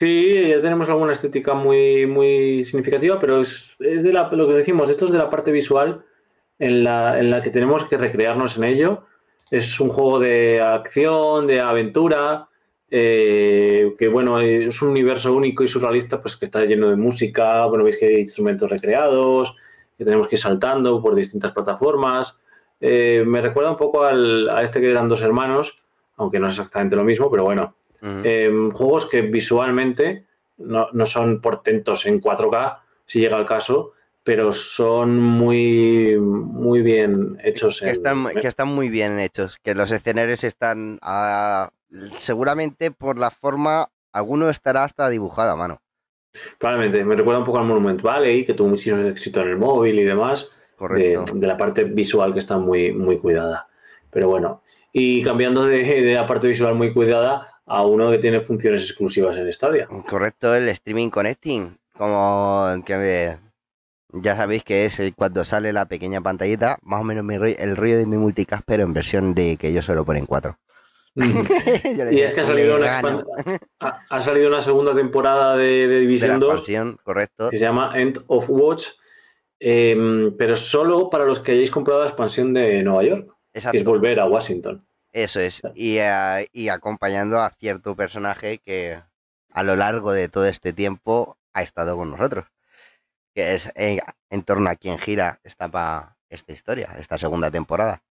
Sí, 0.00 0.48
ya 0.48 0.62
tenemos 0.62 0.88
alguna 0.88 1.12
estética 1.12 1.52
muy, 1.52 2.06
muy 2.06 2.64
significativa, 2.64 3.18
pero 3.20 3.42
es, 3.42 3.74
de 3.78 4.12
la, 4.12 4.30
lo 4.30 4.46
que 4.46 4.54
decimos, 4.54 4.88
esto 4.88 5.06
es 5.06 5.10
de 5.10 5.18
la 5.18 5.28
parte 5.28 5.52
visual 5.52 6.04
en 6.58 6.84
la, 6.84 7.18
en 7.18 7.30
la 7.30 7.42
que 7.42 7.50
tenemos 7.50 7.84
que 7.84 7.98
recrearnos 7.98 8.56
en 8.56 8.64
ello. 8.64 9.04
Es 9.50 9.78
un 9.78 9.90
juego 9.90 10.18
de 10.18 10.60
acción, 10.60 11.46
de 11.46 11.60
aventura, 11.60 12.48
eh, 12.90 13.94
que 13.98 14.08
bueno, 14.08 14.40
es 14.40 14.80
un 14.82 14.90
universo 14.90 15.34
único 15.34 15.64
y 15.64 15.68
surrealista, 15.68 16.20
pues 16.20 16.36
que 16.36 16.44
está 16.44 16.64
lleno 16.64 16.88
de 16.88 16.96
música, 16.96 17.66
bueno, 17.66 17.84
veis 17.84 17.96
que 17.96 18.06
hay 18.06 18.20
instrumentos 18.20 18.70
recreados, 18.70 19.54
que 19.96 20.04
tenemos 20.04 20.28
que 20.28 20.36
ir 20.36 20.40
saltando 20.40 21.00
por 21.02 21.14
distintas 21.14 21.52
plataformas. 21.52 22.38
Eh, 22.80 23.24
me 23.26 23.40
recuerda 23.40 23.70
un 23.70 23.76
poco 23.76 24.04
a 24.04 24.62
este 24.62 24.80
que 24.80 24.90
eran 24.90 25.08
dos 25.08 25.22
hermanos, 25.22 25.74
aunque 26.16 26.38
no 26.38 26.48
es 26.48 26.54
exactamente 26.54 26.96
lo 26.96 27.04
mismo, 27.04 27.30
pero 27.30 27.44
bueno. 27.44 27.74
Em, 28.02 28.70
juegos 28.70 29.06
que 29.06 29.22
visualmente 29.22 30.26
no, 30.58 31.06
son 31.06 31.40
portentos 31.40 32.06
en 32.06 32.20
4K, 32.20 32.78
si 33.04 33.18
llega 33.18 33.36
el 33.36 33.46
caso, 33.46 33.92
pero 34.26 34.50
son 34.50 35.20
muy, 35.20 36.16
muy 36.18 36.82
bien 36.82 37.38
hechos. 37.44 37.78
Que, 37.80 37.90
están, 37.90 38.26
que 38.40 38.48
están 38.48 38.66
muy 38.66 38.88
bien 38.88 39.20
hechos, 39.20 39.56
que 39.62 39.72
los 39.72 39.92
escenarios 39.92 40.42
están 40.42 40.98
seguramente 42.18 42.90
por 42.90 43.18
la 43.18 43.30
forma, 43.30 43.88
alguno 44.12 44.50
estará 44.50 44.82
hasta 44.82 45.08
dibujado 45.10 45.52
a 45.52 45.56
mano. 45.56 45.80
Probablemente, 46.58 47.04
me 47.04 47.14
recuerda 47.14 47.38
un 47.38 47.46
poco 47.46 47.58
al 47.58 47.66
Monument 47.66 48.02
Valley, 48.02 48.44
que 48.44 48.54
tuvo 48.54 48.66
muchísimo 48.66 49.00
éxito 49.02 49.42
en 49.42 49.48
el 49.50 49.58
móvil 49.58 50.00
y 50.00 50.02
demás 50.02 50.50
de, 50.90 51.22
de, 51.32 51.46
la 51.46 51.56
parte 51.56 51.84
visual 51.84 52.32
que 52.32 52.40
está 52.40 52.58
muy, 52.58 52.92
muy 52.92 53.18
cuidada. 53.18 53.68
Pero 54.10 54.28
bueno, 54.28 54.64
y 54.92 55.22
cambiando 55.22 55.66
de, 55.66 55.84
de, 55.84 56.14
la 56.14 56.26
parte 56.26 56.48
visual 56.48 56.74
muy 56.74 56.92
cuidada 56.92 57.60
a 57.64 57.86
uno 57.86 58.10
que 58.10 58.18
tiene 58.18 58.40
funciones 58.40 58.82
exclusivas 58.82 59.36
en 59.36 59.52
Stadia. 59.52 59.86
Correcto, 60.08 60.52
el 60.52 60.68
streaming 60.70 61.10
connecting, 61.10 61.78
como 61.96 62.82
que 62.84 63.36
ya 64.22 64.36
sabéis 64.36 64.64
que 64.64 64.84
es 64.84 65.00
cuando 65.14 65.44
sale 65.44 65.72
la 65.72 65.86
pequeña 65.86 66.20
pantallita, 66.20 66.78
más 66.82 67.00
o 67.00 67.04
menos 67.04 67.24
el 67.58 67.76
rollo 67.76 67.96
de 67.98 68.06
mi 68.06 68.16
multicast, 68.16 68.62
pero 68.66 68.82
en 68.82 68.92
versión 68.92 69.34
de 69.34 69.56
que 69.56 69.72
yo 69.72 69.82
solo 69.82 70.04
ponen 70.04 70.26
cuatro. 70.26 70.58
y 71.16 72.20
es 72.20 72.34
que 72.34 72.42
ha 72.42 72.44
salido, 72.44 72.76
una, 72.76 73.24
ha, 74.10 74.20
salido, 74.20 74.48
una, 74.48 74.60
segunda 74.60 74.94
temporada 74.94 75.56
de, 75.56 75.88
de 75.88 76.00
Division 76.00 76.38
2 76.38 76.68
correcto. 77.02 77.48
que 77.48 77.58
se 77.58 77.64
llama 77.64 77.98
End 77.98 78.22
of 78.26 78.44
Watch, 78.50 78.88
eh, 79.58 79.96
pero 80.36 80.56
solo 80.56 81.08
para 81.08 81.24
los 81.24 81.40
que 81.40 81.52
hayáis 81.52 81.70
comprado 81.70 82.00
la 82.00 82.08
expansión 82.08 82.52
de 82.52 82.82
Nueva 82.82 83.02
York, 83.04 83.34
Exacto. 83.54 83.72
que 83.72 83.78
es 83.78 83.84
volver 83.84 84.20
a 84.20 84.26
Washington. 84.26 84.86
Eso 85.10 85.40
es, 85.40 85.62
y, 85.74 85.98
uh, 86.00 86.44
y 86.52 86.68
acompañando 86.68 87.38
a 87.38 87.48
cierto 87.48 87.96
personaje 87.96 88.60
que 88.62 89.00
a 89.54 89.62
lo 89.62 89.74
largo 89.74 90.12
de 90.12 90.28
todo 90.28 90.44
este 90.44 90.74
tiempo 90.74 91.38
ha 91.54 91.62
estado 91.62 91.96
con 91.96 92.10
nosotros, 92.10 92.44
que 93.36 93.54
es 93.54 93.70
en, 93.74 94.00
en 94.30 94.42
torno 94.42 94.70
a 94.70 94.76
quien 94.76 94.98
gira 94.98 95.40
esta, 95.44 96.16
esta 96.30 96.52
historia, 96.52 96.96
esta 96.98 97.18
segunda 97.18 97.50
temporada. 97.50 98.02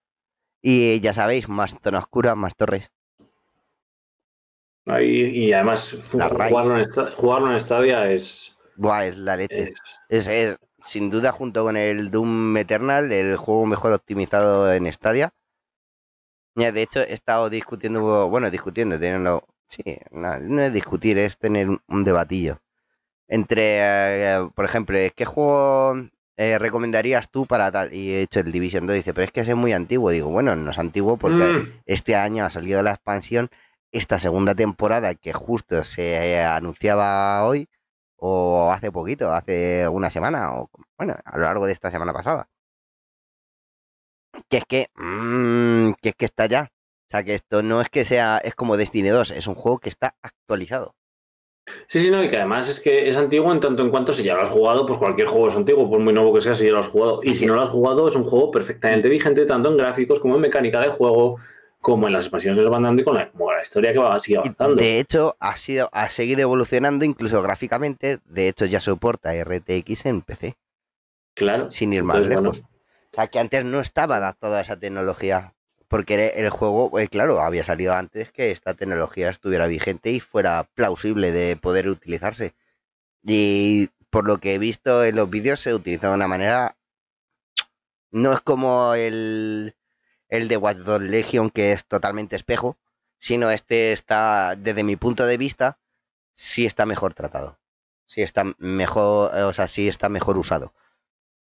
Y 0.62 1.00
ya 1.00 1.14
sabéis, 1.14 1.50
más 1.50 1.76
zona 1.84 1.98
oscura, 1.98 2.36
más 2.36 2.56
torres. 2.56 2.92
Y 5.02 5.52
además 5.52 5.98
jugarlo 6.12 6.78
en, 6.78 6.92
jugarlo 7.16 7.52
en, 7.52 7.60
Stadia 7.60 8.12
es... 8.12 8.56
Buah, 8.76 9.08
es 9.08 9.18
la 9.18 9.36
leche. 9.36 9.74
Es... 10.10 10.28
Es, 10.28 10.60
sin 10.84 11.10
duda, 11.10 11.32
junto 11.32 11.64
con 11.64 11.76
el 11.76 12.12
Doom 12.12 12.56
Eternal, 12.58 13.12
el 13.12 13.36
juego 13.38 13.66
mejor 13.66 13.94
optimizado 13.94 14.72
en 14.72 14.94
Stadia. 14.94 15.34
Ya, 16.54 16.72
de 16.72 16.84
hecho, 16.84 17.00
he 17.02 17.14
estado 17.14 17.50
discutiendo, 17.50 18.30
bueno, 18.30 18.52
discutiendo, 18.52 19.00
teniendo, 19.00 19.44
sí, 19.70 19.82
no, 20.12 20.38
no 20.40 20.62
es 20.62 20.72
discutir, 20.72 21.18
es 21.18 21.36
tener 21.40 21.68
un 21.88 22.04
debatillo. 22.04 22.60
Entre, 23.28 23.80
eh, 23.80 24.50
por 24.56 24.66
ejemplo, 24.66 24.98
¿qué 25.16 25.26
juego 25.26 25.96
eh, 26.38 26.60
recomendarías 26.60 27.30
tú 27.30 27.46
para 27.46 27.72
tal? 27.72 27.94
Y 27.94 28.12
he 28.12 28.22
hecho 28.22 28.40
el 28.40 28.52
Division 28.52 28.88
2, 28.88 28.96
dice, 28.96 29.14
pero 29.14 29.26
es 29.26 29.32
que 29.32 29.42
ese 29.42 29.52
es 29.52 29.58
muy 29.58 29.74
antiguo. 29.74 30.12
Digo, 30.12 30.30
bueno, 30.30 30.56
no 30.56 30.72
es 30.72 30.78
antiguo 30.78 31.18
porque 31.18 31.44
mm. 31.44 31.82
este 31.86 32.16
año 32.16 32.46
ha 32.46 32.50
salido 32.50 32.84
la 32.84 32.92
expansión, 32.92 33.50
esta 33.92 34.20
segunda 34.20 34.56
temporada 34.56 35.16
que 35.16 35.34
justo 35.34 35.84
se 35.84 36.44
anunciaba 36.44 37.46
hoy, 37.46 37.68
o 38.18 38.72
hace 38.72 38.92
poquito, 38.92 39.32
hace 39.32 39.88
una 39.90 40.10
semana, 40.10 40.54
o 40.56 40.70
bueno, 40.98 41.16
a 41.24 41.38
lo 41.38 41.44
largo 41.44 41.66
de 41.66 41.74
esta 41.74 41.92
semana 41.92 42.14
pasada 42.14 42.48
que 44.50 44.58
es 44.58 44.66
que, 44.66 44.90
mmm, 44.96 45.92
que 46.02 46.10
es 46.10 46.16
que 46.16 46.26
está 46.26 46.46
ya. 46.48 46.72
O 47.08 47.10
sea, 47.10 47.24
que 47.24 47.36
esto 47.36 47.64
no 47.64 47.82
es 47.82 47.90
que 47.90 48.06
sea, 48.06 48.40
es 48.40 48.56
como 48.56 48.78
Destiny 48.78 49.10
2, 49.10 49.32
es 49.32 49.48
un 49.48 49.56
juego 49.56 49.80
que 49.80 49.90
está 49.90 50.16
actualizado. 50.22 50.96
Sí, 51.88 52.02
sí, 52.02 52.12
no, 52.12 52.24
y 52.24 52.30
que 52.30 52.38
además 52.38 52.70
es 52.70 52.80
que 52.80 53.10
es 53.10 53.18
antiguo 53.18 53.52
en 53.52 53.60
tanto 53.60 53.82
en 53.82 53.90
cuanto 53.90 54.14
si 54.14 54.24
ya 54.24 54.36
lo 54.36 54.42
has 54.42 54.50
jugado, 54.50 54.86
pues 54.86 55.00
cualquier 55.00 55.28
juego 55.28 55.50
es 55.50 55.56
antiguo, 55.56 55.90
por 55.90 56.00
muy 56.00 56.14
nuevo 56.14 56.34
que 56.34 56.42
sea, 56.42 56.54
si 56.56 56.66
ya 56.66 56.72
lo 56.72 56.80
has 56.80 56.88
jugado. 56.88 57.22
Y 57.24 57.36
si 57.36 57.46
no 57.46 57.56
lo 57.56 57.62
has 57.62 57.70
jugado, 57.70 58.08
es 58.08 58.16
un 58.16 58.24
juego 58.24 58.52
perfectamente 58.52 59.10
vigente, 59.10 59.46
tanto 59.46 59.70
en 59.70 59.78
gráficos 59.78 60.20
como 60.20 60.36
en 60.36 60.42
mecánica 60.42 60.80
de 60.80 60.90
juego, 60.90 61.40
como 61.82 62.08
en 62.08 62.14
las 62.14 62.26
expansiones 62.26 62.58
que 62.58 62.64
se 62.64 62.70
van 62.70 62.84
dando 62.84 63.02
y 63.02 63.06
con 63.06 63.16
la, 63.16 63.32
la 63.34 63.62
historia 63.62 63.94
que 63.94 64.00
va 64.00 64.16
a 64.16 64.20
seguir 64.20 64.40
avanzando. 64.40 64.76
De 64.76 65.00
hecho, 65.00 65.36
ha, 65.40 65.56
sido, 65.56 65.90
ha 65.92 66.10
seguido 66.10 66.42
evolucionando 66.42 67.04
incluso 67.04 67.42
gráficamente. 67.42 68.20
De 68.26 68.48
hecho, 68.48 68.66
ya 68.66 68.80
soporta 68.80 69.34
RTX 69.34 70.06
en 70.06 70.22
PC. 70.22 70.58
Claro. 71.34 71.72
Sin 71.72 71.94
ir 71.94 72.04
más 72.04 72.26
lejos. 72.26 72.60
O 72.60 73.16
sea, 73.16 73.28
que 73.28 73.40
antes 73.40 73.66
no 73.66 73.80
estaba 73.80 74.18
adaptado 74.18 74.56
a 74.56 74.62
esa 74.62 74.78
tecnología. 74.78 75.55
Porque 75.88 76.34
el 76.36 76.50
juego, 76.50 76.90
pues, 76.90 77.10
claro, 77.10 77.40
había 77.42 77.64
salido 77.64 77.94
antes 77.94 78.32
que 78.32 78.52
esta 78.52 78.74
tecnología 78.74 79.30
estuviera 79.30 79.68
vigente 79.68 80.12
y 80.12 80.20
fuera 80.20 80.64
plausible 80.74 81.32
de 81.32 81.56
poder 81.58 81.88
utilizarse. 81.88 82.56
Y 83.24 83.90
por 84.10 84.26
lo 84.26 84.40
que 84.40 84.56
he 84.56 84.60
visto 84.60 85.04
en 85.04 85.16
los 85.16 85.30
vídeos 85.30 85.60
se 85.60 85.74
utiliza 85.74 86.10
de 86.10 86.16
una 86.16 86.28
manera... 86.28 86.78
No 88.12 88.34
es 88.34 88.42
como 88.42 88.94
el, 88.96 89.76
el 90.30 90.48
de 90.48 90.58
Watch 90.58 90.78
Legion, 91.02 91.50
que 91.50 91.72
es 91.74 91.86
totalmente 91.86 92.36
espejo, 92.36 92.78
sino 93.18 93.52
este 93.52 93.92
está, 93.92 94.56
desde 94.56 94.84
mi 94.84 94.96
punto 94.96 95.26
de 95.26 95.38
vista, 95.38 95.80
sí 96.34 96.66
está 96.66 96.86
mejor 96.86 97.14
tratado. 97.14 97.60
Sí 98.06 98.22
está 98.22 98.44
mejor, 98.58 99.36
o 99.36 99.54
sea, 99.54 99.68
sí 99.68 99.88
está 99.88 100.10
mejor 100.10 100.38
usado. 100.38 100.74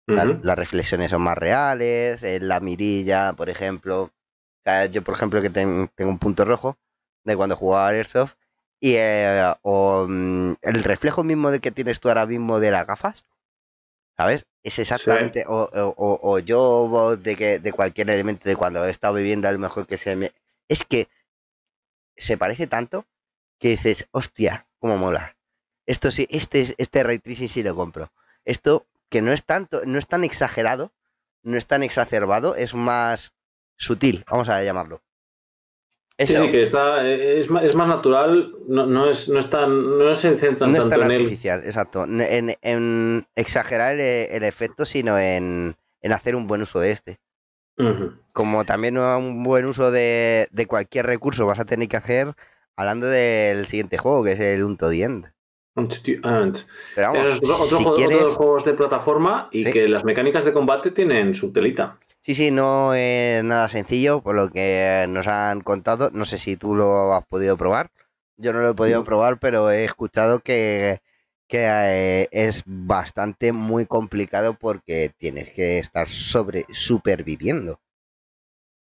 Las 0.08 0.58
reflexiones 0.58 1.12
son 1.12 1.24
más 1.24 1.38
reales, 1.38 2.22
la 2.42 2.60
mirilla, 2.60 3.34
por 3.34 3.50
ejemplo. 3.50 4.12
yo, 4.92 5.02
por 5.04 5.16
ejemplo, 5.16 5.42
que 5.42 5.50
tengo 5.50 5.90
un 5.98 6.20
punto 6.20 6.46
rojo 6.46 6.78
de 7.24 7.36
cuando 7.36 7.56
jugaba 7.56 7.88
Airsoft, 7.90 8.36
y 8.80 8.96
eh, 8.98 9.54
o, 9.64 10.06
mm, 10.08 10.54
el 10.62 10.84
reflejo 10.84 11.24
mismo 11.24 11.52
de 11.52 11.60
que 11.60 11.72
tienes 11.72 12.00
tú 12.00 12.10
ahora 12.10 12.26
mismo 12.26 12.60
de 12.60 12.72
las 12.72 12.86
gafas, 12.86 13.26
¿sabes? 14.18 14.46
Es 14.64 14.80
exactamente, 14.80 15.46
o, 15.48 15.70
o, 15.74 16.40
yo 16.40 17.18
de 17.18 17.36
que 17.36 17.60
de 17.60 17.72
cualquier 17.72 18.10
elemento 18.10 18.48
de 18.48 18.56
cuando 18.56 18.86
he 18.86 18.92
estado 18.92 19.16
viviendo, 19.16 19.48
a 19.48 19.52
lo 19.52 19.60
mejor 19.60 19.88
que 19.88 19.98
se 19.98 20.16
me... 20.16 20.34
Es 20.68 20.84
que 20.84 21.08
se 22.16 22.38
parece 22.38 22.68
tanto 22.68 23.06
que 23.60 23.70
dices, 23.70 24.08
hostia, 24.12 24.68
cómo 24.80 24.98
mola. 24.98 25.36
Esto 25.86 26.12
sí, 26.12 26.28
este, 26.30 26.74
este 26.78 27.04
ray 27.04 27.20
tracing 27.20 27.50
sí 27.50 27.64
lo 27.64 27.76
compro. 27.76 28.12
Esto 28.44 28.88
que 29.16 29.22
no 29.22 29.32
es 29.32 29.46
tanto, 29.46 29.80
no 29.86 29.98
es 29.98 30.08
tan 30.08 30.26
exagerado, 30.26 30.92
no 31.42 31.56
es 31.56 31.68
tan 31.68 31.84
exacerbado, 31.84 32.54
es 32.58 32.74
más 32.74 33.32
sutil, 33.78 34.26
vamos 34.30 34.50
a 34.50 34.62
llamarlo. 34.62 35.04
Sí, 36.20 36.36
sí, 36.36 36.52
que 36.52 36.64
está, 36.64 37.08
es, 37.08 37.50
más, 37.50 37.64
es 37.64 37.78
más 37.78 37.88
natural, 37.88 38.54
no, 38.68 38.86
no, 38.86 39.10
es, 39.10 39.30
no, 39.30 39.40
es 39.40 39.50
tan, 39.50 39.98
no 39.98 40.14
se 40.18 40.36
centra 40.36 40.68
no 40.68 40.74
tanto 40.74 40.90
es 40.90 40.94
tan 40.94 41.10
en 41.10 41.12
artificial, 41.14 41.62
exacto. 41.64 42.04
En, 42.04 42.58
en 42.62 43.26
exagerar 43.38 43.94
el, 43.94 44.02
el, 44.02 44.44
efecto, 44.44 44.86
sino 44.86 45.18
en, 45.18 45.78
en, 46.02 46.12
hacer 46.12 46.36
un 46.36 46.48
buen 46.48 46.62
uso 46.62 46.82
de 46.82 46.92
este. 46.92 47.20
Uh 47.78 47.84
-huh. 47.84 48.20
Como 48.34 48.66
también 48.66 48.98
un 48.98 49.44
buen 49.44 49.66
uso 49.66 49.92
de, 49.92 50.50
de, 50.52 50.66
cualquier 50.66 51.06
recurso 51.06 51.46
vas 51.46 51.60
a 51.60 51.66
tener 51.66 51.88
que 51.88 51.96
hacer 51.96 52.36
hablando 52.76 53.08
del 53.08 53.66
siguiente 53.68 53.98
juego, 53.98 54.26
que 54.26 54.34
es 54.34 54.42
el 54.42 54.62
Unto 54.66 54.90
the 54.90 55.04
End. 55.04 55.35
Pero 55.76 57.12
vamos, 57.12 57.26
es 57.26 57.38
otro, 57.38 57.66
si 57.66 57.84
juego, 57.84 57.94
quieres... 57.96 58.22
otro 58.22 58.34
juegos 58.36 58.66
de 58.66 58.74
plataforma 58.74 59.50
y 59.52 59.64
¿Sí? 59.64 59.72
que 59.72 59.88
las 59.90 60.06
mecánicas 60.06 60.46
de 60.46 60.54
combate 60.54 60.92
tienen 60.92 61.36
su 61.36 61.52
telita. 61.52 62.00
Sí, 62.22 62.34
sí, 62.34 62.50
no 62.50 62.94
es 62.94 63.44
nada 63.44 63.70
sencillo 63.70 64.22
por 64.22 64.36
lo 64.36 64.50
que 64.50 65.06
nos 65.10 65.28
han 65.28 65.62
contado. 65.62 66.10
No 66.12 66.26
sé 66.26 66.38
si 66.38 66.56
tú 66.56 66.76
lo 66.76 67.14
has 67.14 67.26
podido 67.26 67.58
probar. 67.58 67.92
Yo 68.38 68.52
no 68.52 68.62
lo 68.62 68.70
he 68.70 68.74
podido 68.74 69.00
no. 69.00 69.06
probar, 69.06 69.38
pero 69.40 69.70
he 69.70 69.84
escuchado 69.84 70.40
que, 70.40 71.02
que 71.48 71.66
eh, 71.68 72.28
es 72.32 72.64
bastante 72.66 73.52
muy 73.52 73.86
complicado 73.86 74.56
porque 74.60 75.12
tienes 75.18 75.52
que 75.52 75.78
estar 75.78 76.10
sobre 76.10 76.66
superviviendo. 76.74 77.80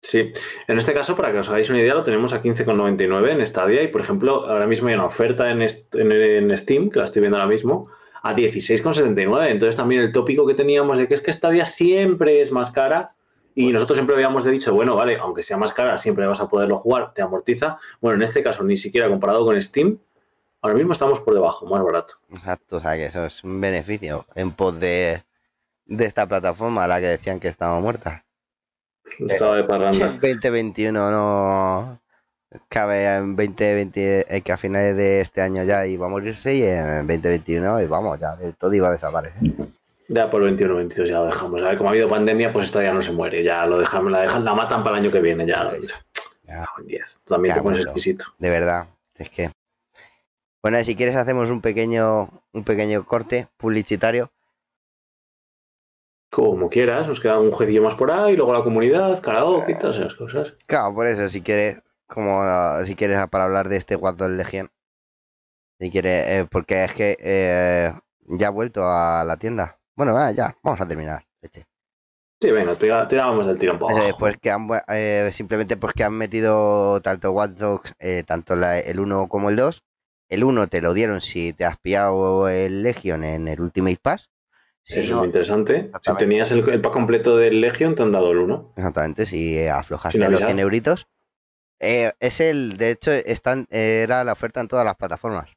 Sí, 0.03 0.31
en 0.67 0.77
este 0.77 0.93
caso, 0.93 1.15
para 1.15 1.31
que 1.31 1.39
os 1.39 1.49
hagáis 1.49 1.69
una 1.69 1.79
idea, 1.79 1.95
lo 1.95 2.03
tenemos 2.03 2.33
a 2.33 2.43
15,99 2.43 3.29
en 3.29 3.47
Stadia 3.47 3.81
y, 3.81 3.87
por 3.87 4.01
ejemplo, 4.01 4.45
ahora 4.45 4.67
mismo 4.67 4.89
hay 4.89 4.95
una 4.95 5.05
oferta 5.05 5.49
en, 5.49 5.61
en, 5.61 6.57
Steam, 6.57 6.89
que 6.89 6.99
la 6.99 7.05
estoy 7.05 7.21
viendo 7.21 7.37
ahora 7.37 7.49
mismo, 7.49 7.87
a 8.21 8.35
16,79. 8.35 9.47
Entonces 9.47 9.77
también 9.77 10.01
el 10.01 10.11
tópico 10.11 10.45
que 10.45 10.55
teníamos 10.55 10.97
de 10.97 11.07
que 11.07 11.13
es 11.13 11.21
que 11.21 11.31
Stadia 11.31 11.65
siempre 11.65 12.41
es 12.41 12.51
más 12.51 12.69
cara 12.69 13.15
y 13.55 13.63
bueno. 13.63 13.75
nosotros 13.75 13.97
siempre 13.97 14.15
habíamos 14.15 14.43
dicho, 14.43 14.73
bueno, 14.73 14.95
vale, 14.95 15.17
aunque 15.17 15.41
sea 15.41 15.57
más 15.57 15.71
cara, 15.73 15.97
siempre 15.97 16.25
vas 16.25 16.41
a 16.41 16.49
poderlo 16.49 16.77
jugar, 16.77 17.13
te 17.13 17.21
amortiza. 17.21 17.77
Bueno, 18.01 18.17
en 18.17 18.23
este 18.23 18.43
caso 18.43 18.63
ni 18.63 18.75
siquiera 18.75 19.07
comparado 19.07 19.45
con 19.45 19.61
Steam, 19.61 19.99
ahora 20.61 20.75
mismo 20.75 20.91
estamos 20.91 21.21
por 21.21 21.33
debajo, 21.33 21.65
más 21.65 21.81
barato. 21.81 22.15
Exacto, 22.29 22.77
o 22.77 22.79
sea 22.81 22.95
que 22.95 23.05
eso 23.05 23.25
es 23.25 23.43
un 23.43 23.61
beneficio 23.61 24.25
en 24.35 24.51
pos 24.51 24.77
de, 24.79 25.23
de 25.85 26.05
esta 26.05 26.27
plataforma 26.27 26.83
a 26.83 26.87
la 26.87 26.99
que 26.99 27.07
decían 27.07 27.39
que 27.39 27.47
estaba 27.47 27.79
muerta. 27.79 28.22
Estaba 29.19 29.57
de 29.57 29.63
parranda. 29.63 30.07
2021 30.21 31.11
no 31.11 31.99
cabe 32.69 33.05
en 33.05 33.35
2020 33.35 34.41
que 34.43 34.51
a 34.51 34.57
finales 34.57 34.95
de 34.95 35.21
este 35.21 35.41
año 35.41 35.63
ya 35.63 35.85
iba 35.85 36.05
a 36.05 36.09
morirse 36.09 36.55
y 36.55 36.63
en 36.63 37.07
2021 37.07 37.81
y 37.81 37.85
vamos, 37.87 38.19
ya 38.19 38.35
del 38.35 38.55
todo 38.55 38.73
iba 38.73 38.89
a 38.89 38.91
desaparecer. 38.91 39.41
Ya 40.09 40.29
por 40.29 40.43
21 40.43 40.75
22 40.75 41.09
ya 41.09 41.19
lo 41.19 41.25
dejamos. 41.25 41.61
A 41.61 41.69
ver, 41.69 41.77
como 41.77 41.89
ha 41.89 41.91
habido 41.91 42.09
pandemia, 42.09 42.51
pues 42.51 42.65
esto 42.65 42.81
ya 42.81 42.93
no 42.93 43.01
se 43.01 43.11
muere. 43.11 43.43
Ya 43.43 43.65
lo 43.65 43.79
dejamos, 43.79 44.11
la 44.11 44.21
dejan, 44.21 44.43
la 44.43 44.53
matan 44.53 44.83
para 44.83 44.97
el 44.97 45.03
año 45.03 45.11
que 45.11 45.21
viene. 45.21 45.47
Ya, 45.47 45.57
sí, 45.57 45.87
ya. 46.45 46.67
10. 46.85 47.19
También 47.25 47.53
ya, 47.53 47.59
te 47.59 47.63
pones 47.63 47.79
bueno, 47.79 47.91
exquisito. 47.91 48.25
De 48.37 48.49
verdad, 48.49 48.87
es 49.15 49.29
que. 49.29 49.49
Bueno, 50.61 50.81
si 50.83 50.95
quieres 50.95 51.15
hacemos 51.15 51.49
un 51.49 51.61
pequeño, 51.61 52.29
un 52.51 52.63
pequeño 52.63 53.05
corte 53.05 53.47
publicitario 53.57 54.29
como 56.33 56.67
quieras, 56.67 57.07
nos 57.07 57.19
queda 57.19 57.39
un 57.39 57.51
jueguillo 57.51 57.83
más 57.83 57.93
por 57.93 58.11
ahí, 58.11 58.35
luego 58.35 58.53
la 58.53 58.63
comunidad, 58.63 59.21
karaoke 59.21 59.73
y 59.73 59.77
todas 59.77 59.97
esas 59.97 60.15
cosas. 60.15 60.55
Claro, 60.65 60.95
por 60.95 61.05
eso, 61.05 61.29
si 61.29 61.41
quieres, 61.43 61.79
como 62.07 62.41
si 62.85 62.95
quieres 62.95 63.27
para 63.27 63.43
hablar 63.43 63.69
de 63.69 63.77
este 63.77 63.95
Guardo 63.95 64.27
Legion, 64.27 64.71
si 65.79 65.91
quieres, 65.91 66.27
eh, 66.27 66.47
porque 66.49 66.85
es 66.85 66.93
que 66.93 67.17
eh, 67.19 67.93
ya 68.21 68.47
ha 68.47 68.51
vuelto 68.51 68.81
a 68.83 69.23
la 69.25 69.37
tienda. 69.37 69.77
Bueno, 69.95 70.15
ya, 70.31 70.57
vamos 70.63 70.81
a 70.81 70.87
terminar. 70.87 71.23
Este. 71.39 71.67
Sí, 72.41 72.49
venga, 72.49 72.75
tirábamos 73.07 73.45
del 73.45 73.59
tiro 73.59 73.73
un 73.73 73.79
poco. 73.79 73.93
pues 74.17 74.37
que 74.37 74.49
han, 74.49 74.67
eh, 74.87 75.29
simplemente 75.31 75.77
porque 75.77 75.99
que 75.99 76.03
han 76.03 76.13
metido 76.13 76.99
tanto 77.01 77.31
Watch 77.31 77.51
Dogs, 77.51 77.93
eh, 77.99 78.23
tanto 78.25 78.55
el 78.55 78.99
1 78.99 79.27
como 79.27 79.51
el 79.51 79.55
2. 79.55 79.83
El 80.29 80.43
1 80.43 80.67
te 80.67 80.81
lo 80.81 80.95
dieron 80.95 81.21
si 81.21 81.53
te 81.53 81.63
has 81.63 81.77
pillado 81.77 82.49
el 82.49 82.81
Legion 82.81 83.23
en 83.23 83.47
el 83.47 83.61
Ultimate 83.61 83.99
Pass. 84.01 84.31
Eso 84.85 84.99
es 84.99 85.11
muy 85.11 85.27
interesante. 85.27 85.91
Si 86.05 86.15
tenías 86.15 86.51
el, 86.51 86.81
pack 86.81 86.91
completo 86.91 87.37
del 87.37 87.61
Legion, 87.61 87.95
te 87.95 88.03
han 88.03 88.11
dado 88.11 88.31
el 88.31 88.39
1. 88.39 88.73
Exactamente, 88.75 89.25
si 89.25 89.65
aflojaste 89.67 90.29
los 90.29 90.39
100 90.39 90.59
euritos. 90.59 91.07
Eh, 91.79 92.11
es 92.19 92.39
el, 92.39 92.77
de 92.77 92.91
hecho, 92.91 93.11
están, 93.11 93.67
era 93.69 94.23
la 94.23 94.33
oferta 94.33 94.61
en 94.61 94.67
todas 94.67 94.85
las 94.85 94.95
plataformas. 94.95 95.55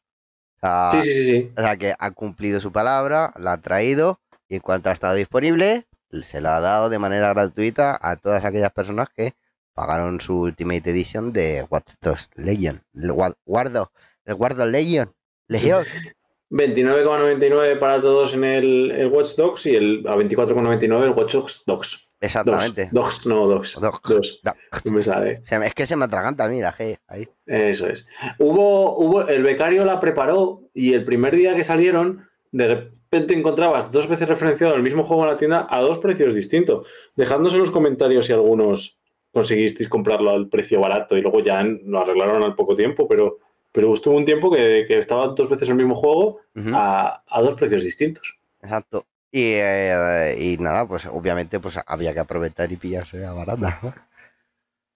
sí, 0.93 1.03
sí, 1.03 1.25
sí, 1.25 1.53
O 1.57 1.61
sea, 1.61 1.77
que 1.77 1.95
ha 1.99 2.11
cumplido 2.13 2.61
su 2.61 2.73
palabra, 2.73 3.33
la 3.37 3.53
ha 3.53 3.61
traído 3.61 4.21
y 4.49 4.57
en 4.57 4.61
cuanto 4.61 4.91
ha 4.91 4.93
estado 4.93 5.15
disponible, 5.15 5.87
se 6.23 6.41
lo 6.41 6.51
ha 6.51 6.61
dado 6.61 6.89
de 6.89 6.99
manera 6.99 7.33
gratuita 7.33 7.99
a 8.01 8.17
todas 8.17 8.45
aquellas 8.45 8.73
personas 8.73 9.09
que 9.11 9.35
pagaron 9.75 10.21
su 10.21 10.41
Ultimate 10.43 10.91
Edition 10.91 11.33
de 11.33 11.67
Watch 11.69 11.93
Dogs 12.01 12.31
Legion. 12.35 12.83
El 12.95 13.13
guardo, 13.13 13.93
el 14.25 14.35
guardo 14.35 14.67
Legion. 14.67 15.15
Legion. 15.49 15.85
29,99 16.51 17.79
para 17.79 18.01
todos 18.01 18.35
en 18.35 18.45
el, 18.45 18.91
el, 18.93 19.09
Watch 19.09 19.35
Dogs 19.37 19.67
y 19.67 19.75
el, 19.75 20.05
a 20.07 20.15
24,99 20.15 21.05
el 21.05 21.11
Watch 21.11 21.33
Dogs 21.33 21.63
Dogs. 21.67 22.09
Exactamente. 22.21 22.89
Dogs, 22.93 23.27
no 23.27 23.47
Dogs. 23.47 23.79
Dogs. 23.79 24.41
No 24.85 24.93
me 24.93 25.03
sale. 25.03 25.43
Es 25.45 25.75
que 25.75 25.87
se 25.87 25.97
me 25.97 26.07
atraganta 26.07 26.49
mira, 26.49 26.73
G. 26.73 26.99
Ahí. 27.09 27.29
Eso 27.45 27.87
es. 27.87 28.07
Hubo, 28.39 28.99
hubo, 28.99 29.29
el 29.29 29.43
becario 29.43 29.85
la 29.85 30.01
preparó 30.01 30.63
y 30.73 30.95
el 30.95 31.05
primer 31.05 31.37
día 31.37 31.55
que 31.55 31.65
salieron, 31.65 32.29
de 32.53 32.91
te 33.11 33.35
encontrabas 33.35 33.91
dos 33.91 34.09
veces 34.09 34.29
referenciado 34.29 34.75
el 34.75 34.83
mismo 34.83 35.05
juego 35.05 35.23
en 35.23 35.31
la 35.31 35.37
tienda 35.37 35.67
a 35.71 35.81
dos 35.81 35.99
precios 35.99 36.35
distintos. 36.35 36.87
Dejadnos 37.15 37.55
en 37.55 37.61
los 37.61 37.71
comentarios 37.71 38.27
si 38.27 38.33
algunos 38.33 38.99
conseguisteis 39.33 39.89
comprarlo 39.89 40.31
al 40.31 40.49
precio 40.49 40.81
barato 40.81 41.17
y 41.17 41.23
luego 41.23 41.41
ya 41.41 41.63
lo 41.63 42.01
arreglaron 42.01 42.43
al 42.43 42.55
poco 42.55 42.75
tiempo, 42.75 43.07
pero, 43.07 43.39
pero 43.77 43.93
estuvo 43.93 44.17
un 44.17 44.25
tiempo 44.25 44.51
que, 44.51 44.87
que 44.89 44.99
estaba 44.99 45.27
dos 45.27 45.51
veces 45.51 45.69
el 45.69 45.75
mismo 45.75 45.95
juego 45.95 46.41
a, 46.73 47.23
dos 47.43 47.57
precios 47.57 47.83
distintos. 47.83 48.35
Exacto. 48.63 49.05
Y, 49.31 49.53
eh, 49.53 50.35
y, 50.41 50.57
nada, 50.57 50.89
pues 50.89 51.05
obviamente 51.05 51.61
pues 51.61 51.79
había 51.87 52.15
que 52.15 52.21
aprovechar 52.21 52.73
y 52.73 52.77
pillarse 52.77 53.27
a 53.27 53.35
barata. 53.35 53.79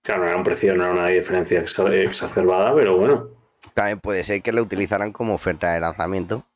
Claro, 0.01 0.23
no 0.23 0.29
era 0.29 0.37
un 0.39 0.45
precio, 0.45 0.75
no 0.75 0.85
era 0.85 0.93
una 0.95 1.09
diferencia 1.09 1.61
exacerbada, 1.61 2.75
pero 2.75 2.97
bueno. 2.97 3.29
También 3.75 4.01
puede 4.01 4.25
ser 4.25 4.41
que 4.41 4.51
lo 4.51 4.63
utilizaran 4.63 5.13
como 5.13 5.35
oferta 5.35 5.75
de 5.75 5.81
lanzamiento 5.81 6.47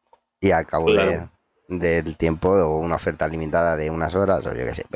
y 0.40 0.52
al 0.52 0.66
cabo 0.66 0.90
de, 0.94 1.28
del 1.68 2.16
tiempo 2.16 2.52
o 2.52 2.78
una 2.78 2.96
oferta 2.96 3.28
limitada 3.28 3.76
de 3.76 3.90
unas 3.90 4.14
horas 4.14 4.46
o 4.46 4.54
yo 4.54 4.64
qué 4.64 4.74
sé. 4.74 4.86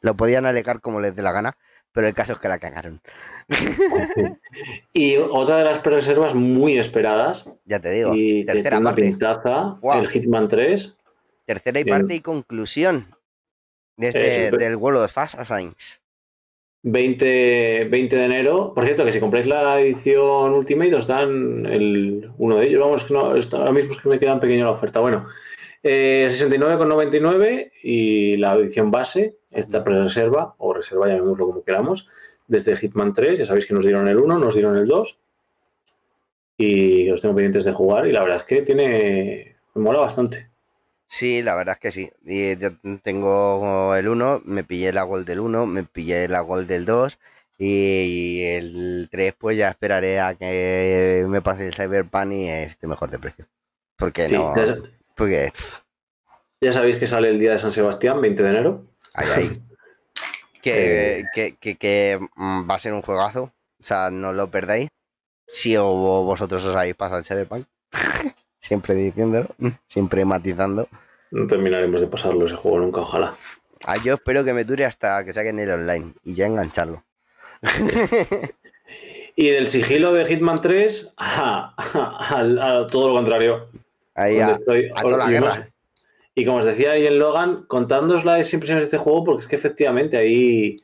Lo 0.00 0.16
podían 0.16 0.44
alegar 0.44 0.80
como 0.80 0.98
les 0.98 1.14
dé 1.14 1.22
la 1.22 1.30
gana, 1.30 1.56
pero 1.94 2.08
el 2.08 2.14
caso 2.14 2.32
es 2.32 2.40
que 2.40 2.48
la 2.48 2.58
cagaron. 2.58 3.00
y 4.92 5.16
otra 5.16 5.58
de 5.58 5.64
las 5.64 5.82
reservas 5.82 6.34
muy 6.34 6.76
esperadas. 6.76 7.48
Ya 7.64 7.78
te 7.78 7.92
digo, 7.92 8.12
y 8.16 8.44
tercera 8.44 8.80
parte. 8.80 9.02
Pintaza, 9.02 9.78
el 9.94 10.08
Hitman 10.08 10.48
3. 10.48 10.98
Tercera 11.46 11.78
y 11.78 11.84
parte 11.84 12.16
y 12.16 12.20
conclusión 12.20 13.14
de 13.96 14.08
este, 14.08 14.50
del 14.56 14.76
vuelo 14.76 15.00
de 15.00 15.08
Fast 15.08 15.38
Assigns. 15.38 16.02
20, 16.82 17.84
20 17.84 18.16
de 18.16 18.24
enero. 18.24 18.74
Por 18.74 18.84
cierto, 18.84 19.04
que 19.04 19.12
si 19.12 19.20
compráis 19.20 19.46
la 19.46 19.80
edición 19.80 20.52
Ultimate 20.52 20.96
os 20.96 21.06
dan 21.06 21.64
el, 21.64 22.28
uno 22.38 22.56
de 22.56 22.66
ellos. 22.66 22.80
Vamos, 22.80 23.04
que 23.04 23.14
no, 23.14 23.20
ahora 23.20 23.72
mismo 23.72 23.92
es 23.92 24.00
que 24.00 24.08
me 24.08 24.18
queda 24.18 24.40
pequeño 24.40 24.64
la 24.64 24.72
oferta. 24.72 24.98
Bueno, 24.98 25.26
eh, 25.84 26.28
69,99 26.28 27.70
y 27.84 28.36
la 28.38 28.54
edición 28.54 28.90
base, 28.90 29.36
esta 29.54 29.84
pre-reserva, 29.84 30.54
o 30.58 30.74
reserva, 30.74 31.08
llamémoslo 31.08 31.46
como 31.46 31.64
queramos, 31.64 32.06
desde 32.46 32.76
Hitman 32.76 33.12
3, 33.12 33.38
ya 33.38 33.46
sabéis 33.46 33.66
que 33.66 33.74
nos 33.74 33.84
dieron 33.84 34.08
el 34.08 34.18
1, 34.18 34.38
nos 34.38 34.54
dieron 34.54 34.76
el 34.76 34.86
2 34.86 35.18
y 36.56 37.06
los 37.06 37.20
tengo 37.20 37.34
pendientes 37.34 37.64
de 37.64 37.72
jugar 37.72 38.06
y 38.06 38.12
la 38.12 38.20
verdad 38.20 38.38
es 38.38 38.44
que 38.44 38.62
tiene, 38.62 39.56
me 39.74 39.82
mola 39.82 40.00
bastante. 40.00 40.48
Sí, 41.06 41.42
la 41.42 41.54
verdad 41.54 41.74
es 41.74 41.80
que 41.80 41.90
sí. 41.92 42.10
Y 42.24 42.58
yo 42.58 42.70
tengo 43.02 43.94
el 43.94 44.08
1, 44.08 44.42
me 44.44 44.64
pillé 44.64 44.92
la 44.92 45.04
Gold 45.04 45.26
del 45.26 45.40
1, 45.40 45.66
me 45.66 45.84
pillé 45.84 46.28
la 46.28 46.40
Gold 46.40 46.68
del 46.68 46.84
2 46.84 47.18
y 47.58 48.42
el 48.42 49.08
3 49.10 49.34
pues 49.38 49.56
ya 49.56 49.68
esperaré 49.68 50.20
a 50.20 50.34
que 50.34 51.24
me 51.28 51.40
pase 51.42 51.66
el 51.66 51.74
Cyberpunk 51.74 52.32
y 52.32 52.48
esté 52.48 52.86
mejor 52.86 53.10
de 53.10 53.18
precio. 53.18 53.46
Porque 53.96 54.28
no... 54.28 54.54
Porque... 55.14 55.52
Ya 56.60 56.72
sabéis 56.72 56.96
que 56.96 57.06
sale 57.06 57.28
el 57.28 57.38
día 57.38 57.52
de 57.52 57.58
San 57.58 57.72
Sebastián, 57.72 58.20
20 58.20 58.42
de 58.42 58.48
enero. 58.48 58.86
Ahí, 59.14 59.28
ahí. 59.34 59.62
que, 60.62 61.24
que, 61.60 62.20
mm, 62.36 62.68
va 62.70 62.74
a 62.74 62.78
ser 62.78 62.92
un 62.92 63.02
juegazo. 63.02 63.52
O 63.80 63.84
sea, 63.84 64.10
no 64.10 64.32
lo 64.32 64.50
perdáis. 64.50 64.88
Si 65.46 65.76
vosotros 65.76 66.64
os 66.64 66.74
habéis 66.74 66.94
pasado 66.94 67.18
el 67.18 67.24
Cyberpunk. 67.24 67.66
siempre 68.64 68.94
diciéndolo, 68.94 69.48
siempre 69.86 70.24
matizando. 70.24 70.88
No 71.30 71.46
terminaremos 71.46 72.00
de 72.00 72.06
pasarlo 72.06 72.46
ese 72.46 72.56
juego 72.56 72.78
nunca, 72.80 73.00
ojalá. 73.00 73.34
Ah, 73.84 73.96
yo 74.02 74.14
espero 74.14 74.44
que 74.44 74.54
me 74.54 74.64
dure 74.64 74.86
hasta 74.86 75.24
que 75.24 75.34
saquen 75.34 75.58
el 75.58 75.70
online 75.70 76.14
y 76.22 76.34
ya 76.34 76.46
engancharlo. 76.46 77.04
y 79.36 79.50
del 79.50 79.68
sigilo 79.68 80.12
de 80.12 80.24
Hitman 80.26 80.60
3 80.60 81.12
a, 81.18 82.86
todo 82.90 83.08
lo 83.08 83.14
contrario. 83.14 83.68
Ahí 84.14 84.40
a, 84.40 84.56
toda 84.56 85.16
la 85.18 85.30
guerra. 85.30 85.68
Y 86.34 86.44
como 86.44 86.58
os 86.58 86.64
decía 86.64 86.92
ahí 86.92 87.06
en 87.06 87.18
Logan, 87.18 87.64
contándoos 87.66 88.24
las 88.24 88.52
impresiones 88.52 88.84
de 88.84 88.86
este 88.86 88.98
juego, 88.98 89.24
porque 89.24 89.42
es 89.42 89.48
que 89.48 89.56
efectivamente 89.56 90.16
ahí 90.16 90.76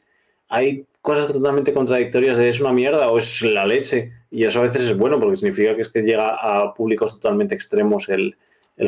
hay 0.48 0.86
cosas 1.02 1.32
totalmente 1.32 1.72
contradictorias 1.72 2.36
de 2.36 2.48
es 2.48 2.60
una 2.60 2.72
mierda 2.72 3.08
o 3.08 3.18
es 3.18 3.42
la 3.42 3.66
leche. 3.66 4.12
Y 4.30 4.44
eso 4.44 4.60
a 4.60 4.62
veces 4.62 4.82
es 4.82 4.96
bueno 4.96 5.18
porque 5.18 5.36
significa 5.36 5.74
que 5.74 5.82
es 5.82 5.88
que 5.88 6.02
llega 6.02 6.28
a 6.28 6.74
públicos 6.74 7.18
totalmente 7.18 7.54
extremos 7.54 8.08
el, 8.08 8.36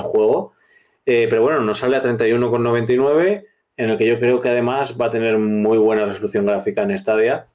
juego. 0.01 0.53
Eh, 1.05 1.27
pero 1.29 1.43
bueno, 1.43 1.61
nos 1.61 1.79
sale 1.79 1.97
a 1.97 2.03
31,99, 2.03 3.45
en 3.77 3.91
el 3.91 3.99
que 3.99 4.07
yo 4.07 4.19
creo 4.19 4.41
que 4.41 4.49
además 4.49 4.97
va 5.01 5.07
a 5.07 5.11
tener 5.11 5.39
muy 5.39 5.79
buena 5.79 6.05
resolución 6.05 6.47
gráfica 6.47 6.83
en 6.83 6.97
Stadia, 6.97 7.49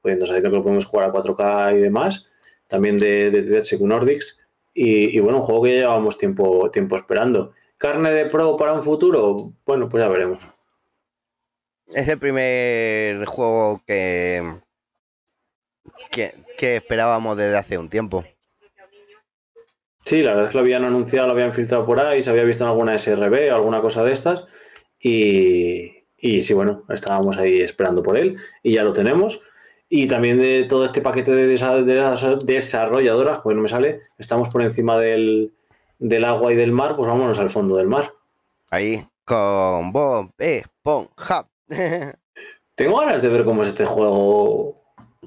pudiendo 0.00 0.24
saber 0.26 0.42
que 0.42 0.48
lo 0.48 0.62
podemos 0.62 0.84
jugar 0.84 1.10
a 1.10 1.12
4K 1.12 1.76
y 1.76 1.80
demás, 1.80 2.30
también 2.68 2.96
de, 2.96 3.30
de 3.30 3.60
THQ 3.60 3.80
Nordics. 3.82 4.38
Y, 4.72 5.18
bueno, 5.20 5.38
un 5.38 5.44
juego 5.44 5.62
que 5.64 5.74
ya 5.74 5.80
llevamos 5.80 6.16
tiempo, 6.16 6.70
tiempo 6.70 6.96
esperando. 6.96 7.52
¿Carne 7.80 8.10
de 8.10 8.26
pro 8.26 8.58
para 8.58 8.74
un 8.74 8.82
futuro? 8.82 9.54
Bueno, 9.64 9.88
pues 9.88 10.04
ya 10.04 10.10
veremos. 10.10 10.46
Es 11.86 12.06
el 12.08 12.18
primer 12.18 13.24
juego 13.24 13.80
que, 13.86 14.42
que, 16.10 16.76
esperábamos 16.76 17.38
desde 17.38 17.56
hace 17.56 17.78
un 17.78 17.88
tiempo. 17.88 18.22
Sí, 20.04 20.22
la 20.22 20.32
verdad 20.32 20.44
es 20.44 20.50
que 20.50 20.58
lo 20.58 20.62
habían 20.62 20.84
anunciado, 20.84 21.28
lo 21.28 21.32
habían 21.32 21.54
filtrado 21.54 21.86
por 21.86 21.98
ahí, 21.98 22.22
se 22.22 22.28
había 22.28 22.44
visto 22.44 22.64
en 22.64 22.68
alguna 22.70 22.98
SRB 22.98 23.50
o 23.50 23.54
alguna 23.54 23.80
cosa 23.80 24.04
de 24.04 24.12
estas. 24.12 24.44
Y, 25.00 26.04
y 26.18 26.42
sí, 26.42 26.52
bueno, 26.52 26.84
estábamos 26.90 27.38
ahí 27.38 27.62
esperando 27.62 28.02
por 28.02 28.18
él 28.18 28.36
y 28.62 28.74
ya 28.74 28.84
lo 28.84 28.92
tenemos. 28.92 29.40
Y 29.88 30.06
también 30.06 30.38
de 30.38 30.66
todo 30.68 30.84
este 30.84 31.00
paquete 31.00 31.32
de, 31.32 31.46
desarrolladoras, 32.44 33.38
pues 33.38 33.56
no 33.56 33.62
me 33.62 33.68
sale, 33.68 34.00
estamos 34.18 34.50
por 34.50 34.62
encima 34.62 34.98
del, 34.98 35.54
agua 36.24 36.52
y 36.52 36.56
del 36.56 36.72
mar, 36.72 36.96
pues 36.96 37.08
vámonos 37.08 37.38
al 37.38 37.50
fondo 37.50 37.76
del 37.76 37.88
mar. 37.88 38.12
Ahí, 38.70 39.06
con 39.24 39.92
Bob 39.92 40.30
Esponja. 40.38 41.48
Tengo 42.74 42.98
ganas 42.98 43.20
de 43.20 43.28
ver 43.28 43.44
cómo 43.44 43.62
es 43.62 43.68
este 43.68 43.84
juego. 43.84 44.80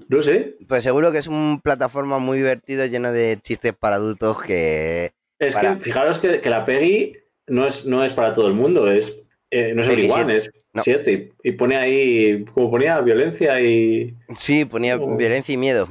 No 0.09 0.21
sé. 0.21 0.55
Pues 0.67 0.83
seguro 0.83 1.11
que 1.11 1.19
es 1.19 1.27
un 1.27 1.61
plataforma 1.63 2.19
muy 2.19 2.37
divertido, 2.37 2.85
lleno 2.85 3.11
de 3.11 3.39
chistes 3.41 3.73
para 3.73 3.97
adultos 3.97 4.41
que. 4.41 5.11
Es 5.39 5.55
que 5.55 5.75
fijaros 5.77 6.19
que, 6.19 6.49
la 6.49 6.65
Peggy 6.65 7.13
no 7.47 7.65
es, 7.65 7.85
no 7.85 8.03
es 8.03 8.13
para 8.13 8.33
todo 8.33 8.47
el 8.47 8.53
mundo, 8.53 8.89
es, 8.89 9.13
eh, 9.51 9.73
no 9.75 9.81
es 9.81 10.11
One, 10.11 10.37
es 10.37 10.49
Siete. 10.81 11.31
Y, 11.43 11.51
pone 11.51 11.75
ahí, 11.75 12.43
como 12.53 12.71
ponía, 12.71 12.99
violencia 13.01 13.61
y. 13.61 14.15
Sí, 14.35 14.65
ponía 14.65 14.97
oh. 14.97 15.15
violencia 15.15 15.53
y 15.53 15.57
miedo. 15.57 15.87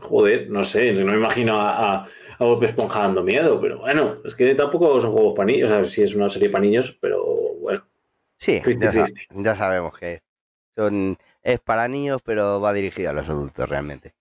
Joder, 0.00 0.50
no 0.50 0.64
sé, 0.64 0.92
no 0.92 1.04
me 1.04 1.16
imagino 1.16 1.60
a, 1.60 1.94
a, 1.94 2.08
Bob 2.44 2.62
Esponja 2.64 3.00
dando 3.00 3.22
miedo, 3.22 3.60
pero 3.60 3.78
bueno, 3.78 4.18
es 4.24 4.34
que 4.34 4.54
tampoco 4.54 5.00
son 5.00 5.12
juegos 5.12 5.34
para 5.36 5.46
niños, 5.46 5.70
o 5.70 5.74
sea, 5.74 5.84
sí 5.84 6.02
es 6.02 6.14
una 6.14 6.30
serie 6.30 6.50
para 6.50 6.64
niños, 6.64 6.96
pero 7.00 7.34
bueno. 7.60 7.84
Sí, 8.36 8.60
ya, 9.30 9.54
sabemos 9.56 9.98
que 9.98 10.22
son, 10.76 11.16
es 11.42 11.60
para 11.60 11.88
niños, 11.88 12.20
pero 12.24 12.60
va 12.60 12.72
dirigido 12.72 13.10
a 13.10 13.12
los 13.12 13.28
adultos 13.28 13.68
realmente. 13.68 14.14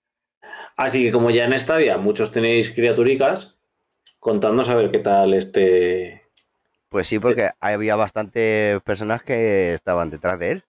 Así 0.75 1.03
que 1.03 1.11
como 1.11 1.31
ya 1.31 1.45
en 1.45 1.57
Stadia 1.57 1.97
muchos 1.97 2.31
tenéis 2.31 2.71
criaturicas, 2.71 3.55
contadnos 4.19 4.69
a 4.69 4.75
ver 4.75 4.91
qué 4.91 4.99
tal 4.99 5.33
este, 5.33 6.21
pues 6.91 7.07
sí, 7.07 7.19
porque 7.19 7.47
había 7.61 7.95
bastantes 7.95 8.81
personas 8.81 9.23
que 9.23 9.73
estaban 9.73 10.09
detrás 10.09 10.37
de 10.39 10.51
él. 10.51 10.63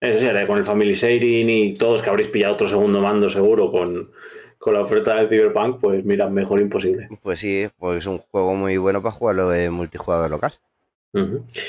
Eso 0.00 0.20
sí, 0.20 0.46
con 0.46 0.58
el 0.58 0.64
Family 0.64 0.94
Sharing 0.94 1.50
y 1.50 1.74
todos 1.74 2.00
que 2.00 2.10
habréis 2.10 2.28
pillado 2.28 2.54
otro 2.54 2.68
segundo 2.68 3.00
mando 3.00 3.28
seguro 3.28 3.72
con, 3.72 4.12
la 4.72 4.80
oferta 4.80 5.16
del 5.16 5.28
Cyberpunk, 5.28 5.80
pues 5.80 6.04
mira, 6.04 6.28
mejor 6.30 6.60
imposible. 6.60 7.08
Pues 7.22 7.40
sí, 7.40 7.66
pues 7.78 7.98
es 7.98 8.06
un 8.06 8.18
juego 8.18 8.54
muy 8.54 8.76
bueno 8.78 9.02
para 9.02 9.14
jugarlo 9.14 9.50
de 9.50 9.68
multijugador 9.70 10.30
local. 10.30 10.52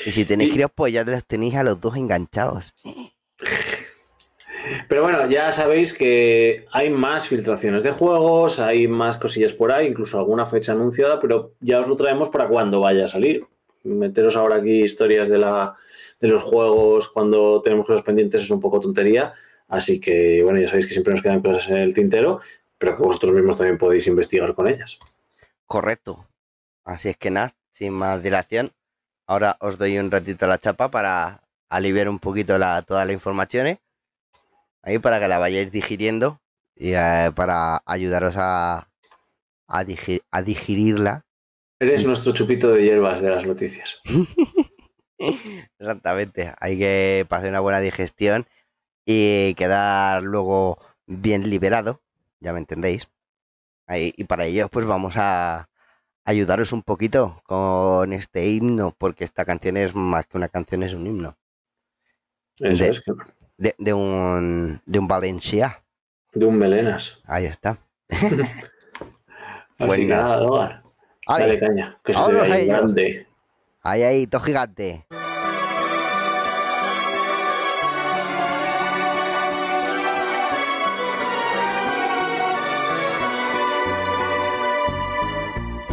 Y 0.06 0.10
si 0.10 0.24
tenéis 0.24 0.50
Y- 0.50 0.52
críos, 0.54 0.70
pues 0.74 0.92
ya 0.92 1.04
los 1.04 1.24
tenéis 1.24 1.54
a 1.54 1.62
los 1.62 1.80
dos 1.80 1.96
enganchados. 1.96 2.72
Pero 4.88 5.02
bueno, 5.02 5.28
ya 5.28 5.52
sabéis 5.52 5.92
que 5.92 6.66
hay 6.72 6.90
más 6.90 7.28
filtraciones 7.28 7.82
de 7.84 7.92
juegos, 7.92 8.58
hay 8.58 8.88
más 8.88 9.16
cosillas 9.16 9.52
por 9.52 9.72
ahí, 9.72 9.86
incluso 9.86 10.18
alguna 10.18 10.46
fecha 10.46 10.72
anunciada, 10.72 11.20
pero 11.20 11.52
ya 11.60 11.80
os 11.80 11.86
lo 11.88 11.94
traemos 11.94 12.28
para 12.30 12.48
cuando 12.48 12.80
vaya 12.80 13.04
a 13.04 13.08
salir. 13.08 13.44
Meteros 13.84 14.34
ahora 14.36 14.56
aquí 14.56 14.82
historias 14.82 15.28
de, 15.28 15.38
la, 15.38 15.74
de 16.20 16.28
los 16.28 16.42
juegos 16.42 17.08
cuando 17.08 17.62
tenemos 17.62 17.86
cosas 17.86 18.02
pendientes 18.02 18.42
es 18.42 18.50
un 18.50 18.60
poco 18.60 18.80
tontería. 18.80 19.34
Así 19.68 20.00
que, 20.00 20.42
bueno, 20.42 20.58
ya 20.60 20.66
sabéis 20.68 20.86
que 20.86 20.92
siempre 20.92 21.12
nos 21.12 21.22
quedan 21.22 21.42
cosas 21.42 21.68
en 21.68 21.76
el 21.76 21.94
tintero, 21.94 22.40
pero 22.78 22.96
que 22.96 23.02
vosotros 23.02 23.32
mismos 23.32 23.56
también 23.56 23.78
podéis 23.78 24.06
investigar 24.06 24.54
con 24.54 24.68
ellas. 24.68 24.98
Correcto. 25.66 26.26
Así 26.84 27.08
es 27.08 27.16
que 27.16 27.30
nada, 27.30 27.52
sin 27.72 27.92
más 27.92 28.22
dilación, 28.22 28.72
ahora 29.26 29.56
os 29.60 29.78
doy 29.78 29.98
un 29.98 30.10
ratito 30.10 30.46
la 30.46 30.58
chapa 30.58 30.90
para 30.90 31.42
aliviar 31.68 32.08
un 32.08 32.18
poquito 32.18 32.58
la, 32.58 32.82
toda 32.82 33.04
la 33.04 33.12
información. 33.12 33.66
¿eh? 33.66 33.80
Ahí 34.82 34.98
para 34.98 35.18
que 35.18 35.28
la 35.28 35.38
vayáis 35.38 35.72
digiriendo 35.72 36.40
y 36.76 36.92
eh, 36.92 37.32
para 37.34 37.82
ayudaros 37.86 38.36
a, 38.36 38.88
a, 39.68 39.84
a 40.30 40.42
digerirla. 40.42 41.24
Eres 41.80 42.04
nuestro 42.04 42.32
chupito 42.32 42.70
de 42.70 42.84
hierbas 42.84 43.20
de 43.20 43.30
las 43.30 43.44
noticias. 43.44 44.00
Exactamente. 45.18 46.54
Hay 46.60 46.78
que 46.78 47.26
pasar 47.28 47.50
una 47.50 47.60
buena 47.60 47.80
digestión 47.80 48.46
y 49.04 49.54
quedar 49.54 50.22
luego 50.22 50.78
bien 51.06 51.50
liberado. 51.50 52.00
Ya 52.40 52.52
me 52.52 52.58
entendéis. 52.60 53.08
Ahí- 53.86 54.12
y 54.16 54.24
para 54.24 54.44
ello, 54.46 54.68
pues 54.68 54.86
vamos 54.86 55.14
a 55.16 55.68
ayudaros 56.24 56.72
un 56.72 56.82
poquito 56.82 57.40
con 57.44 58.12
este 58.12 58.46
himno, 58.48 58.94
porque 58.96 59.24
esta 59.24 59.44
canción 59.44 59.76
es 59.76 59.94
más 59.94 60.26
que 60.26 60.36
una 60.36 60.48
canción, 60.48 60.82
es 60.82 60.92
un 60.92 61.06
himno. 61.06 61.36
Eso 62.58 62.84
De- 62.84 62.90
es, 62.90 63.00
que- 63.00 63.12
De, 63.58 63.74
de 63.78 63.92
un 63.94 64.80
de 64.86 64.98
un 64.98 65.08
Valencia. 65.08 65.82
de 66.34 66.44
un 66.46 66.58
melenas. 66.58 67.22
Ahí 67.26 67.46
está. 67.46 67.78
Así 68.10 69.86
Pues 69.86 69.98
que 70.00 70.06
nada. 70.06 70.82
dale 71.28 71.58
caña, 71.60 71.98
que 72.04 72.12
se 72.14 72.18
te 72.18 72.40
ahí 72.40 72.66
grande. 72.66 73.26
ahí, 73.82 74.02
ahí, 74.02 74.26
todo 74.26 74.40
gigante. 74.42 75.06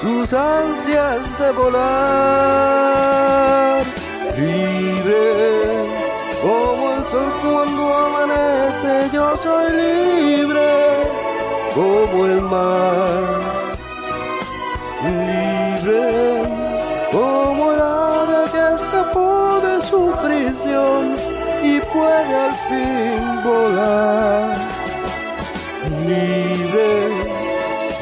sus 0.00 0.32
ansias 0.32 1.38
de 1.38 1.52
volar. 1.52 3.00
Libre 4.36 5.88
como 6.42 6.92
el 6.92 7.04
sol 7.06 7.32
cuando 7.42 7.94
amanece, 7.94 9.10
yo 9.12 9.36
soy 9.36 9.72
libre 9.72 10.70
como 11.74 12.26
el 12.26 12.40
mar. 12.40 13.40
Libre 15.04 16.42
como 17.12 17.72
el 17.72 17.80
ave 17.80 18.50
que 18.52 18.62
escapó 18.76 19.60
de 19.60 19.74
su 19.82 20.02
prisión 20.22 21.14
y 21.62 21.80
puede 21.92 22.34
al 22.46 22.54
fin 22.68 23.42
volar. 23.44 24.56
Libre 26.06 26.90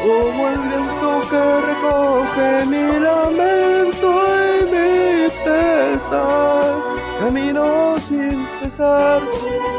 como 0.03 0.49
el 0.49 0.59
viento 0.61 1.11
que 1.31 1.58
recoge 1.89 2.67
mi 2.67 3.01
lamento 3.01 4.11
y 4.61 4.65
mi 4.73 5.29
pesar. 5.45 6.75
Camino 7.21 7.97
sin 8.01 8.47
cesar 8.61 9.21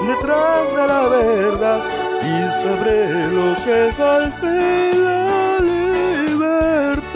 detrás 0.07 0.75
de 0.75 0.87
la 0.87 1.01
verdad 1.09 1.79
y 2.21 2.33
sabré 2.61 3.27
lo 3.27 3.55
que 3.63 3.87
es 3.87 3.99
al 3.99 4.33
fin 4.33 5.03
la 5.03 5.59
libertad. 5.71 7.11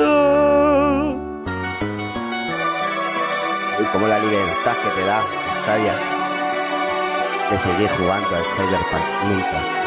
Y 3.80 3.84
como 3.92 4.08
la 4.08 4.20
libertad 4.20 4.76
que 4.84 4.90
te 4.96 5.06
da 5.06 5.22
Stadia 5.64 5.96
de 7.50 7.58
seguir 7.60 7.90
jugando 7.98 8.36
al 8.36 8.44
Cyberpunk 8.56 9.06
mientras 9.28 9.83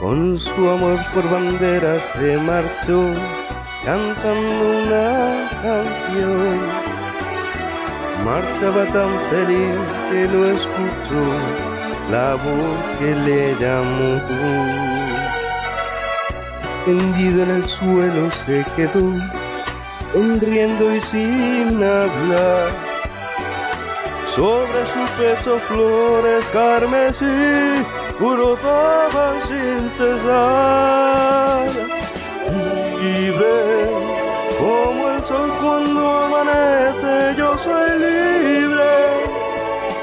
Con 0.00 0.38
su 0.38 0.70
amor 0.70 0.96
por 1.12 1.28
banderas 1.28 2.00
se 2.14 2.36
marchó 2.38 3.02
cantando 3.84 4.70
una 4.84 5.48
canción. 5.60 6.58
Marchaba 8.24 8.84
tan 8.92 9.10
feliz 9.28 9.76
que 10.08 10.28
no 10.28 10.44
escuchó 10.46 11.22
la 12.12 12.36
voz 12.36 12.98
que 13.00 13.12
le 13.26 13.56
llamó. 13.56 14.20
Tendido 16.84 17.42
en 17.42 17.50
el 17.50 17.66
suelo 17.66 18.30
se 18.46 18.64
quedó, 18.76 19.02
sonriendo 20.12 20.94
y 20.94 21.00
sin 21.00 21.82
hablar. 21.82 22.70
Sobre 24.32 24.80
su 24.92 25.02
pecho 25.18 25.58
flores 25.66 26.48
carmesí 26.52 27.24
brotaban 28.18 29.40
sin 29.46 29.90
cesar. 29.96 31.68
Libre 33.00 33.58
como 34.58 35.08
el 35.10 35.24
sol 35.24 35.52
cuando 35.62 36.00
amanece, 36.24 37.36
yo 37.38 37.56
soy 37.58 37.90
libre 37.98 38.90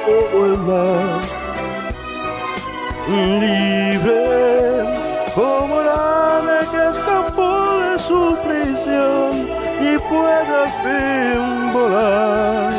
como 0.06 0.46
el 0.46 0.58
mar. 0.60 1.22
Libre 3.08 4.24
como 5.36 5.82
el 5.82 5.90
ave 5.90 6.60
que 6.72 6.90
escapó 6.98 7.52
de 7.80 7.98
su 7.98 8.38
prisión 8.46 9.32
y 9.82 9.98
puede 10.10 10.54
al 10.64 10.72
fin 10.84 11.74
volar. 11.74 12.74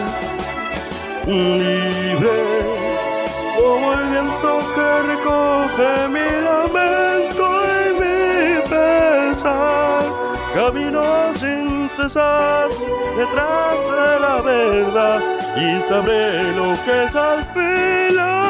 Recoge 5.76 6.08
mi 6.08 6.42
lamento 6.42 7.46
y 7.64 7.92
mi 8.00 8.68
pesar. 8.68 10.02
Camino 10.54 11.34
sin 11.34 11.88
cesar 11.90 12.68
detrás 13.16 13.78
de 13.90 14.20
la 14.20 14.40
verdad 14.42 15.20
y 15.56 15.88
sabré 15.88 16.52
lo 16.54 16.74
que 16.84 17.04
es 17.04 17.14
al 17.14 17.44
fin 17.54 18.45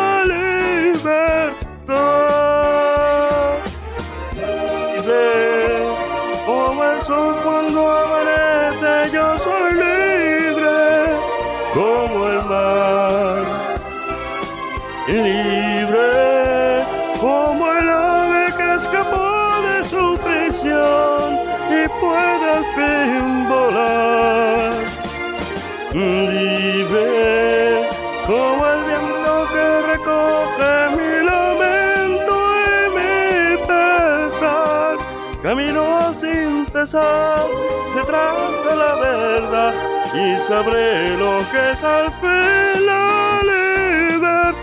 detrás 36.77 38.37
de 38.65 38.77
la 38.77 38.95
verdad 38.97 39.75
y 40.15 40.39
sabré 40.43 41.17
lo 41.17 41.39
que 41.51 41.71
es 41.71 41.83
al 41.83 42.13
fin 42.21 42.85
la 42.85 43.41
libertad. 43.43 44.55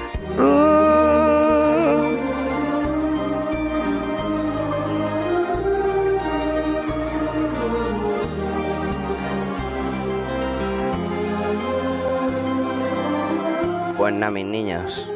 Pues 13.97 14.14
nada, 14.14 14.32
mis 14.32 14.45
niños. 14.45 15.09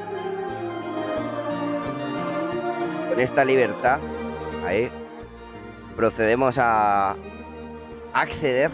Con 3.10 3.20
esta 3.20 3.46
libertad, 3.46 4.00
procedemos 5.98 6.60
a 6.60 7.18
acceder 8.14 8.72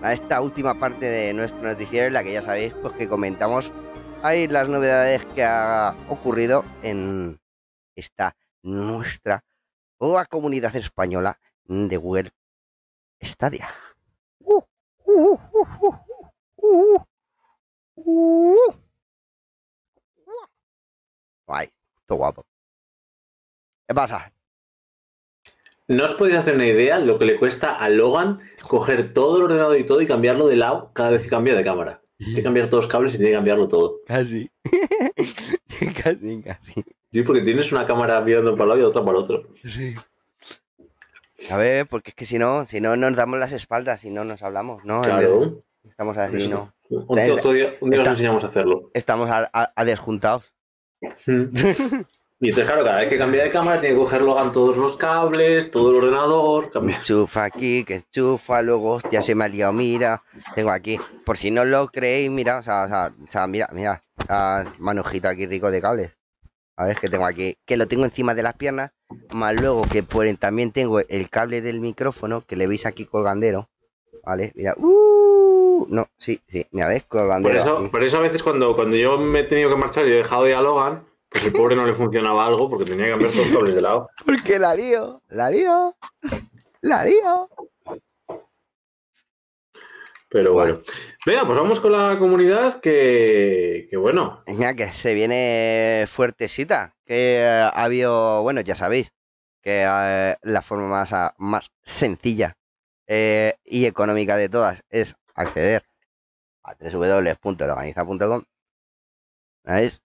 a 0.00 0.12
esta 0.12 0.40
última 0.40 0.78
parte 0.78 1.06
de 1.06 1.34
nuestro 1.34 1.62
noticiero 1.62 2.06
en 2.06 2.12
la 2.12 2.22
que 2.22 2.32
ya 2.32 2.42
sabéis 2.42 2.72
pues 2.80 2.94
que 2.94 3.08
comentamos 3.08 3.72
ahí 4.22 4.46
las 4.46 4.68
novedades 4.68 5.24
que 5.34 5.42
ha 5.44 5.96
ocurrido 6.08 6.64
en 6.84 7.40
esta 7.96 8.36
nuestra 8.62 9.44
comunidad 10.30 10.74
española 10.76 11.38
de 11.64 11.96
Google 11.96 12.30
Stadia. 13.20 13.68
Ay, 21.48 21.68
todo 22.06 22.18
guapo. 22.18 22.46
¿Qué 23.86 23.94
pasa? 23.94 24.32
¿No 25.88 26.04
os 26.04 26.14
podéis 26.14 26.38
hacer 26.38 26.54
una 26.54 26.66
idea 26.66 26.98
lo 26.98 27.18
que 27.18 27.24
le 27.26 27.36
cuesta 27.38 27.74
a 27.76 27.88
Logan 27.90 28.40
coger 28.68 29.12
todo 29.12 29.36
el 29.36 29.42
ordenador 29.44 29.78
y 29.78 29.84
todo 29.84 30.00
y 30.00 30.06
cambiarlo 30.06 30.46
de 30.46 30.56
lado 30.56 30.90
cada 30.94 31.10
vez 31.10 31.22
que 31.22 31.28
cambia 31.28 31.54
de 31.54 31.64
cámara? 31.64 32.00
Tiene 32.18 32.34
que 32.36 32.42
cambiar 32.42 32.68
todos 32.70 32.84
los 32.84 32.92
cables 32.92 33.14
y 33.14 33.16
tiene 33.18 33.30
que 33.32 33.36
cambiarlo 33.36 33.66
todo. 33.68 33.96
Casi. 34.06 34.48
casi, 36.02 36.42
casi. 36.42 36.84
Sí, 37.12 37.22
porque 37.22 37.42
tienes 37.42 37.70
una 37.72 37.84
cámara 37.84 38.20
mirando 38.20 38.52
para 38.52 38.62
un 38.64 38.68
lado 38.70 38.80
y 38.80 38.84
otra 38.84 39.04
para 39.04 39.18
el 39.18 39.24
otro. 39.24 39.42
Sí. 39.62 39.94
A 41.50 41.56
ver, 41.56 41.86
porque 41.88 42.10
es 42.10 42.14
que 42.14 42.24
si 42.26 42.38
no, 42.38 42.64
si 42.66 42.80
no 42.80 42.94
nos 42.96 43.16
damos 43.16 43.38
las 43.40 43.52
espaldas 43.52 44.04
y 44.04 44.10
no 44.10 44.24
nos 44.24 44.42
hablamos, 44.42 44.84
¿no? 44.84 45.02
Claro. 45.02 45.62
Estamos 45.88 46.16
así. 46.16 46.46
¿no? 46.48 46.72
Un, 46.88 47.16
día, 47.16 47.34
otro 47.34 47.52
día- 47.52 47.74
un 47.80 47.90
día 47.90 47.96
os 47.96 48.00
Está- 48.02 48.10
enseñamos 48.12 48.44
a 48.44 48.46
hacerlo. 48.46 48.90
Estamos 48.94 49.28
a, 49.28 49.50
a- 49.52 49.72
a 49.74 49.84
desjuntados. 49.84 50.52
Y 52.42 52.48
entonces, 52.48 52.66
claro, 52.72 52.84
cada 52.84 52.98
vez 52.98 53.08
que 53.08 53.18
cambia 53.18 53.44
de 53.44 53.50
cámara 53.50 53.80
tiene 53.80 53.94
que 53.94 54.00
coger 54.00 54.20
Logan 54.20 54.50
todos 54.50 54.76
los 54.76 54.96
cables, 54.96 55.70
todo 55.70 55.90
el 55.90 55.96
ordenador, 55.98 56.72
cambiar. 56.72 56.98
Enchufa 56.98 57.44
aquí, 57.44 57.84
que 57.84 57.94
enchufa, 57.94 58.62
luego, 58.62 58.94
hostia, 58.94 59.22
se 59.22 59.36
me 59.36 59.44
ha 59.44 59.48
liado, 59.48 59.72
mira, 59.72 60.24
tengo 60.56 60.72
aquí, 60.72 60.98
por 61.24 61.38
si 61.38 61.52
no 61.52 61.64
lo 61.64 61.86
creéis, 61.86 62.32
mira, 62.32 62.58
o 62.58 62.62
sea, 62.64 62.82
o 62.82 62.88
sea, 62.88 63.12
o 63.16 63.30
sea, 63.30 63.46
mira, 63.46 63.68
mira, 63.72 64.02
manojito 64.78 65.28
aquí 65.28 65.46
rico 65.46 65.70
de 65.70 65.80
cables. 65.80 66.18
A 66.76 66.86
ver, 66.86 66.96
que 66.96 67.08
tengo 67.08 67.26
aquí, 67.26 67.56
que 67.64 67.76
lo 67.76 67.86
tengo 67.86 68.06
encima 68.06 68.34
de 68.34 68.42
las 68.42 68.54
piernas, 68.54 68.90
más 69.32 69.54
luego 69.54 69.82
que 69.82 70.02
por 70.02 70.26
también 70.34 70.72
tengo 70.72 70.98
el 70.98 71.30
cable 71.30 71.60
del 71.60 71.80
micrófono, 71.80 72.44
que 72.44 72.56
le 72.56 72.66
veis 72.66 72.86
aquí 72.86 73.06
colgandero, 73.06 73.70
¿vale? 74.24 74.50
Mira, 74.56 74.74
uh, 74.78 75.86
no, 75.88 76.08
sí, 76.18 76.40
sí, 76.48 76.66
mira, 76.72 76.88
ves, 76.88 77.04
Por 77.04 77.20
colgandero. 77.20 77.56
eso, 77.60 77.78
aquí. 77.78 77.88
por 77.88 78.02
eso 78.02 78.16
a 78.16 78.22
veces 78.22 78.42
cuando, 78.42 78.74
cuando 78.74 78.96
yo 78.96 79.16
me 79.16 79.40
he 79.40 79.44
tenido 79.44 79.70
que 79.70 79.76
marchar 79.76 80.08
y 80.08 80.10
he 80.10 80.16
dejado 80.16 80.48
ya 80.48 80.60
Logan, 80.60 81.04
pues 81.32 81.44
el 81.44 81.52
pobre 81.52 81.74
no 81.76 81.86
le 81.86 81.94
funcionaba 81.94 82.46
algo 82.46 82.68
porque 82.70 82.84
tenía 82.84 83.06
que 83.06 83.10
cambiar 83.12 83.32
todos 83.32 83.46
los 83.46 83.54
cables 83.56 83.74
de 83.74 83.80
lado. 83.80 84.10
Porque 84.26 84.58
la 84.58 84.74
lío, 84.74 85.22
la 85.28 85.50
lío, 85.50 85.96
la 86.82 87.04
lío. 87.04 87.48
Pero 90.28 90.52
Bueno. 90.52 90.74
bueno. 90.74 90.84
Venga, 91.26 91.46
pues 91.46 91.58
vamos 91.58 91.80
con 91.80 91.92
la 91.92 92.18
comunidad 92.18 92.80
que, 92.80 93.86
que 93.90 93.96
bueno. 93.96 94.42
Mira 94.46 94.74
que 94.74 94.90
se 94.92 95.12
viene 95.14 96.06
fuertecita, 96.08 96.94
que 97.04 97.36
eh, 97.40 97.60
ha 97.72 97.84
habido, 97.84 98.42
bueno, 98.42 98.60
ya 98.62 98.74
sabéis, 98.74 99.12
que 99.62 99.84
eh, 99.86 100.36
la 100.42 100.62
forma 100.62 100.88
más, 100.88 101.12
ah, 101.12 101.34
más 101.38 101.70
sencilla 101.82 102.56
eh, 103.06 103.54
y 103.64 103.84
económica 103.86 104.36
de 104.36 104.48
todas 104.48 104.82
es 104.88 105.14
acceder 105.34 105.82
a 106.64 106.74
www.organiza.com. 106.74 108.42
¿Veis? 109.64 110.02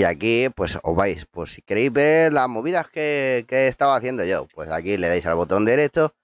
Y 0.00 0.04
aquí, 0.04 0.48
pues 0.56 0.78
os 0.82 0.96
vais, 0.96 1.26
pues 1.30 1.52
si 1.52 1.60
queréis 1.60 1.92
ver 1.92 2.32
las 2.32 2.48
movidas 2.48 2.88
que, 2.88 3.44
que 3.46 3.68
estaba 3.68 3.96
haciendo 3.96 4.24
yo, 4.24 4.46
pues 4.54 4.70
aquí 4.70 4.96
le 4.96 5.08
dais 5.08 5.26
al 5.26 5.34
botón 5.34 5.66
derecho. 5.66 6.14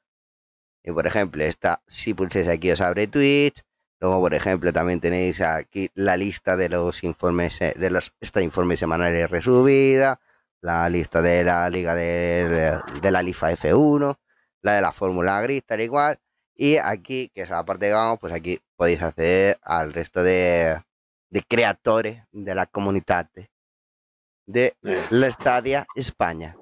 Y 0.82 0.92
por 0.92 1.06
ejemplo, 1.06 1.44
esta, 1.44 1.82
si 1.86 2.14
pulsáis 2.14 2.48
aquí 2.48 2.70
os 2.70 2.80
abre 2.80 3.06
Twitch. 3.06 3.62
Luego, 4.00 4.20
por 4.20 4.32
ejemplo, 4.32 4.72
también 4.72 5.00
tenéis 5.00 5.42
aquí 5.42 5.90
la 5.94 6.16
lista 6.16 6.56
de 6.56 6.70
los 6.70 7.04
informes, 7.04 7.60
eh, 7.60 7.74
de 7.76 7.90
los 7.90 8.14
este 8.18 8.42
informes 8.42 8.80
semanales 8.80 9.30
resubida, 9.30 10.20
la 10.62 10.88
lista 10.88 11.20
de 11.20 11.44
la 11.44 11.68
liga 11.68 11.94
de, 11.94 12.80
de 13.02 13.10
la 13.10 13.22
LIFA 13.22 13.52
F1, 13.58 14.16
la 14.62 14.74
de 14.74 14.80
la 14.80 14.92
Fórmula 14.92 15.42
Gris, 15.42 15.64
tal 15.66 15.82
y 15.82 15.88
cual. 15.88 16.18
Y 16.54 16.78
aquí, 16.78 17.30
que 17.34 17.42
es 17.42 17.50
la 17.50 17.62
parte 17.62 17.88
que 17.88 17.92
vamos, 17.92 18.18
pues 18.20 18.32
aquí 18.32 18.58
podéis 18.74 19.02
acceder 19.02 19.58
al 19.62 19.92
resto 19.92 20.22
de, 20.22 20.80
de 21.28 21.42
creadores 21.42 22.22
de 22.32 22.54
la 22.54 22.64
comunidad 22.64 23.28
de 24.46 24.74
la 25.10 25.26
Estadia 25.26 25.86
España. 25.94 26.56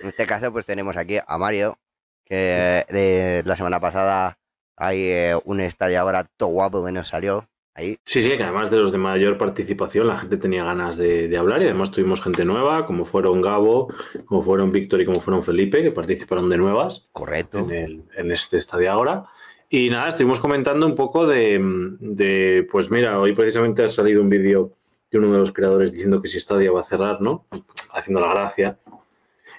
En 0.00 0.08
este 0.08 0.26
caso, 0.26 0.50
pues 0.52 0.66
tenemos 0.66 0.96
aquí 0.96 1.16
a 1.24 1.38
Mario, 1.38 1.78
que 2.24 2.84
eh, 2.88 3.42
la 3.44 3.56
semana 3.56 3.80
pasada 3.80 4.38
hay 4.76 4.98
eh, 5.10 5.34
un 5.44 5.60
estadio 5.60 6.00
ahora 6.00 6.24
todo 6.36 6.50
guapo 6.50 6.84
que 6.84 6.92
nos 6.92 7.08
salió. 7.08 7.46
Ahí, 7.74 7.96
sí, 8.04 8.22
sí, 8.22 8.36
que 8.36 8.42
además 8.42 8.70
de 8.70 8.78
los 8.78 8.90
de 8.92 8.98
mayor 8.98 9.38
participación, 9.38 10.06
la 10.08 10.18
gente 10.18 10.36
tenía 10.38 10.64
ganas 10.64 10.96
de, 10.96 11.28
de 11.28 11.36
hablar 11.38 11.60
y 11.62 11.66
además 11.66 11.90
tuvimos 11.90 12.20
gente 12.20 12.44
nueva, 12.44 12.84
como 12.84 13.04
fueron 13.04 13.40
Gabo, 13.40 13.92
como 14.26 14.42
fueron 14.42 14.72
Víctor 14.72 15.00
y 15.02 15.04
como 15.06 15.20
fueron 15.20 15.42
Felipe, 15.44 15.82
que 15.82 15.92
participaron 15.92 16.48
de 16.50 16.56
nuevas. 16.56 17.08
correcto. 17.12 17.58
en, 17.58 17.70
el- 17.70 18.04
en 18.16 18.32
este 18.32 18.56
estadio 18.56 18.90
ahora. 18.90 19.24
Y 19.68 19.88
nada, 19.88 20.08
estuvimos 20.08 20.40
comentando 20.40 20.84
un 20.84 20.96
poco 20.96 21.26
de, 21.28 21.60
de, 22.00 22.66
pues 22.72 22.90
mira, 22.90 23.20
hoy 23.20 23.34
precisamente 23.34 23.84
ha 23.84 23.88
salido 23.88 24.20
un 24.20 24.28
vídeo 24.28 24.72
de 25.10 25.18
uno 25.18 25.32
de 25.32 25.38
los 25.38 25.52
creadores 25.52 25.92
diciendo 25.92 26.22
que 26.22 26.28
si 26.28 26.38
Stadia 26.38 26.70
va 26.70 26.80
a 26.80 26.84
cerrar, 26.84 27.20
¿no? 27.20 27.46
Haciendo 27.92 28.20
la 28.20 28.32
gracia. 28.32 28.78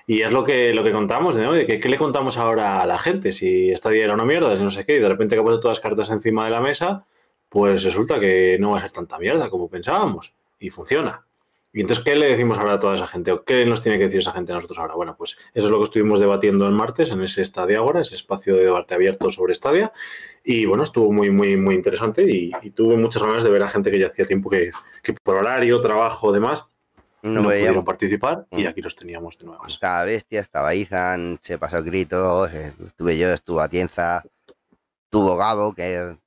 Y 0.08 0.22
es 0.22 0.32
lo 0.32 0.43
que, 0.43 0.74
lo 0.74 0.84
que 0.84 0.91
contamos, 0.91 1.36
¿no? 1.36 1.54
Que, 1.54 1.80
¿qué 1.80 1.89
le 1.89 1.97
contamos 1.97 2.38
ahora 2.38 2.82
a 2.82 2.86
la 2.86 2.97
gente? 2.97 3.32
Si 3.32 3.76
Stadia 3.76 4.06
era 4.06 4.14
una 4.14 4.26
mierda, 4.26 4.56
si 4.56 4.64
no 4.64 4.72
sé 4.72 4.86
qué, 4.86 4.95
y 4.95 4.99
de 4.99 5.10
repente 5.10 5.36
que 5.36 5.41
ha 5.41 5.43
puesto 5.43 5.60
todas 5.60 5.78
las 5.78 5.84
cartas 5.84 6.10
encima 6.10 6.45
de 6.45 6.52
la 6.52 6.62
mesa, 6.62 7.06
pues 7.49 7.84
resulta 7.84 8.20
que 8.20 8.58
no 8.60 8.72
va 8.72 8.80
a 8.80 8.82
ser 8.82 8.91
tanta 8.91 9.18
mierda 9.20 9.49
como 9.49 9.70
pensábamos. 9.70 10.34
Y 10.60 10.70
funciona. 10.70 11.26
Y 11.74 11.82
entonces, 11.82 12.04
¿qué 12.04 12.16
le 12.16 12.28
decimos 12.28 12.58
ahora 12.58 12.74
a 12.74 12.80
toda 12.80 12.96
esa 12.96 13.08
gente? 13.08 13.32
¿O 13.32 13.46
qué 13.46 13.66
nos 13.66 13.82
tiene 13.82 13.98
que 13.98 14.04
decir 14.06 14.20
esa 14.20 14.34
gente 14.34 14.52
a 14.52 14.56
nosotros 14.56 14.78
ahora? 14.78 14.96
Bueno, 14.96 15.16
pues 15.18 15.38
eso 15.54 15.68
es 15.68 15.72
lo 15.72 15.78
que 15.80 15.86
estuvimos 15.86 16.20
debatiendo 16.20 16.66
el 16.66 16.74
martes 16.74 17.12
en 17.12 17.22
ese 17.24 17.46
Stadia 17.46 17.78
ahora, 17.80 18.02
ese 18.02 18.16
espacio 18.16 18.56
de 18.56 18.66
debate 18.66 18.94
abierto 18.94 19.30
sobre 19.30 19.56
Stadia. 19.56 19.94
Y 20.44 20.66
bueno, 20.66 20.84
estuvo 20.84 21.12
muy, 21.14 21.30
muy, 21.30 21.56
muy 21.56 21.76
interesante 21.76 22.24
y, 22.24 22.52
y 22.62 22.72
tuve 22.72 22.98
muchas 22.98 23.24
ganas 23.24 23.44
de 23.46 23.50
ver 23.52 23.64
a 23.64 23.70
gente 23.70 23.90
que 23.90 24.00
ya 24.00 24.08
hacía 24.08 24.26
tiempo 24.26 24.50
que, 24.50 24.72
que 25.02 25.14
por 25.14 25.38
horario, 25.38 25.80
trabajo, 25.80 26.34
demás, 26.34 26.66
No, 27.22 27.42
no, 27.42 27.44
pudieron 27.44 27.86
participar 27.86 28.46
y 28.52 28.64
Mm. 28.64 28.68
aquí 28.68 28.82
los 28.82 28.96
teníamos 28.96 29.38
de 29.38 29.46
nuevas. 29.46 29.68
Estaba 29.72 30.04
Bestia, 30.04 30.42
estaba 30.42 30.76
Izan, 30.76 31.40
se 31.42 31.58
pasó 31.58 31.82
gritos, 31.84 32.52
eh, 32.52 32.74
estuve 32.86 33.18
yo, 33.18 33.30
estuvo 33.30 33.62
Atienza, 33.62 34.24
estuvo 35.06 35.38
Gabo, 35.38 35.74
que 35.74 36.18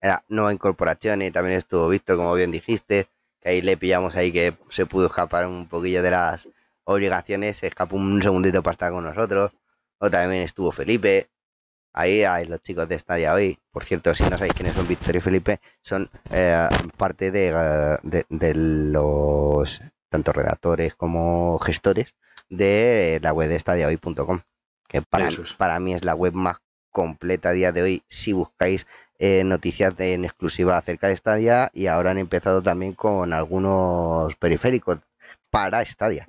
era 0.00 0.24
nueva 0.28 0.52
incorporación, 0.52 1.22
y 1.22 1.30
también 1.32 1.56
estuvo 1.56 1.88
Víctor, 1.88 2.18
como 2.18 2.34
bien 2.34 2.50
dijiste, 2.52 3.08
que 3.40 3.48
ahí 3.50 3.62
le 3.62 3.76
pillamos 3.76 4.14
ahí 4.16 4.32
que 4.32 4.54
se 4.70 4.86
pudo 4.86 5.06
escapar 5.06 5.46
un 5.46 5.66
poquillo 5.68 6.02
de 6.02 6.10
las 6.10 6.48
obligaciones, 6.84 7.58
se 7.58 7.66
escapó 7.68 7.96
un 7.96 8.22
segundito 8.22 8.62
para 8.62 8.72
estar 8.72 8.90
con 8.92 9.04
nosotros. 9.04 9.52
O 9.98 10.10
también 10.10 10.42
estuvo 10.42 10.72
Felipe, 10.72 11.28
ahí 11.92 12.24
hay 12.24 12.46
los 12.46 12.62
chicos 12.62 12.88
de 12.88 12.98
Stadia 12.98 13.34
hoy. 13.34 13.58
Por 13.70 13.84
cierto, 13.84 14.14
si 14.14 14.22
no 14.24 14.30
sabéis 14.38 14.54
quiénes 14.54 14.74
son 14.74 14.88
Víctor 14.88 15.16
y 15.16 15.20
Felipe, 15.20 15.60
son 15.82 16.10
eh, 16.30 16.66
parte 16.96 17.30
de, 17.30 17.52
de- 18.02 18.24
de 18.28 18.54
los 18.54 19.80
tanto 20.08 20.32
redactores 20.32 20.94
como 20.94 21.58
gestores 21.60 22.14
de 22.48 23.20
la 23.22 23.32
web 23.32 23.48
de 23.48 23.56
stadiahoy.com, 23.60 24.40
que 24.88 25.02
para, 25.02 25.28
es. 25.28 25.52
para 25.54 25.78
mí 25.78 25.94
es 25.94 26.02
la 26.04 26.14
web 26.14 26.32
más 26.32 26.56
completa 26.90 27.50
a 27.50 27.52
día 27.52 27.72
de 27.72 27.82
hoy 27.82 28.02
si 28.08 28.32
buscáis 28.32 28.86
eh, 29.18 29.44
noticias 29.44 29.96
de- 29.96 30.14
en 30.14 30.24
exclusiva 30.24 30.76
acerca 30.76 31.08
de 31.08 31.16
Stadia 31.16 31.70
y 31.74 31.86
ahora 31.86 32.10
han 32.12 32.18
empezado 32.18 32.62
también 32.62 32.94
con 32.94 33.32
algunos 33.32 34.34
periféricos 34.36 34.98
para 35.50 35.84
Stadia. 35.84 36.28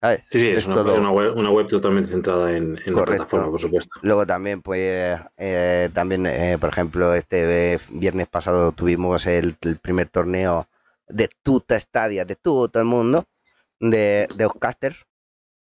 ¿Sabes? 0.00 0.22
Sí, 0.28 0.38
sí, 0.40 0.48
es, 0.48 0.66
una, 0.66 0.74
todo- 0.74 0.98
una 0.98 1.10
web, 1.10 1.36
una 1.36 1.50
web 1.50 1.66
totalmente 1.68 2.10
centrada 2.10 2.54
en, 2.54 2.78
en 2.84 2.94
la 2.94 3.04
plataforma, 3.04 3.50
por 3.50 3.60
supuesto. 3.60 3.98
Luego 4.02 4.26
también, 4.26 4.60
pues, 4.60 5.18
eh, 5.38 5.88
también, 5.94 6.26
eh, 6.26 6.58
por 6.60 6.70
ejemplo, 6.70 7.14
este 7.14 7.80
viernes 7.88 8.28
pasado 8.28 8.72
tuvimos 8.72 9.24
el, 9.26 9.56
el 9.62 9.76
primer 9.78 10.08
torneo 10.08 10.68
de 11.08 11.28
tuta 11.42 11.78
Stadia, 11.80 12.24
de 12.26 12.36
todo 12.36 12.68
el 12.74 12.84
mundo, 12.84 13.24
de, 13.80 14.28
de 14.36 14.44
Oscasters. 14.44 15.06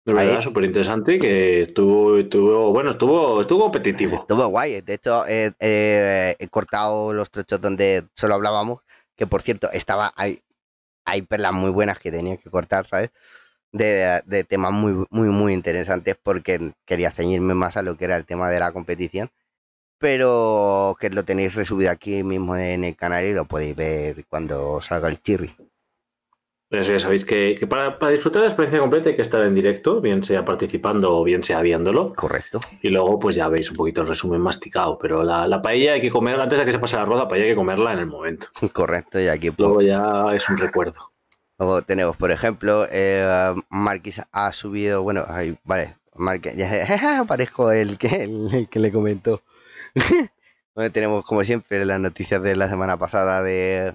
De 0.03 0.13
verdad, 0.13 0.41
súper 0.41 0.63
interesante 0.63 1.19
que 1.19 1.61
estuvo, 1.61 2.17
estuvo, 2.17 2.71
bueno, 2.71 2.91
estuvo, 2.91 3.41
estuvo 3.41 3.63
competitivo. 3.63 4.15
Estuvo 4.15 4.47
guay. 4.47 4.81
De 4.81 4.95
hecho, 4.95 5.27
eh, 5.27 5.51
eh, 5.59 6.35
he 6.39 6.47
cortado 6.47 7.13
los 7.13 7.29
trochos 7.29 7.61
donde 7.61 8.05
solo 8.15 8.33
hablábamos, 8.33 8.79
que 9.15 9.27
por 9.27 9.43
cierto, 9.43 9.69
estaba 9.71 10.11
hay, 10.15 10.41
hay 11.05 11.21
perlas 11.21 11.53
muy 11.53 11.69
buenas 11.69 11.99
que 11.99 12.11
tenía 12.11 12.37
que 12.37 12.49
cortar, 12.49 12.87
¿sabes? 12.87 13.11
De, 13.71 14.21
de 14.25 14.43
temas 14.43 14.71
muy, 14.71 15.05
muy, 15.11 15.29
muy 15.29 15.53
interesantes 15.53 16.17
porque 16.21 16.73
quería 16.85 17.11
ceñirme 17.11 17.53
más 17.53 17.77
a 17.77 17.83
lo 17.83 17.95
que 17.95 18.05
era 18.05 18.17
el 18.17 18.25
tema 18.25 18.49
de 18.49 18.59
la 18.59 18.71
competición. 18.71 19.29
Pero 19.99 20.95
que 20.99 21.11
lo 21.11 21.23
tenéis 21.23 21.53
resubido 21.53 21.91
aquí 21.91 22.23
mismo 22.23 22.57
en 22.57 22.83
el 22.83 22.95
canal 22.95 23.23
y 23.23 23.33
lo 23.33 23.45
podéis 23.45 23.75
ver 23.75 24.25
cuando 24.27 24.81
salga 24.81 25.09
el 25.09 25.21
chirri. 25.21 25.55
Pues 26.71 26.87
ya 26.87 26.97
sabéis 27.01 27.25
que, 27.25 27.57
que 27.59 27.67
para, 27.67 27.99
para, 27.99 28.13
disfrutar 28.13 28.43
de 28.43 28.47
la 28.47 28.51
experiencia 28.53 28.79
completa 28.79 29.09
hay 29.09 29.17
que 29.17 29.21
estar 29.21 29.43
en 29.43 29.53
directo, 29.53 29.99
bien 29.99 30.23
sea 30.23 30.45
participando 30.45 31.17
o 31.17 31.21
bien 31.21 31.43
sea 31.43 31.59
viéndolo. 31.61 32.13
Correcto. 32.13 32.61
Y 32.81 32.87
luego 32.87 33.19
pues 33.19 33.35
ya 33.35 33.49
veis 33.49 33.69
un 33.69 33.75
poquito 33.75 33.99
el 33.99 34.07
resumen 34.07 34.39
masticado, 34.39 34.97
pero 34.97 35.21
la, 35.21 35.49
la 35.49 35.61
paella 35.61 35.91
hay 35.91 36.01
que 36.01 36.09
comer, 36.09 36.39
antes 36.39 36.57
de 36.57 36.63
que 36.63 36.71
se 36.71 36.79
pase 36.79 36.95
la 36.95 37.03
roda, 37.03 37.27
paella 37.27 37.43
hay 37.43 37.49
que 37.49 37.55
comerla 37.57 37.91
en 37.91 37.99
el 37.99 38.05
momento. 38.05 38.47
Correcto, 38.71 39.19
y 39.19 39.27
aquí 39.27 39.51
luego 39.57 39.75
pues, 39.75 39.87
ya 39.87 40.33
es 40.33 40.47
un 40.47 40.57
recuerdo. 40.57 41.11
Luego 41.59 41.81
tenemos, 41.81 42.15
por 42.15 42.31
ejemplo, 42.31 42.87
eh, 42.89 43.53
Marquis 43.69 44.21
ha 44.31 44.53
subido, 44.53 45.03
bueno, 45.03 45.25
vale, 45.65 45.97
Marquis, 46.15 46.55
ya 46.55 47.25
parezco 47.27 47.73
el 47.73 47.97
que, 47.97 48.23
el, 48.23 48.69
que 48.69 48.79
le 48.79 48.93
comentó. 48.93 49.41
bueno, 50.73 50.89
tenemos 50.93 51.25
como 51.25 51.43
siempre 51.43 51.83
las 51.83 51.99
noticias 51.99 52.41
de 52.41 52.55
la 52.55 52.69
semana 52.69 52.95
pasada 52.95 53.43
de 53.43 53.93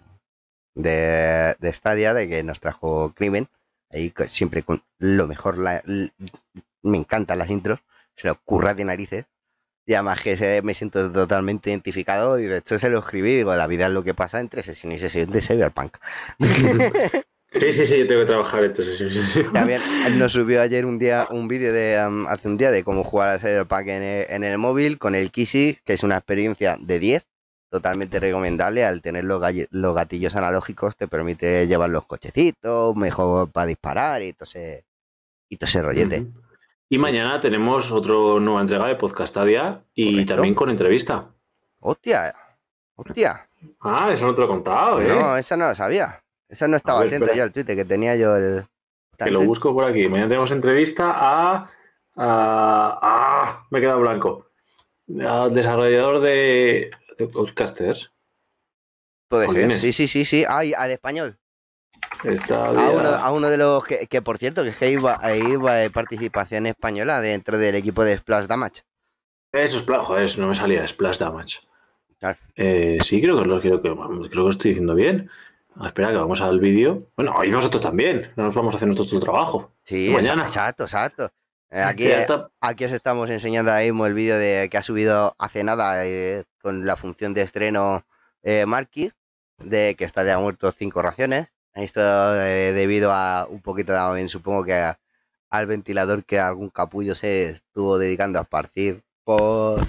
de, 0.77 1.57
de 1.59 1.73
Stadia, 1.73 2.15
de 2.15 2.29
que 2.29 2.45
nos 2.45 2.61
trajo 2.61 3.13
Crimen. 3.17 3.49
Ahí 3.91 4.13
siempre 4.29 4.63
con 4.63 4.83
lo 4.99 5.27
mejor, 5.27 5.57
me 5.59 6.97
encantan 6.97 7.39
las 7.39 7.51
intros, 7.51 7.81
se 8.15 8.29
lo 8.29 8.35
ocurra 8.35 8.75
de 8.75 8.85
narices. 8.85 9.25
Y 9.89 9.95
además 9.95 10.21
que 10.21 10.61
me 10.63 10.75
siento 10.75 11.11
totalmente 11.13 11.71
identificado 11.71 12.41
y 12.41 12.47
de 12.47 12.59
hecho 12.59 12.79
se 12.79 12.91
lo 12.91 12.99
escribí, 12.99 13.37
digo, 13.37 13.55
la 13.55 13.69
vida 13.69 13.87
es 13.87 13.93
lo 13.93 14.03
que 14.03 14.15
pasa 14.15 14.41
entre 14.41 14.63
sesión 14.63 14.93
y 14.93 14.99
sesión 14.99 15.31
de 15.31 15.41
Cyberpunk. 15.41 15.97
Sí, 17.53 17.73
sí, 17.73 17.87
sí, 17.87 17.99
yo 17.99 18.07
tengo 18.07 18.21
que 18.21 18.27
trabajar 18.27 18.77
sesión 18.77 19.51
También 19.53 19.81
nos 20.19 20.33
subió 20.33 20.61
ayer 20.61 20.85
un 20.85 20.99
día 20.99 21.27
un 21.31 21.49
vídeo 21.49 21.73
de 21.73 21.97
hace 22.29 22.49
un 22.49 22.59
día 22.59 22.71
de 22.71 22.85
cómo 22.85 23.03
jugar 23.03 23.31
a 23.31 23.39
Cyberpunk 23.39 23.87
en 23.87 24.03
el, 24.03 24.27
en 24.29 24.45
el 24.45 24.59
móvil 24.59 24.99
con 24.99 25.15
el 25.15 25.31
Kissy, 25.31 25.79
que 25.87 25.95
es 25.95 26.03
una 26.03 26.17
experiencia 26.17 26.77
de 26.79 26.99
10 26.99 27.27
totalmente 27.71 28.21
recomendable 28.21 28.85
al 28.85 29.03
tener 29.03 29.25
los, 29.25 29.43
los, 29.71 29.95
gatillos 29.95 30.37
analógicos 30.37 30.97
te 30.97 31.09
permite 31.09 31.67
llevar 31.67 31.91
los 31.91 32.07
cochecitos 32.07 32.95
mejor 32.97 33.51
para 33.51 33.67
disparar 33.67 34.23
y 34.23 34.33
todo 34.33 34.45
ese, 34.45 34.85
y 35.49 35.57
todo 35.57 35.67
ese 35.67 35.83
rollete. 35.83 36.27
Y 36.89 36.99
mañana 36.99 37.41
tenemos 37.41 37.91
otra 37.91 38.15
nueva 38.41 38.61
entrega 38.61 38.87
de 38.87 38.95
Podcastadia 38.95 39.83
y 39.95 40.25
también 40.25 40.55
con 40.55 40.71
entrevista. 40.71 41.29
Hostia 41.81 42.33
hostia. 42.97 43.49
Ah 43.81 44.09
eso 44.13 44.27
no 44.27 44.35
te 44.35 44.41
lo 44.41 44.47
he 44.47 44.51
contado 44.51 45.01
¿eh? 45.01 45.09
no 45.09 45.37
esa 45.37 45.57
no 45.57 45.69
lo 45.69 45.75
sabía. 45.75 46.23
Esa 46.49 46.69
no 46.69 46.77
estaba 46.77 47.03
atento 47.03 47.33
yo 47.35 47.43
al 47.43 47.53
Twitter 47.53 47.77
que 47.77 47.85
tenía 47.85 48.17
yo 48.17 48.37
el 48.37 48.65
que 49.19 49.31
lo 49.31 49.43
busco 49.43 49.73
por 49.73 49.85
aquí. 49.85 50.09
Mañana 50.09 50.29
tenemos 50.29 50.51
entrevista 50.51 51.11
a, 51.11 51.67
a, 52.17 52.99
a 53.03 53.67
me 53.71 53.79
he 53.79 53.83
quedado 53.83 54.01
blanco. 54.01 54.47
Al 55.27 55.55
desarrollador 55.55 56.21
de 56.21 56.91
ser, 59.29 59.75
sí, 59.75 59.93
sí, 59.93 60.09
sí, 60.09 60.25
sí. 60.25 60.45
Ay, 60.49 60.73
al 60.73 60.91
español. 60.91 61.39
A 62.51 63.33
uno, 63.33 63.51
de 63.51 63.59
los 63.59 63.85
que, 63.85 64.23
por 64.23 64.39
cierto, 64.39 64.63
que 64.63 64.71
es 64.71 64.77
que 64.77 64.91
iba, 64.91 65.19
iba 65.35 65.75
participación 65.91 66.67
española 66.67 67.21
dentro 67.21 67.59
del 67.59 67.75
equipo 67.75 68.05
de 68.05 68.19
Splash 68.19 68.47
Damage. 68.47 68.83
Eso 69.53 69.85
es 70.19 70.39
no 70.39 70.49
me 70.49 70.55
salía 70.55 70.87
Splash 70.87 71.19
Damage. 71.19 71.61
Eh, 72.57 72.99
sí, 73.03 73.21
creo 73.21 73.39
que 73.39 73.47
lo 73.47 73.61
creo 73.61 73.81
que, 73.81 73.91
creo 73.91 74.29
que 74.29 74.35
lo 74.35 74.51
estoy 74.51 74.71
diciendo 74.71 74.95
bien. 74.95 75.31
Ah, 75.77 75.87
espera, 75.87 76.11
que 76.11 76.17
vamos 76.17 76.41
al 76.41 76.59
vídeo. 76.59 77.11
Bueno, 77.17 77.35
y 77.45 77.51
nosotros 77.51 77.83
también. 77.83 78.33
No 78.37 78.45
nos 78.45 78.55
vamos 78.55 78.75
a 78.75 78.77
hacer 78.77 78.89
nosotros 78.89 79.11
tu 79.11 79.21
trabajo. 79.21 79.73
Sí, 79.83 80.11
mañana. 80.11 80.45
exacto, 80.45 80.85
exacto. 80.85 81.31
Eh, 81.71 81.83
aquí, 81.83 82.09
aquí 82.61 82.85
os 82.85 82.93
estamos 82.93 83.29
enseñando 83.29 83.73
ahora 83.73 83.85
mismo 83.85 84.07
el 84.07 84.15
vídeo 84.15 84.39
de 84.39 84.69
que 84.71 84.79
ha 84.79 84.83
subido 84.83 85.35
hace 85.39 85.65
nada 85.65 86.07
eh, 86.07 86.45
con 86.63 86.87
la 86.87 86.97
función 86.97 87.35
de 87.35 87.43
estreno 87.43 88.05
eh, 88.43 88.67
Marquis, 88.67 89.15
de 89.59 89.97
que 89.97 90.05
está 90.05 90.25
ya 90.25 90.39
muerto 90.39 90.71
cinco 90.73 91.03
raciones. 91.03 91.53
Esto 91.75 92.01
eh, 92.01 92.73
debido 92.73 93.13
a 93.13 93.47
un 93.51 93.61
poquito 93.61 93.93
también, 93.93 94.29
supongo 94.29 94.65
que 94.65 94.95
al 95.51 95.67
ventilador 95.67 96.25
que 96.25 96.39
algún 96.39 96.71
capullo 96.71 97.15
se 97.15 97.51
estuvo 97.51 97.99
dedicando 97.99 98.39
a 98.39 98.43
esparcir 98.43 99.03
por 99.25 99.81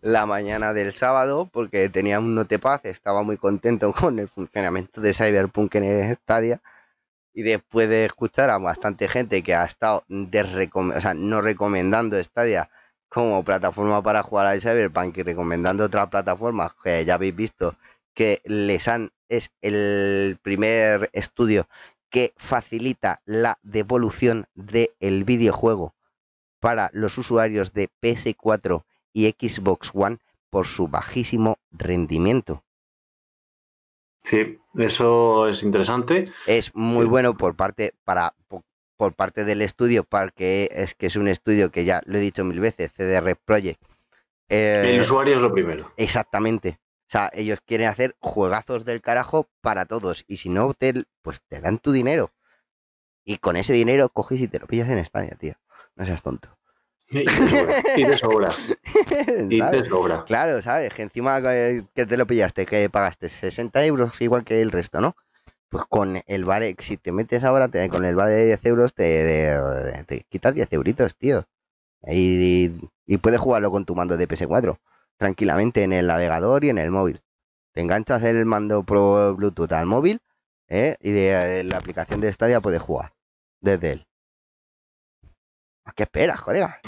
la 0.00 0.26
mañana 0.26 0.72
del 0.72 0.92
sábado, 0.92 1.48
porque 1.52 1.88
tenía 1.88 2.18
un 2.18 2.34
notepaz, 2.34 2.84
estaba 2.84 3.22
muy 3.22 3.36
contento 3.38 3.92
con 3.98 4.18
el 4.18 4.28
funcionamiento 4.28 5.00
de 5.00 5.14
Cyberpunk 5.14 5.76
en 5.76 5.84
el 5.84 6.16
Stadia 6.16 6.60
y 7.34 7.42
después 7.42 7.88
de 7.88 8.04
escuchar 8.04 8.50
a 8.50 8.58
bastante 8.58 9.08
gente 9.08 9.42
que 9.42 9.54
ha 9.54 9.64
estado 9.64 10.04
no 10.08 11.40
recomendando 11.40 12.22
Stadia 12.22 12.70
como 13.08 13.44
plataforma 13.44 14.02
para 14.02 14.22
jugar 14.22 14.46
al 14.46 14.60
Cyberpunk 14.60 15.18
y 15.18 15.22
recomendando 15.22 15.84
otras 15.84 16.08
plataformas 16.08 16.72
que 16.82 17.04
ya 17.04 17.14
habéis 17.14 17.36
visto 17.36 17.76
que 18.14 18.40
les 18.44 18.88
han 18.88 19.10
es 19.28 19.50
el 19.62 20.38
primer 20.42 21.08
estudio 21.12 21.66
que 22.10 22.34
facilita 22.36 23.22
la 23.24 23.58
devolución 23.62 24.46
del 24.54 25.24
videojuego 25.24 25.94
para 26.60 26.90
los 26.92 27.16
usuarios 27.16 27.72
de 27.72 27.88
PS4 28.02 28.84
y 29.14 29.30
Xbox 29.30 29.90
One 29.94 30.18
por 30.50 30.66
su 30.66 30.88
bajísimo 30.88 31.56
rendimiento. 31.70 32.62
Sí, 34.22 34.58
eso 34.76 35.48
es 35.48 35.62
interesante. 35.62 36.30
Es 36.46 36.74
muy 36.74 37.06
bueno 37.06 37.36
por 37.36 37.56
parte 37.56 37.94
para 38.04 38.34
por, 38.96 39.14
parte 39.14 39.44
del 39.44 39.62
estudio, 39.62 40.04
porque 40.04 40.68
es 40.70 40.94
que 40.94 41.06
es 41.06 41.16
un 41.16 41.26
estudio 41.26 41.72
que 41.72 41.84
ya 41.84 42.02
lo 42.06 42.18
he 42.18 42.20
dicho 42.20 42.44
mil 42.44 42.60
veces, 42.60 42.92
CDR 42.92 43.36
Project. 43.44 43.82
el 44.48 44.98
eh, 44.98 45.00
usuario 45.00 45.34
es 45.34 45.42
lo 45.42 45.52
primero. 45.52 45.92
Exactamente. 45.96 46.78
O 47.00 47.10
sea, 47.12 47.30
ellos 47.34 47.58
quieren 47.66 47.88
hacer 47.88 48.16
juegazos 48.20 48.84
del 48.84 49.02
carajo 49.02 49.50
para 49.60 49.86
todos. 49.86 50.24
Y 50.28 50.36
si 50.36 50.48
no, 50.48 50.72
te, 50.72 50.94
pues 51.20 51.42
te 51.48 51.60
dan 51.60 51.78
tu 51.78 51.90
dinero. 51.92 52.30
Y 53.24 53.38
con 53.38 53.56
ese 53.56 53.72
dinero 53.72 54.08
coges 54.08 54.40
y 54.40 54.48
te 54.48 54.60
lo 54.60 54.66
pillas 54.66 54.88
en 54.88 54.98
estadio, 54.98 55.36
tío. 55.36 55.54
No 55.96 56.06
seas 56.06 56.22
tonto. 56.22 56.56
Y 57.96 58.04
te 58.04 58.18
sobra. 58.18 58.52
Y 59.48 59.60
te 59.60 59.84
sobra. 59.88 60.24
Claro, 60.26 60.62
¿sabes? 60.62 60.94
Que 60.94 61.02
encima 61.02 61.40
que 61.42 62.06
te 62.06 62.16
lo 62.16 62.26
pillaste, 62.26 62.66
que 62.66 62.88
pagaste 62.88 63.28
60 63.28 63.84
euros 63.84 64.20
igual 64.20 64.44
que 64.44 64.62
el 64.62 64.70
resto, 64.70 65.00
¿no? 65.00 65.16
Pues 65.68 65.84
con 65.88 66.22
el 66.26 66.44
vale, 66.44 66.76
si 66.78 66.96
te 66.96 67.12
metes 67.12 67.44
ahora 67.44 67.68
te, 67.68 67.88
con 67.88 68.04
el 68.04 68.14
vale 68.14 68.32
de 68.32 68.46
10 68.46 68.66
euros, 68.66 68.94
te, 68.94 69.50
te, 70.06 70.26
quitas 70.28 70.54
10 70.54 70.72
euritos, 70.72 71.16
tío. 71.16 71.44
Y, 72.06 72.70
y, 73.06 73.16
puedes 73.18 73.40
jugarlo 73.40 73.70
con 73.70 73.84
tu 73.84 73.94
mando 73.94 74.16
de 74.16 74.28
PS4, 74.28 74.78
tranquilamente 75.16 75.82
en 75.82 75.92
el 75.92 76.08
navegador 76.08 76.64
y 76.64 76.70
en 76.70 76.78
el 76.78 76.90
móvil. 76.90 77.22
Te 77.72 77.80
enganchas 77.80 78.22
el 78.24 78.44
mando 78.44 78.82
pro 78.82 79.34
Bluetooth 79.34 79.72
al 79.72 79.86
móvil 79.86 80.20
¿eh? 80.68 80.96
y 81.00 81.12
de 81.12 81.60
eh, 81.60 81.64
la 81.64 81.78
aplicación 81.78 82.20
de 82.20 82.32
Stadia 82.32 82.60
puedes 82.60 82.82
jugar 82.82 83.12
desde 83.60 83.92
él. 83.92 84.06
¿A 85.84 85.92
qué 85.92 86.04
esperas, 86.04 86.40
colega? 86.40 86.80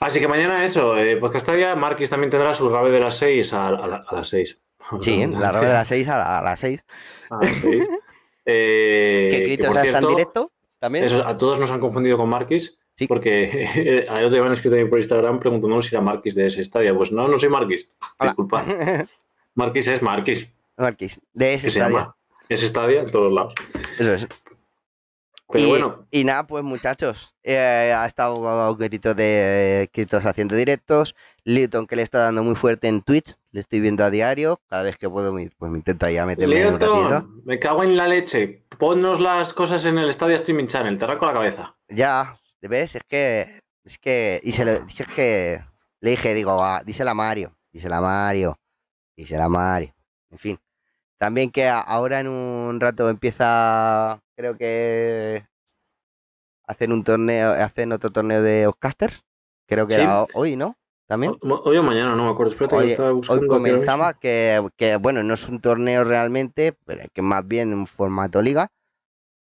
Así 0.00 0.20
que 0.20 0.28
mañana 0.28 0.64
eso, 0.64 0.96
eh, 0.96 1.16
Podcastaria, 1.16 1.74
Marquis 1.76 2.10
también 2.10 2.30
tendrá 2.30 2.54
su 2.54 2.68
rave 2.68 2.90
de 2.90 3.00
las 3.00 3.16
6 3.16 3.52
a, 3.52 3.70
las 4.10 4.28
6. 4.28 4.60
Sí, 5.00 5.24
la 5.26 5.52
rave 5.52 5.68
de 5.68 5.72
las 5.72 5.88
6 5.88 6.08
a, 6.08 6.42
las 6.42 6.60
6. 6.60 6.84
A 7.30 7.36
las 7.36 7.54
6. 7.62 7.88
eh, 8.44 9.28
¿Qué 9.30 9.40
gritos 9.44 9.76
está 9.76 9.98
en 9.98 10.08
directo? 10.08 10.52
¿También? 10.78 11.08
a 11.24 11.36
todos 11.36 11.60
nos 11.60 11.70
han 11.70 11.80
confundido 11.80 12.16
con 12.16 12.28
Marquis. 12.28 12.78
Sí. 12.96 13.06
Porque 13.06 14.06
a 14.10 14.18
ellos 14.18 14.32
te 14.32 14.38
han 14.38 14.52
escrito 14.52 14.76
por 14.90 14.98
Instagram 14.98 15.38
preguntándonos 15.38 15.86
si 15.86 15.94
era 15.94 16.02
Marquis 16.02 16.34
de 16.34 16.46
ese 16.46 16.60
estadio. 16.60 16.96
Pues 16.96 17.12
no, 17.12 17.28
no 17.28 17.38
soy 17.38 17.48
Marquis. 17.48 17.88
Disculpa. 18.20 18.64
Marquis 19.54 19.88
es 19.88 20.02
Marquis. 20.02 20.52
Marquis, 20.76 21.20
de 21.32 21.54
ese 21.54 21.68
estadio. 21.68 22.16
Ese 22.48 22.66
estadio 22.66 23.00
en 23.00 23.10
todos 23.10 23.32
lados. 23.32 23.54
Eso 23.98 24.12
es 24.14 24.28
y, 25.54 25.66
bueno. 25.66 26.06
Y 26.10 26.24
nada, 26.24 26.46
pues 26.46 26.64
muchachos, 26.64 27.34
eh, 27.42 27.92
ha 27.96 28.06
estado 28.06 28.74
Grito 28.76 29.14
de 29.14 29.90
Gritos 29.92 30.24
haciendo 30.24 30.56
directos. 30.56 31.14
Liton 31.44 31.86
que 31.86 31.96
le 31.96 32.02
está 32.02 32.18
dando 32.18 32.42
muy 32.42 32.54
fuerte 32.54 32.88
en 32.88 33.02
Twitch, 33.02 33.34
le 33.50 33.60
estoy 33.60 33.80
viendo 33.80 34.04
a 34.04 34.10
diario. 34.10 34.60
Cada 34.68 34.84
vez 34.84 34.96
que 34.96 35.08
puedo, 35.08 35.32
pues 35.32 35.70
me 35.70 35.78
intenta 35.78 36.10
ya 36.10 36.24
meterme 36.24 36.68
un 36.68 36.80
ratito. 36.80 37.28
Me 37.44 37.58
cago 37.58 37.82
en 37.82 37.96
la 37.96 38.06
leche. 38.06 38.64
Ponnos 38.78 39.20
las 39.20 39.52
cosas 39.52 39.84
en 39.84 39.98
el 39.98 40.08
estadio 40.08 40.36
Streaming 40.36 40.66
Channel, 40.66 40.98
te 40.98 41.04
arranco 41.04 41.26
la 41.26 41.32
cabeza. 41.32 41.76
Ya, 41.88 42.38
¿ves? 42.60 42.94
Es 42.94 43.02
que. 43.08 43.60
Es 43.84 43.98
que. 43.98 44.40
Y 44.44 44.52
se 44.52 44.64
le 44.64 44.80
dije 44.84 45.04
que. 45.16 45.64
Le 46.00 46.10
dije, 46.10 46.34
digo, 46.34 46.62
ah, 46.62 46.82
dísela 46.84 47.12
a 47.12 47.14
Mario, 47.14 47.56
dísela 47.72 47.98
a 47.98 48.00
Mario, 48.00 48.58
dísela 49.16 49.44
a 49.44 49.48
Mario. 49.48 49.94
En 50.30 50.38
fin. 50.38 50.58
También 51.18 51.52
que 51.52 51.68
ahora 51.68 52.18
en 52.18 52.26
un 52.26 52.80
rato 52.80 53.08
empieza 53.08 54.20
creo 54.42 54.56
que 54.56 55.46
hacen 56.66 56.92
un 56.92 57.04
torneo, 57.04 57.52
hacen 57.52 57.92
otro 57.92 58.10
torneo 58.10 58.42
de 58.42 58.66
Oscasters. 58.66 59.24
Creo 59.68 59.86
que 59.86 59.94
era 59.94 60.26
hoy, 60.34 60.56
¿no? 60.56 60.76
También. 61.06 61.36
Hoy 61.40 61.76
o 61.76 61.82
mañana, 61.82 62.16
no 62.16 62.24
me 62.24 62.30
acuerdo. 62.30 62.52
Espérate, 62.52 63.00
hoy, 63.00 63.20
hoy 63.28 63.46
comenzaba 63.46 64.14
que, 64.14 64.60
que, 64.76 64.96
bueno, 64.96 65.22
no 65.22 65.34
es 65.34 65.46
un 65.46 65.60
torneo 65.60 66.02
realmente, 66.02 66.76
pero 66.84 67.04
que 67.12 67.22
más 67.22 67.46
bien 67.46 67.72
un 67.72 67.86
formato 67.86 68.42
liga. 68.42 68.72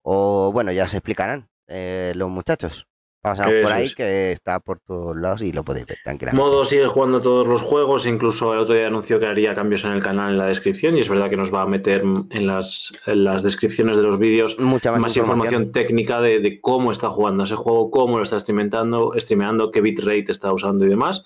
O 0.03 0.53
bueno, 0.53 0.72
ya 0.72 0.88
se 0.88 0.99
explicarán 0.99 1.49
eh, 1.68 2.12
los 2.14 2.28
muchachos. 2.28 2.86
Pasamos 3.22 3.54
por 3.62 3.72
ahí 3.72 3.86
es. 3.86 3.94
que 3.94 4.32
está 4.32 4.58
por 4.58 4.80
todos 4.80 5.16
lados 5.16 5.42
y 5.42 5.52
lo 5.52 5.62
podéis 5.62 5.86
ver 5.86 5.98
tranquilamente. 6.02 6.44
Modo 6.44 6.64
sigue 6.64 6.88
jugando 6.88 7.22
todos 7.22 7.46
los 7.46 7.62
juegos, 7.62 8.04
incluso 8.04 8.52
el 8.52 8.58
otro 8.58 8.74
día 8.74 8.88
anunció 8.88 9.20
que 9.20 9.26
haría 9.26 9.54
cambios 9.54 9.84
en 9.84 9.92
el 9.92 10.02
canal 10.02 10.32
en 10.32 10.38
la 10.38 10.46
descripción 10.46 10.98
y 10.98 11.02
es 11.02 11.08
verdad 11.08 11.30
que 11.30 11.36
nos 11.36 11.54
va 11.54 11.62
a 11.62 11.66
meter 11.66 12.02
en 12.30 12.46
las, 12.48 12.92
en 13.06 13.22
las 13.22 13.44
descripciones 13.44 13.96
de 13.96 14.02
los 14.02 14.18
vídeos 14.18 14.58
Mucha 14.58 14.90
más, 14.90 15.00
más 15.00 15.16
información, 15.16 15.70
técnica 15.70 16.20
de, 16.20 16.40
de 16.40 16.60
cómo 16.60 16.90
está 16.90 17.10
jugando 17.10 17.44
ese 17.44 17.54
juego, 17.54 17.92
cómo 17.92 18.16
lo 18.16 18.24
está 18.24 18.40
streameando, 18.40 19.12
streameando, 19.16 19.70
qué 19.70 19.80
bitrate 19.80 20.32
está 20.32 20.52
usando 20.52 20.84
y 20.84 20.88
demás. 20.88 21.24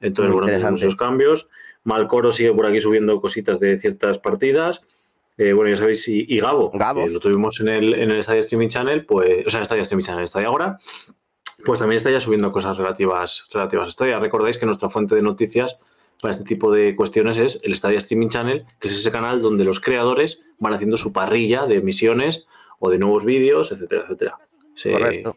Entonces, 0.00 0.34
Muy 0.34 0.44
bueno, 0.44 0.76
esos 0.76 0.96
cambios. 0.96 1.48
Malcoro 1.82 2.32
sigue 2.32 2.52
por 2.54 2.66
aquí 2.66 2.80
subiendo 2.80 3.20
cositas 3.20 3.60
de 3.60 3.78
ciertas 3.78 4.18
partidas. 4.18 4.80
Eh, 5.36 5.52
bueno, 5.52 5.70
ya 5.70 5.76
sabéis, 5.76 6.06
y, 6.08 6.24
y 6.28 6.40
Gabo, 6.40 6.70
Gabo. 6.72 7.06
lo 7.08 7.18
tuvimos 7.20 7.60
en 7.60 7.68
el, 7.68 7.94
en 7.94 8.10
el 8.10 8.22
Stadia 8.22 8.40
Streaming 8.40 8.68
Channel, 8.68 9.04
pues, 9.04 9.46
o 9.46 9.50
sea, 9.50 9.58
en 9.58 9.62
el 9.62 9.66
Stadia 9.66 9.82
Streaming 9.82 10.04
Channel, 10.04 10.28
Stadia 10.28 10.48
ahora, 10.48 10.78
pues 11.64 11.80
también 11.80 11.98
está 11.98 12.10
ya 12.10 12.20
subiendo 12.20 12.52
cosas 12.52 12.76
relativas, 12.76 13.46
relativas 13.52 13.88
a 13.88 13.92
Stadia. 13.92 14.18
Recordáis 14.18 14.58
que 14.58 14.66
nuestra 14.66 14.88
fuente 14.88 15.14
de 15.14 15.22
noticias 15.22 15.76
para 16.20 16.32
este 16.32 16.44
tipo 16.44 16.70
de 16.72 16.94
cuestiones 16.96 17.36
es 17.36 17.60
el 17.64 17.74
Stadia 17.76 17.98
Streaming 17.98 18.28
Channel, 18.28 18.64
que 18.80 18.88
es 18.88 18.94
ese 18.94 19.10
canal 19.10 19.42
donde 19.42 19.64
los 19.64 19.80
creadores 19.80 20.40
van 20.58 20.74
haciendo 20.74 20.96
su 20.96 21.12
parrilla 21.12 21.66
de 21.66 21.76
emisiones 21.76 22.46
o 22.78 22.90
de 22.90 22.98
nuevos 22.98 23.24
vídeos, 23.24 23.72
etcétera, 23.72 24.02
etcétera. 24.04 24.38
Correcto. 24.82 25.36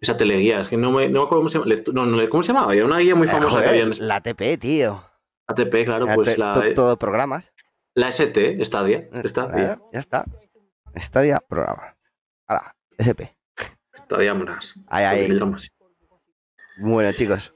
esa 0.00 0.16
teleguía, 0.16 0.60
es 0.60 0.68
que 0.68 0.76
no 0.76 0.92
me, 0.92 1.08
no 1.08 1.20
me 1.20 1.26
acuerdo 1.26 1.48
cómo 1.48 1.48
se 1.48 1.58
No, 1.92 2.06
no, 2.06 2.28
¿Cómo 2.28 2.42
se 2.42 2.52
llamaba? 2.52 2.72
Había 2.72 2.84
una 2.84 2.98
guía 2.98 3.14
muy 3.14 3.26
Eh, 3.26 3.30
famosa 3.30 3.62
que 3.62 3.68
había 3.68 3.82
en 3.84 3.92
la 4.08 4.20
TP, 4.20 4.58
tío. 4.58 5.02
ATP, 5.48 5.84
claro, 5.84 6.06
La 6.06 6.14
pues 6.14 6.36
la, 6.38 6.54
to- 6.54 6.74
Todo 6.74 6.96
programas. 6.98 7.52
la 7.94 8.08
ST, 8.08 8.62
Stadia, 8.64 9.08
Stadia, 9.24 9.72
Eh, 9.72 9.78
ya 9.92 10.00
está. 10.00 10.24
Estadia, 10.94 11.40
programa. 11.48 11.96
Hala, 12.46 12.74
SP. 12.98 13.35
Monas. 14.10 14.74
Ahí, 14.88 15.04
ahí. 15.04 15.22
miligramos. 15.22 15.70
Bueno, 16.78 17.12
chicos. 17.12 17.52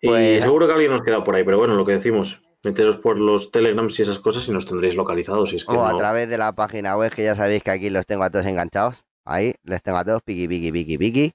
Y 0.00 0.08
Pues- 0.08 0.42
seguro 0.42 0.66
que 0.66 0.72
alguien 0.74 0.90
nos 0.92 1.02
queda 1.02 1.22
por 1.24 1.34
ahí, 1.34 1.44
pero 1.44 1.58
bueno, 1.58 1.74
lo 1.74 1.84
que 1.84 1.92
decimos, 1.92 2.40
meteros 2.64 2.96
por 2.98 3.18
los 3.18 3.50
telegrams 3.50 3.98
y 3.98 4.02
esas 4.02 4.18
cosas 4.18 4.46
y 4.48 4.52
nos 4.52 4.66
tendréis 4.66 4.94
localizados. 4.94 5.50
Si 5.50 5.56
es 5.56 5.64
que 5.64 5.72
O 5.72 5.84
a 5.84 5.92
no- 5.92 5.98
través 5.98 6.28
de 6.28 6.38
la 6.38 6.52
página 6.52 6.96
web, 6.96 7.12
que 7.14 7.24
ya 7.24 7.36
sabéis 7.36 7.62
que 7.62 7.70
aquí 7.70 7.90
los 7.90 8.06
tengo 8.06 8.24
a 8.24 8.30
todos 8.30 8.46
enganchados. 8.46 9.04
Ahí, 9.24 9.54
les 9.62 9.82
tengo 9.82 9.98
a 9.98 10.04
todos, 10.04 10.22
piqui, 10.22 10.48
piqui, 10.48 10.72
piqui, 10.72 10.98
piqui. 10.98 11.32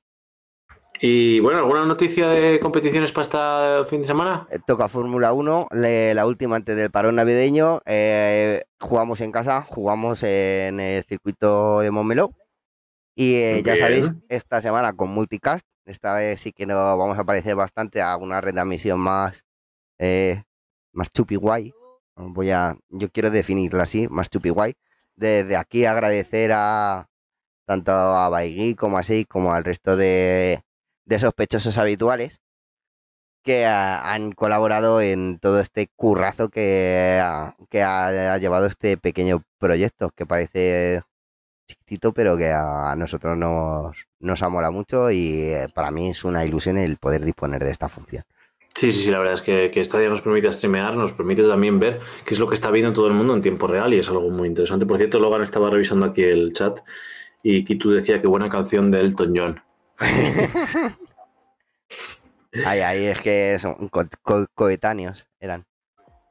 Y 1.01 1.39
bueno, 1.39 1.59
¿alguna 1.59 1.85
noticia 1.85 2.27
de 2.27 2.59
competiciones 2.59 3.11
para 3.13 3.79
este 3.79 3.89
fin 3.89 4.01
de 4.01 4.07
semana? 4.07 4.47
Eh, 4.51 4.59
Toca 4.67 4.89
Fórmula 4.89 5.31
1, 5.31 5.67
le- 5.71 6.13
la 6.13 6.25
última 6.25 6.57
antes 6.57 6.75
del 6.75 6.91
parón 6.91 7.15
navideño. 7.15 7.81
eh, 7.85 8.63
jugamos 8.79 9.21
en 9.21 9.31
casa, 9.31 9.61
jugamos 9.61 10.23
en 10.23 10.79
el 10.79 11.03
circuito 11.05 11.79
de 11.79 11.89
Montmeló. 11.91 12.31
Y 13.21 13.35
eh, 13.35 13.61
ya 13.65 13.75
sabéis, 13.75 14.05
esta 14.29 14.61
semana 14.61 14.93
con 14.93 15.09
multicast, 15.09 15.65
esta 15.83 16.13
vez 16.15 16.39
sí 16.39 16.53
que 16.53 16.65
nos 16.65 16.77
vamos 16.97 17.19
a 17.19 17.25
parecer 17.25 17.53
bastante 17.53 18.01
a 18.01 18.15
una 18.15 18.39
retransmisión 18.39 18.97
más, 19.01 19.43
eh, 19.97 20.43
más 20.93 21.11
chupi 21.11 21.35
guay. 21.35 21.73
Voy 22.15 22.51
a, 22.51 22.77
yo 22.87 23.09
quiero 23.11 23.29
definirla 23.29 23.83
así, 23.83 24.07
más 24.07 24.29
chupi 24.29 24.49
guay. 24.49 24.75
Desde 25.15 25.57
aquí 25.57 25.83
agradecer 25.85 26.51
a 26.53 27.07
tanto 27.65 27.91
a 27.91 28.29
Baigui 28.29 28.75
como 28.75 28.97
a 28.97 29.03
Sei 29.03 29.25
como 29.25 29.53
al 29.53 29.65
resto 29.65 29.97
de, 29.97 30.63
de 31.05 31.19
sospechosos 31.19 31.77
habituales 31.77 32.39
que 33.43 33.65
ha- 33.65 34.13
han 34.13 34.31
colaborado 34.31 35.01
en 35.01 35.39
todo 35.39 35.59
este 35.59 35.89
currazo 35.95 36.49
que, 36.49 37.19
ha- 37.21 37.55
que 37.69 37.81
ha, 37.83 38.33
ha 38.33 38.37
llevado 38.37 38.65
este 38.67 38.97
pequeño 38.97 39.43
proyecto 39.59 40.11
que 40.11 40.25
parece 40.25 41.01
chiquitito 41.69 42.11
pero 42.13 42.35
que 42.35 42.49
a, 42.51 42.95
nosotros 42.97 43.37
nos, 43.37 43.95
nos 44.19 44.43
ha 44.43 44.49
molado 44.49 44.73
mucho 44.73 45.09
y 45.11 45.41
eh, 45.43 45.67
para 45.73 45.91
mí 45.91 46.09
es 46.09 46.23
una 46.23 46.43
ilusión 46.43 46.77
el 46.77 46.97
poder 46.97 47.23
disponer 47.23 47.63
de 47.63 47.71
esta 47.71 47.87
función. 47.87 48.23
Sí, 48.75 48.91
sí, 48.91 48.99
sí, 49.03 49.11
la 49.11 49.19
verdad 49.19 49.33
es 49.35 49.41
que, 49.41 49.71
que 49.71 49.83
Stadia 49.83 50.09
nos 50.09 50.21
permite 50.21 50.51
streamear, 50.53 50.95
nos 50.95 51.11
permite 51.11 51.43
también 51.43 51.79
ver 51.79 51.99
qué 52.25 52.33
es 52.33 52.39
lo 52.39 52.47
que 52.47 52.53
está 52.55 52.71
viendo 52.71 52.93
todo 52.93 53.07
el 53.07 53.13
mundo 53.13 53.33
en 53.35 53.41
tiempo 53.41 53.67
real 53.67 53.93
y 53.93 53.99
es 53.99 54.07
algo 54.09 54.29
muy 54.29 54.47
interesante. 54.47 54.85
Por 54.85 54.97
cierto, 54.97 55.19
Logan 55.19 55.41
estaba 55.43 55.69
revisando 55.69 56.05
aquí 56.05 56.23
el 56.23 56.53
chat 56.53 56.79
y 57.43 57.65
Kitu 57.65 57.91
decía 57.91 58.21
que 58.21 58.27
buena 58.27 58.49
canción 58.49 58.89
de 58.91 58.99
Elton 59.01 59.33
John. 59.35 59.61
Ahí, 62.65 62.79
ahí 62.79 63.05
es 63.05 63.21
que 63.21 63.57
son 63.59 63.89
co- 63.89 64.03
co- 64.23 64.47
coetáneos 64.55 65.27
eran. 65.39 65.65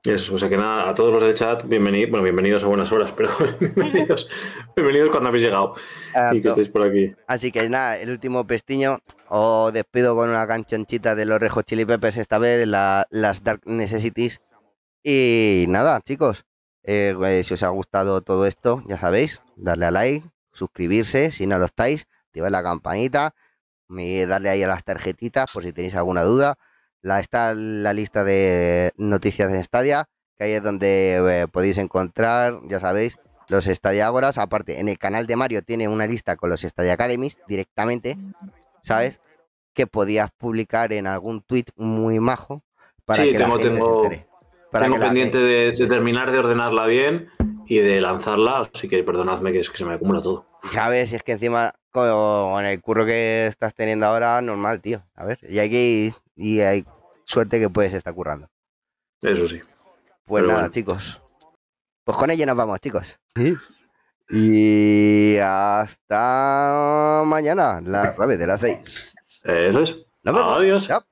Eso, 0.04 0.34
o 0.34 0.38
sea 0.38 0.48
que 0.48 0.56
nada, 0.56 0.88
a 0.88 0.94
todos 0.94 1.12
los 1.12 1.22
del 1.22 1.34
chat, 1.34 1.64
bienvenidos, 1.66 2.10
bueno, 2.10 2.22
bienvenidos 2.22 2.62
a 2.62 2.66
buenas 2.68 2.90
horas, 2.92 3.12
pero 3.16 3.30
bienvenidos, 3.58 4.28
bienvenidos 4.76 5.10
cuando 5.10 5.28
habéis 5.28 5.42
llegado 5.44 5.74
y 6.32 6.40
que 6.40 6.48
estéis 6.48 6.68
por 6.68 6.82
aquí. 6.86 7.14
Así 7.26 7.50
que 7.50 7.68
nada, 7.68 7.98
el 7.98 8.10
último 8.10 8.46
pestiño. 8.46 9.00
Os 9.28 9.72
despido 9.72 10.14
con 10.16 10.30
una 10.30 10.46
canchonchita 10.46 11.14
de 11.14 11.26
los 11.26 11.38
Rejos 11.40 11.64
Chili 11.64 11.84
Peppers 11.84 12.16
esta 12.16 12.38
vez, 12.38 12.66
la- 12.66 13.06
las 13.10 13.42
Dark 13.42 13.62
Necessities. 13.66 14.40
Y 15.02 15.66
nada, 15.68 16.00
chicos, 16.00 16.44
eh, 16.84 17.14
eh, 17.26 17.42
si 17.44 17.54
os 17.54 17.62
ha 17.62 17.68
gustado 17.68 18.22
todo 18.22 18.46
esto, 18.46 18.82
ya 18.86 18.98
sabéis, 18.98 19.42
darle 19.56 19.86
a 19.86 19.90
like, 19.90 20.26
suscribirse, 20.52 21.32
si 21.32 21.46
no 21.46 21.58
lo 21.58 21.66
estáis, 21.66 22.06
activar 22.28 22.52
la 22.52 22.62
campanita, 22.62 23.34
darle 23.88 24.48
ahí 24.48 24.62
a 24.62 24.68
las 24.68 24.84
tarjetitas 24.84 25.50
por 25.52 25.62
si 25.64 25.72
tenéis 25.72 25.94
alguna 25.96 26.22
duda. 26.22 26.56
La, 27.02 27.20
está 27.20 27.54
la 27.54 27.92
lista 27.92 28.24
de 28.24 28.92
noticias 28.96 29.52
de 29.52 29.62
Stadia, 29.62 30.06
que 30.36 30.44
ahí 30.44 30.52
es 30.52 30.62
donde 30.62 31.42
eh, 31.42 31.46
podéis 31.48 31.78
encontrar, 31.78 32.58
ya 32.68 32.80
sabéis, 32.80 33.16
los 33.48 33.64
Stadia 33.66 34.06
Agoras. 34.06 34.36
Aparte, 34.38 34.80
en 34.80 34.88
el 34.88 34.98
canal 34.98 35.26
de 35.26 35.36
Mario 35.36 35.62
tiene 35.62 35.88
una 35.88 36.06
lista 36.06 36.36
con 36.36 36.50
los 36.50 36.60
Stadia 36.62 36.94
Academies 36.94 37.38
directamente, 37.46 38.16
¿sabes? 38.82 39.20
Que 39.74 39.86
podías 39.86 40.30
publicar 40.36 40.92
en 40.92 41.06
algún 41.06 41.42
tweet 41.42 41.66
muy 41.76 42.18
majo 42.20 42.62
para 43.04 43.22
Sí, 43.24 43.32
que 43.32 43.38
tengo- 43.38 43.56
la 43.56 43.62
gente 43.62 43.80
tengo- 43.80 44.00
se 44.00 44.04
entere. 44.06 44.28
Para 44.70 44.84
Tengo 44.84 44.98
que 44.98 45.04
pendiente 45.06 45.38
gente- 45.38 45.82
de, 45.84 45.88
terminar 45.88 46.30
de 46.30 46.38
ordenarla 46.40 46.84
bien 46.84 47.30
y 47.66 47.78
de 47.78 48.02
lanzarla, 48.02 48.68
así 48.74 48.86
que 48.86 49.02
perdonadme 49.02 49.50
que 49.52 49.60
es 49.60 49.70
que 49.70 49.78
se 49.78 49.84
me 49.86 49.94
acumula 49.94 50.20
todo. 50.20 50.46
Ya 50.74 50.90
ves, 50.90 51.08
si 51.10 51.16
es 51.16 51.22
que 51.22 51.32
encima 51.32 51.72
con 51.90 52.66
el 52.66 52.78
curro 52.82 53.06
que 53.06 53.46
estás 53.46 53.72
teniendo 53.74 54.04
ahora, 54.04 54.42
normal, 54.42 54.82
tío. 54.82 55.02
A 55.14 55.24
ver, 55.24 55.38
y 55.48 55.58
hay 55.58 55.70
que 55.70 55.76
ir- 56.08 56.14
y 56.38 56.60
hay 56.60 56.86
suerte 57.24 57.58
que 57.58 57.68
puedes 57.68 57.92
estar 57.92 58.14
currando. 58.14 58.48
Eso 59.20 59.48
sí. 59.48 59.60
Pues 60.24 60.42
Pero 60.42 60.46
nada, 60.46 60.60
bueno. 60.60 60.72
chicos. 60.72 61.20
Pues 62.04 62.16
con 62.16 62.30
ello 62.30 62.46
nos 62.46 62.56
vamos, 62.56 62.80
chicos. 62.80 63.18
Y 64.30 65.36
hasta 65.38 67.22
mañana, 67.26 67.80
las 67.84 68.16
9 68.16 68.36
de 68.36 68.46
las 68.46 68.60
6. 68.60 69.14
Eso 69.42 69.80
es. 69.82 69.96
Nos 70.22 70.34
vemos. 70.34 70.58
Adiós. 70.58 70.86
Chao. 70.86 71.02